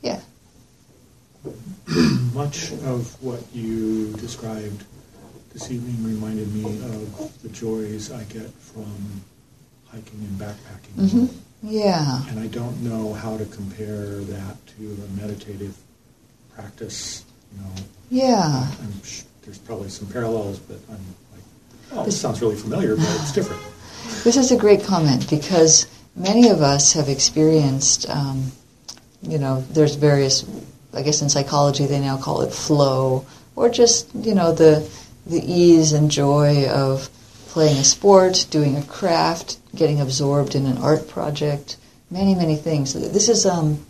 Yeah. 0.00 0.20
Much 2.34 2.72
of 2.72 3.22
what 3.22 3.42
you 3.52 4.12
described 4.14 4.84
this 5.52 5.70
evening 5.70 6.04
reminded 6.04 6.54
me 6.54 6.64
of 6.64 7.42
the 7.42 7.48
joys 7.48 8.12
I 8.12 8.24
get 8.24 8.50
from 8.50 9.22
hiking 9.92 10.20
and 10.20 10.38
backpacking. 10.40 11.10
hmm 11.10 11.26
Yeah. 11.62 12.22
And 12.28 12.38
I 12.40 12.46
don't 12.48 12.82
know 12.82 13.14
how 13.14 13.36
to 13.36 13.44
compare 13.46 14.20
that 14.34 14.56
to 14.76 14.82
a 15.04 15.20
meditative 15.20 15.76
practice. 16.54 17.24
You 17.54 17.62
know, 17.62 17.70
Yeah. 18.10 18.66
I'm 18.82 19.02
sh- 19.04 19.22
there's 19.44 19.58
probably 19.58 19.88
some 19.90 20.06
parallels, 20.08 20.58
but 20.58 20.78
I'm 20.90 21.00
like, 21.32 21.42
oh, 21.92 21.96
This- 22.04 22.14
this 22.14 22.20
sounds 22.20 22.40
really 22.40 22.56
familiar, 22.56 22.96
but 22.96 23.08
it's 23.20 23.32
different. 23.32 23.62
This 24.24 24.36
is 24.36 24.52
a 24.52 24.56
great 24.56 24.84
comment 24.84 25.28
because 25.28 25.86
many 26.16 26.48
of 26.48 26.62
us 26.62 26.92
have 26.94 27.08
experienced, 27.08 28.08
um, 28.08 28.52
you 29.22 29.38
know, 29.38 29.64
there's 29.72 29.96
various, 29.96 30.44
I 30.94 31.02
guess 31.02 31.20
in 31.20 31.28
psychology 31.28 31.84
they 31.86 32.00
now 32.00 32.16
call 32.16 32.40
it 32.42 32.52
flow, 32.52 33.26
or 33.56 33.68
just, 33.68 34.06
you 34.14 34.34
know, 34.34 34.52
the, 34.52 34.88
the 35.26 35.42
ease 35.44 35.92
and 35.92 36.10
joy 36.10 36.66
of 36.68 37.10
playing 37.48 37.78
a 37.78 37.84
sport, 37.84 38.46
doing 38.50 38.76
a 38.76 38.82
craft, 38.82 39.58
getting 39.74 40.00
absorbed 40.00 40.54
in 40.54 40.66
an 40.66 40.78
art 40.78 41.08
project, 41.08 41.76
many, 42.10 42.34
many 42.34 42.56
things. 42.56 42.94
This 42.94 43.28
is, 43.28 43.46
um, 43.46 43.84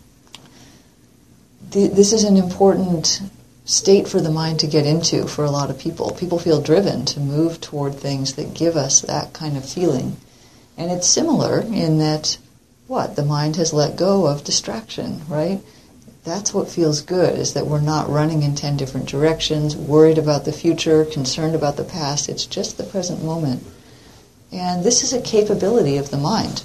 th- 1.71 1.91
this 1.91 2.13
is 2.13 2.23
an 2.23 2.37
important 2.37 3.21
state 3.65 4.07
for 4.07 4.19
the 4.19 4.31
mind 4.31 4.59
to 4.59 4.67
get 4.67 4.85
into 4.85 5.27
for 5.27 5.45
a 5.45 5.51
lot 5.51 5.69
of 5.69 5.77
people. 5.77 6.11
People 6.11 6.39
feel 6.39 6.61
driven 6.61 7.05
to 7.05 7.19
move 7.19 7.61
toward 7.61 7.95
things 7.95 8.33
that 8.33 8.53
give 8.53 8.75
us 8.75 9.01
that 9.01 9.33
kind 9.33 9.55
of 9.55 9.67
feeling. 9.67 10.17
And 10.77 10.91
it's 10.91 11.07
similar 11.07 11.59
in 11.59 11.99
that, 11.99 12.37
what? 12.87 13.15
The 13.15 13.25
mind 13.25 13.57
has 13.57 13.73
let 13.73 13.95
go 13.95 14.25
of 14.25 14.43
distraction, 14.43 15.21
right? 15.27 15.61
That's 16.29 16.53
what 16.53 16.69
feels 16.69 17.01
good, 17.01 17.37
is 17.37 17.53
that 17.53 17.67
we're 17.67 17.81
not 17.81 18.09
running 18.09 18.43
in 18.43 18.55
10 18.55 18.77
different 18.77 19.09
directions, 19.09 19.75
worried 19.75 20.17
about 20.17 20.45
the 20.45 20.53
future, 20.53 21.03
concerned 21.03 21.55
about 21.55 21.75
the 21.75 21.83
past. 21.83 22.29
It's 22.29 22.45
just 22.45 22.77
the 22.77 22.83
present 22.83 23.23
moment. 23.23 23.63
And 24.51 24.83
this 24.83 25.03
is 25.03 25.11
a 25.11 25.21
capability 25.21 25.97
of 25.97 26.11
the 26.11 26.17
mind. 26.17 26.63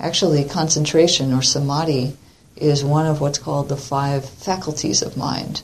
Actually, 0.00 0.44
concentration 0.44 1.32
or 1.32 1.42
samadhi 1.42 2.16
is 2.56 2.84
one 2.84 3.06
of 3.06 3.20
what's 3.20 3.38
called 3.38 3.68
the 3.68 3.76
five 3.76 4.28
faculties 4.28 5.02
of 5.02 5.16
mind 5.16 5.62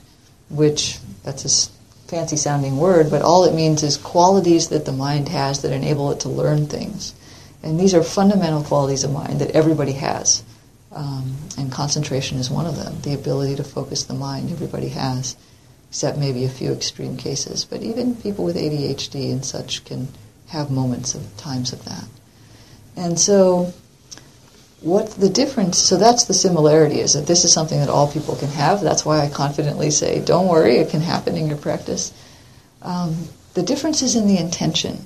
which 0.49 0.97
that's 1.23 1.45
a 1.45 2.09
fancy 2.09 2.35
sounding 2.35 2.77
word, 2.77 3.09
but 3.09 3.21
all 3.21 3.45
it 3.45 3.53
means 3.53 3.83
is 3.83 3.97
qualities 3.97 4.69
that 4.69 4.85
the 4.85 4.91
mind 4.91 5.29
has 5.29 5.61
that 5.61 5.71
enable 5.71 6.11
it 6.11 6.21
to 6.21 6.29
learn 6.29 6.65
things. 6.65 7.13
And 7.61 7.79
these 7.79 7.93
are 7.93 8.03
fundamental 8.03 8.63
qualities 8.63 9.03
of 9.03 9.11
mind 9.11 9.39
that 9.41 9.51
everybody 9.51 9.91
has. 9.93 10.43
Um, 10.91 11.35
and 11.57 11.71
concentration 11.71 12.39
is 12.39 12.49
one 12.49 12.65
of 12.65 12.75
them. 12.75 12.99
The 13.01 13.13
ability 13.13 13.55
to 13.57 13.63
focus 13.63 14.03
the 14.03 14.15
mind, 14.15 14.51
everybody 14.51 14.89
has, 14.89 15.35
except 15.89 16.17
maybe 16.17 16.45
a 16.45 16.49
few 16.49 16.71
extreme 16.71 17.15
cases. 17.15 17.63
But 17.65 17.83
even 17.83 18.15
people 18.15 18.43
with 18.43 18.55
ADHD 18.55 19.31
and 19.31 19.45
such 19.45 19.85
can 19.85 20.07
have 20.47 20.71
moments 20.71 21.13
of 21.13 21.37
times 21.37 21.73
of 21.73 21.85
that. 21.85 22.05
And 22.95 23.19
so, 23.19 23.71
what 24.81 25.11
the 25.11 25.29
difference, 25.29 25.77
so 25.77 25.97
that's 25.97 26.25
the 26.25 26.33
similarity, 26.33 26.99
is 26.99 27.13
that 27.13 27.27
this 27.27 27.43
is 27.43 27.53
something 27.53 27.79
that 27.79 27.89
all 27.89 28.11
people 28.11 28.35
can 28.35 28.49
have. 28.49 28.81
That's 28.81 29.05
why 29.05 29.19
I 29.19 29.29
confidently 29.29 29.91
say, 29.91 30.23
don't 30.23 30.47
worry, 30.47 30.77
it 30.77 30.89
can 30.89 31.01
happen 31.01 31.37
in 31.37 31.47
your 31.47 31.57
practice. 31.57 32.13
Um, 32.81 33.27
the 33.53 33.63
difference 33.63 34.01
is 34.01 34.15
in 34.15 34.27
the 34.27 34.37
intention. 34.37 35.05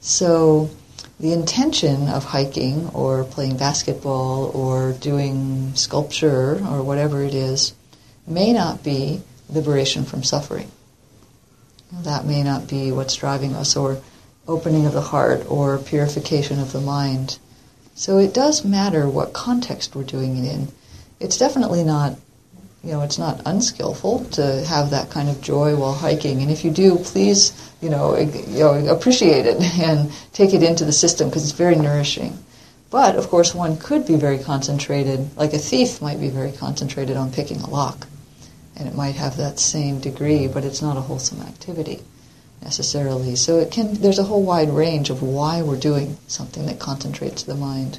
So, 0.00 0.70
the 1.20 1.32
intention 1.32 2.08
of 2.08 2.24
hiking 2.24 2.88
or 2.90 3.24
playing 3.24 3.56
basketball 3.56 4.50
or 4.54 4.92
doing 4.92 5.74
sculpture 5.74 6.52
or 6.66 6.82
whatever 6.82 7.22
it 7.22 7.34
is 7.34 7.74
may 8.26 8.52
not 8.52 8.84
be 8.84 9.20
liberation 9.48 10.04
from 10.04 10.22
suffering. 10.22 10.70
That 11.92 12.26
may 12.26 12.42
not 12.42 12.68
be 12.68 12.92
what's 12.92 13.16
driving 13.16 13.54
us, 13.54 13.74
or 13.74 14.00
opening 14.46 14.86
of 14.86 14.92
the 14.92 15.00
heart, 15.00 15.50
or 15.50 15.78
purification 15.78 16.60
of 16.60 16.72
the 16.72 16.80
mind. 16.80 17.38
So 17.94 18.18
it 18.18 18.34
does 18.34 18.64
matter 18.64 19.08
what 19.08 19.32
context 19.32 19.96
we're 19.96 20.04
doing 20.04 20.36
it 20.36 20.52
in. 20.52 20.68
It's 21.18 21.38
definitely 21.38 21.82
not, 21.82 22.16
you 22.84 22.92
know, 22.92 23.02
it's 23.02 23.18
not 23.18 23.42
unskillful 23.44 24.24
to 24.26 24.64
have 24.64 24.90
that 24.90 25.10
kind 25.10 25.28
of 25.28 25.40
joy 25.40 25.74
while 25.76 25.94
hiking. 25.94 26.42
And 26.42 26.50
if 26.50 26.64
you 26.64 26.70
do, 26.70 26.96
please, 26.96 27.52
you 27.82 27.90
know, 27.90 28.16
you 28.16 28.58
know 28.58 28.94
appreciate 28.94 29.46
it 29.46 29.60
and 29.80 30.12
take 30.32 30.54
it 30.54 30.62
into 30.62 30.84
the 30.84 30.92
system 30.92 31.28
because 31.28 31.42
it's 31.42 31.58
very 31.58 31.74
nourishing. 31.74 32.38
But 32.90 33.16
of 33.16 33.28
course, 33.28 33.54
one 33.54 33.76
could 33.76 34.06
be 34.06 34.16
very 34.16 34.38
concentrated, 34.38 35.36
like 35.36 35.52
a 35.52 35.58
thief 35.58 36.00
might 36.00 36.20
be 36.20 36.30
very 36.30 36.52
concentrated 36.52 37.16
on 37.16 37.32
picking 37.32 37.60
a 37.60 37.68
lock, 37.68 38.06
and 38.76 38.88
it 38.88 38.94
might 38.94 39.16
have 39.16 39.36
that 39.36 39.58
same 39.58 40.00
degree, 40.00 40.46
but 40.46 40.64
it's 40.64 40.80
not 40.80 40.96
a 40.96 41.02
wholesome 41.02 41.42
activity 41.42 42.00
necessarily. 42.62 43.36
So 43.36 43.58
it 43.58 43.70
can. 43.70 43.94
There's 43.94 44.18
a 44.18 44.24
whole 44.24 44.42
wide 44.42 44.70
range 44.70 45.10
of 45.10 45.22
why 45.22 45.62
we're 45.62 45.78
doing 45.78 46.16
something 46.28 46.64
that 46.66 46.78
concentrates 46.78 47.42
the 47.42 47.54
mind. 47.54 47.98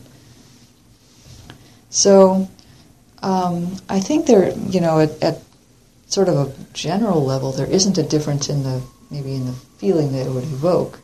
So 1.91 2.49
um, 3.21 3.77
I 3.89 3.99
think 3.99 4.25
there, 4.25 4.51
you 4.51 4.81
know, 4.81 4.99
at, 4.99 5.21
at 5.21 5.41
sort 6.07 6.29
of 6.29 6.35
a 6.35 6.73
general 6.73 7.23
level, 7.23 7.51
there 7.51 7.69
isn't 7.69 7.97
a 7.97 8.03
difference 8.03 8.49
in 8.49 8.63
the 8.63 8.81
maybe 9.11 9.33
in 9.35 9.45
the 9.45 9.53
feeling 9.53 10.11
that 10.11 10.27
it 10.27 10.29
would 10.29 10.43
evoke, 10.43 10.99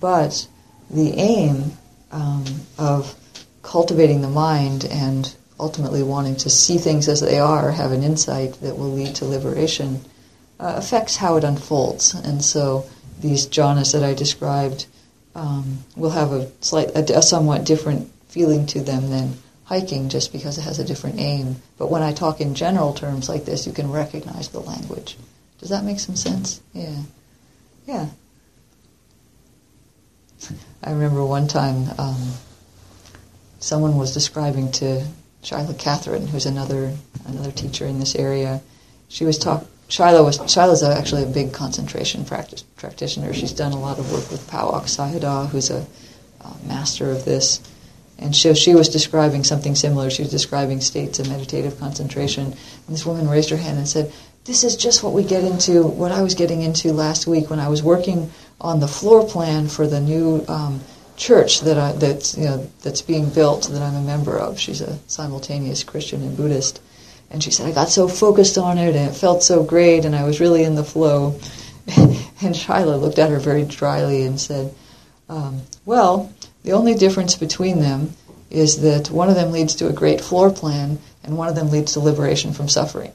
but 0.00 0.48
the 0.90 1.12
aim 1.14 1.72
um, 2.10 2.44
of 2.78 3.14
cultivating 3.62 4.20
the 4.20 4.28
mind 4.28 4.84
and 4.84 5.34
ultimately 5.58 6.02
wanting 6.02 6.36
to 6.36 6.50
see 6.50 6.78
things 6.78 7.08
as 7.08 7.20
they 7.20 7.38
are, 7.38 7.70
have 7.70 7.92
an 7.92 8.02
insight 8.02 8.54
that 8.60 8.76
will 8.76 8.90
lead 8.90 9.14
to 9.14 9.24
liberation, 9.24 10.00
uh, 10.60 10.74
affects 10.76 11.16
how 11.16 11.36
it 11.36 11.44
unfolds. 11.44 12.14
And 12.14 12.44
so 12.44 12.86
these 13.20 13.46
jhanas 13.46 13.92
that 13.92 14.04
I 14.04 14.14
described 14.14 14.86
um, 15.34 15.78
will 15.96 16.10
have 16.10 16.32
a 16.32 16.50
slight, 16.60 16.90
a, 16.90 17.18
a 17.18 17.22
somewhat 17.22 17.64
different 17.64 18.10
feeling 18.28 18.66
to 18.66 18.80
them 18.80 19.10
than 19.10 19.34
hiking, 19.66 20.08
just 20.08 20.32
because 20.32 20.58
it 20.58 20.62
has 20.62 20.78
a 20.78 20.84
different 20.84 21.20
aim. 21.20 21.56
But 21.76 21.90
when 21.90 22.02
I 22.02 22.12
talk 22.12 22.40
in 22.40 22.54
general 22.54 22.94
terms 22.94 23.28
like 23.28 23.44
this, 23.44 23.66
you 23.66 23.72
can 23.72 23.90
recognize 23.90 24.48
the 24.48 24.60
language. 24.60 25.16
Does 25.58 25.70
that 25.70 25.84
make 25.84 26.00
some 26.00 26.16
sense? 26.16 26.60
Yeah, 26.72 27.02
yeah. 27.86 28.06
I 30.82 30.92
remember 30.92 31.24
one 31.24 31.48
time 31.48 31.88
um, 31.98 32.32
someone 33.58 33.96
was 33.96 34.14
describing 34.14 34.70
to 34.72 35.04
Shaila 35.42 35.78
Catherine, 35.78 36.26
who's 36.26 36.46
another 36.46 36.92
another 37.26 37.50
teacher 37.50 37.86
in 37.86 37.98
this 37.98 38.14
area. 38.14 38.60
She 39.08 39.24
was 39.24 39.38
talk. 39.38 39.64
Shaila 39.88 40.24
was 40.24 40.38
Shaila's 40.38 40.82
actually 40.82 41.22
a 41.22 41.26
big 41.26 41.52
concentration 41.52 42.24
practice, 42.24 42.62
practitioner. 42.62 43.32
She's 43.32 43.52
done 43.52 43.72
a 43.72 43.80
lot 43.80 43.98
of 43.98 44.12
work 44.12 44.30
with 44.30 44.46
Pa-Auk 44.48 44.84
Sayadaw, 44.84 45.48
who's 45.48 45.70
a 45.70 45.86
uh, 46.40 46.54
master 46.66 47.10
of 47.10 47.24
this. 47.24 47.60
And 48.18 48.34
so 48.34 48.54
she 48.54 48.74
was 48.74 48.88
describing 48.88 49.44
something 49.44 49.74
similar. 49.74 50.08
She 50.10 50.22
was 50.22 50.30
describing 50.30 50.80
states 50.80 51.18
of 51.18 51.28
meditative 51.28 51.78
concentration. 51.78 52.44
And 52.46 52.56
this 52.88 53.04
woman 53.04 53.28
raised 53.28 53.50
her 53.50 53.56
hand 53.56 53.78
and 53.78 53.86
said, 53.88 54.12
"This 54.44 54.64
is 54.64 54.76
just 54.76 55.02
what 55.02 55.12
we 55.12 55.22
get 55.22 55.44
into. 55.44 55.82
What 55.82 56.12
I 56.12 56.22
was 56.22 56.34
getting 56.34 56.62
into 56.62 56.92
last 56.92 57.26
week 57.26 57.50
when 57.50 57.60
I 57.60 57.68
was 57.68 57.82
working 57.82 58.30
on 58.60 58.80
the 58.80 58.88
floor 58.88 59.24
plan 59.24 59.68
for 59.68 59.86
the 59.86 60.00
new." 60.00 60.44
Um, 60.48 60.80
church 61.16 61.60
that 61.62 61.78
I, 61.78 61.92
that's 61.92 62.36
you 62.36 62.44
know 62.44 62.70
that's 62.82 63.02
being 63.02 63.30
built 63.30 63.68
that 63.68 63.82
I'm 63.82 63.94
a 63.94 64.02
member 64.02 64.38
of. 64.38 64.58
She's 64.60 64.80
a 64.80 64.98
simultaneous 65.06 65.82
Christian 65.82 66.22
and 66.22 66.36
Buddhist, 66.36 66.80
and 67.30 67.42
she 67.42 67.50
said 67.50 67.66
I 67.66 67.72
got 67.72 67.88
so 67.88 68.06
focused 68.08 68.58
on 68.58 68.78
it 68.78 68.94
and 68.94 69.10
it 69.10 69.14
felt 69.14 69.42
so 69.42 69.62
great 69.64 70.04
and 70.04 70.14
I 70.14 70.24
was 70.24 70.40
really 70.40 70.62
in 70.62 70.74
the 70.74 70.84
flow. 70.84 71.38
and 71.96 72.54
Shaila 72.54 73.00
looked 73.00 73.18
at 73.18 73.30
her 73.30 73.38
very 73.38 73.64
dryly 73.64 74.22
and 74.22 74.40
said, 74.40 74.74
um, 75.28 75.62
"Well, 75.84 76.32
the 76.66 76.72
only 76.72 76.94
difference 76.94 77.36
between 77.36 77.80
them 77.80 78.12
is 78.50 78.80
that 78.82 79.10
one 79.10 79.28
of 79.28 79.36
them 79.36 79.52
leads 79.52 79.76
to 79.76 79.88
a 79.88 79.92
great 79.92 80.20
floor 80.20 80.50
plan 80.50 80.98
and 81.24 81.38
one 81.38 81.48
of 81.48 81.54
them 81.54 81.70
leads 81.70 81.92
to 81.94 82.00
liberation 82.00 82.52
from 82.52 82.68
suffering." 82.68 83.12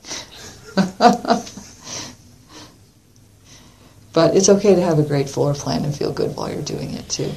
but 4.14 4.36
it's 4.36 4.49
okay 4.49 4.74
to 4.76 4.82
have 4.82 4.99
a 4.99 5.04
great 5.04 5.30
floor 5.30 5.54
plan 5.54 5.84
and 5.84 5.95
feel 5.95 6.14
good 6.14 6.36
while 6.36 6.52
you're 6.52 6.62
doing 6.62 6.93
it 6.93 7.10
too. 7.10 7.32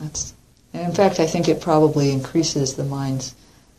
That's, 0.00 0.34
and 0.72 0.82
in 0.82 0.92
fact, 0.92 1.18
I 1.18 1.26
think 1.26 1.48
it 1.48 1.60
probably 1.60 2.10
increases 2.10 2.74
the 2.74 2.84
mind's 2.84 3.34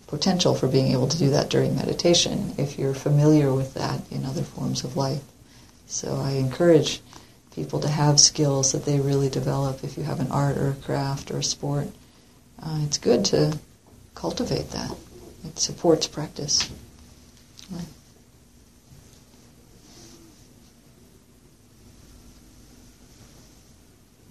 potential 0.08 0.56
for 0.56 0.68
being 0.68 0.92
able 0.92 1.08
to 1.08 1.18
do 1.18 1.30
that 1.32 1.50
during 1.50 1.76
meditation 1.76 2.54
if 2.58 2.80
you're 2.80 2.94
familiar 2.94 3.54
with 3.54 3.74
that 3.76 4.02
in 4.12 4.26
other 4.26 4.44
forms 4.44 4.84
of 4.84 4.98
life. 4.98 5.22
So 5.88 6.16
I 6.16 6.32
encourage 6.32 7.02
people 7.56 7.80
to 7.80 7.88
have 7.88 8.20
skills 8.20 8.72
that 8.74 8.86
they 8.86 9.00
really 9.00 9.30
develop 9.30 9.84
if 9.84 9.98
you 9.98 10.04
have 10.04 10.20
an 10.20 10.32
art 10.32 10.58
or 10.58 10.70
a 10.72 10.76
craft 10.76 11.32
or 11.32 11.38
a 11.38 11.44
sport 11.44 11.88
uh, 12.62 12.80
it's 12.84 12.98
good 12.98 13.26
to 13.26 13.58
cultivate 14.14 14.72
that. 14.72 14.92
It 15.44 15.60
supports 15.60 16.08
practice. 16.08 16.70
Yeah. 17.72 17.80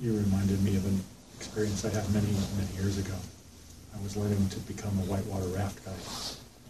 You 0.00 0.16
reminded 0.18 0.62
me 0.62 0.76
of 0.76 0.84
an 0.86 1.00
experience 1.36 1.84
I 1.84 1.90
had 1.90 2.12
many, 2.12 2.26
many 2.56 2.72
years 2.74 2.98
ago. 2.98 3.14
I 3.96 4.02
was 4.02 4.16
learning 4.16 4.48
to 4.50 4.58
become 4.60 4.98
a 4.98 5.02
whitewater 5.02 5.46
raft 5.46 5.84
guide. 5.84 5.94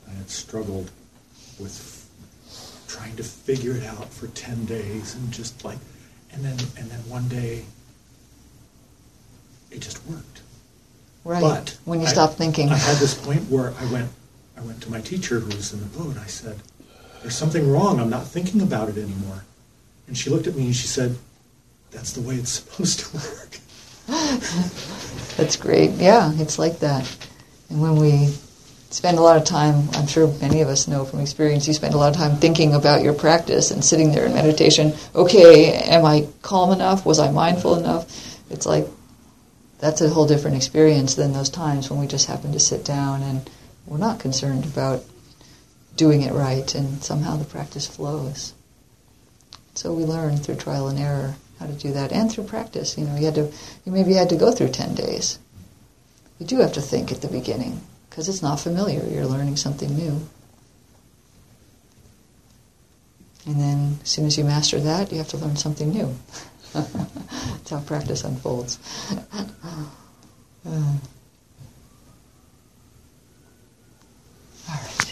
I 0.09 0.19
had 0.19 0.29
struggled 0.29 0.91
with 1.59 1.73
f- 1.73 2.89
trying 2.89 3.17
to 3.17 3.25
figure 3.25 3.73
it 3.73 3.85
out 3.85 4.13
for 4.13 4.27
10 4.29 4.67
days 4.67 5.15
and 5.15 5.33
just 5.33 5.65
like, 5.65 5.79
and 6.35 6.45
then, 6.45 6.57
and 6.76 6.91
then 6.91 7.01
one 7.09 7.28
day, 7.28 7.64
it 9.70 9.80
just 9.80 10.05
worked. 10.07 10.43
Right. 11.24 11.41
But 11.41 11.78
when 11.85 12.01
you 12.01 12.07
I- 12.07 12.11
stop 12.11 12.35
thinking. 12.35 12.68
I 12.68 12.76
had 12.76 12.97
this 12.99 13.14
point 13.14 13.51
where 13.51 13.72
I 13.80 13.91
went, 13.93 14.11
I 14.57 14.61
went 14.61 14.82
to 14.82 14.91
my 14.91 15.01
teacher 15.01 15.41
who 15.41 15.55
was 15.57 15.72
in 15.72 15.80
the 15.80 15.87
boat. 15.87 16.16
I 16.18 16.26
said, 16.26 16.61
"There's 17.22 17.35
something 17.37 17.70
wrong. 17.70 17.99
I'm 17.99 18.11
not 18.11 18.26
thinking 18.28 18.61
about 18.61 18.89
it 18.89 18.99
anymore." 18.99 19.45
And 20.07 20.16
she 20.18 20.28
looked 20.30 20.47
at 20.47 20.55
me 20.55 20.66
and 20.66 20.76
she 20.76 20.87
said, 20.87 21.16
"That's 21.91 22.12
the 22.12 22.20
way 22.20 22.35
it's 22.37 22.51
supposed 22.53 23.01
to 23.01 23.16
work." 23.16 23.59
That's 25.37 25.57
great. 25.57 25.93
Yeah, 25.93 26.32
it's 26.37 26.59
like 26.59 26.78
that. 26.80 27.11
And 27.70 27.80
when 27.80 27.97
we 27.97 28.35
spend 28.95 29.18
a 29.18 29.20
lot 29.20 29.36
of 29.36 29.42
time, 29.42 29.88
I'm 29.95 30.07
sure 30.07 30.28
many 30.40 30.61
of 30.61 30.68
us 30.68 30.86
know 30.86 31.05
from 31.05 31.18
experience, 31.18 31.66
you 31.66 31.74
spend 31.74 31.95
a 31.95 31.99
lot 31.99 32.12
of 32.12 32.16
time 32.16 32.36
thinking 32.36 32.74
about 32.74 33.03
your 33.03 33.12
practice 33.12 33.72
and 33.72 33.84
sitting 33.84 34.12
there 34.12 34.24
in 34.24 34.34
meditation. 34.34 34.92
Okay, 35.16 35.72
am 35.72 36.05
I 36.05 36.28
calm 36.42 36.70
enough? 36.70 37.05
Was 37.05 37.18
I 37.18 37.32
mindful 37.32 37.74
enough? 37.74 38.07
It's 38.51 38.66
like 38.66 38.86
that's 39.80 40.01
a 40.01 40.09
whole 40.09 40.28
different 40.28 40.57
experience 40.57 41.16
than 41.16 41.32
those 41.32 41.51
times 41.51 41.90
when 41.90 41.99
we 41.99 42.07
just 42.07 42.28
happen 42.28 42.53
to 42.53 42.61
sit 42.61 42.84
down 42.84 43.24
and 43.24 43.51
we're 43.84 43.99
not 43.99 44.20
concerned 44.20 44.64
about 44.64 45.03
doing 45.97 46.22
it 46.22 46.32
right 46.32 46.72
and 46.76 47.03
somehow 47.03 47.36
the 47.36 47.45
practice 47.45 47.88
flows. 47.88 48.55
So 49.74 49.92
we 49.92 50.05
learn 50.05 50.36
through 50.36 50.57
trial 50.57 50.86
and 50.86 51.01
error 51.01 51.34
how 51.59 51.66
to 51.66 51.72
do 51.72 51.92
that 51.95 52.12
and 52.12 52.30
through 52.30 52.45
practice. 52.45 52.97
You 52.97 53.07
know, 53.07 53.16
you 53.16 53.24
had 53.24 53.34
to 53.34 53.53
you 53.84 53.90
maybe 53.90 54.14
had 54.14 54.30
to 54.30 54.36
go 54.36 54.53
through 54.53 54.68
10 54.68 54.95
days. 54.95 55.40
You 56.38 56.47
do 56.47 56.59
have 56.59 56.74
to 56.74 56.80
think 56.80 57.11
at 57.11 57.22
the 57.22 57.28
beginning 57.28 57.80
because 58.15 58.29
it's 58.29 58.43
not 58.43 58.61
familiar. 58.61 59.05
You're 59.09 59.27
learning 59.27 59.57
something 59.57 59.93
new. 59.97 60.21
And 63.45 63.57
then 63.61 63.99
as 64.05 64.09
soon 64.09 64.27
as 64.27 64.39
you 64.39 64.45
master 64.45 64.79
that, 64.79 65.11
you 65.11 65.19
have 65.19 65.27
to 65.29 65.37
learn 65.37 65.57
something 65.57 65.91
new. 65.91 66.15
That's 66.73 67.71
how 67.71 67.81
practice 67.81 68.23
unfolds. 68.23 68.79
Uh, 70.67 70.71
all 74.67 74.75
right. 74.75 75.11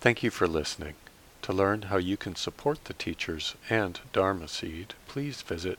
Thank 0.00 0.24
you 0.24 0.30
for 0.30 0.48
listening. 0.48 0.94
To 1.42 1.52
learn 1.52 1.82
how 1.82 1.98
you 1.98 2.16
can 2.16 2.34
support 2.34 2.86
the 2.86 2.94
teachers 2.94 3.54
and 3.70 4.00
Dharma 4.12 4.48
Seed, 4.48 4.94
please 5.06 5.42
visit 5.42 5.78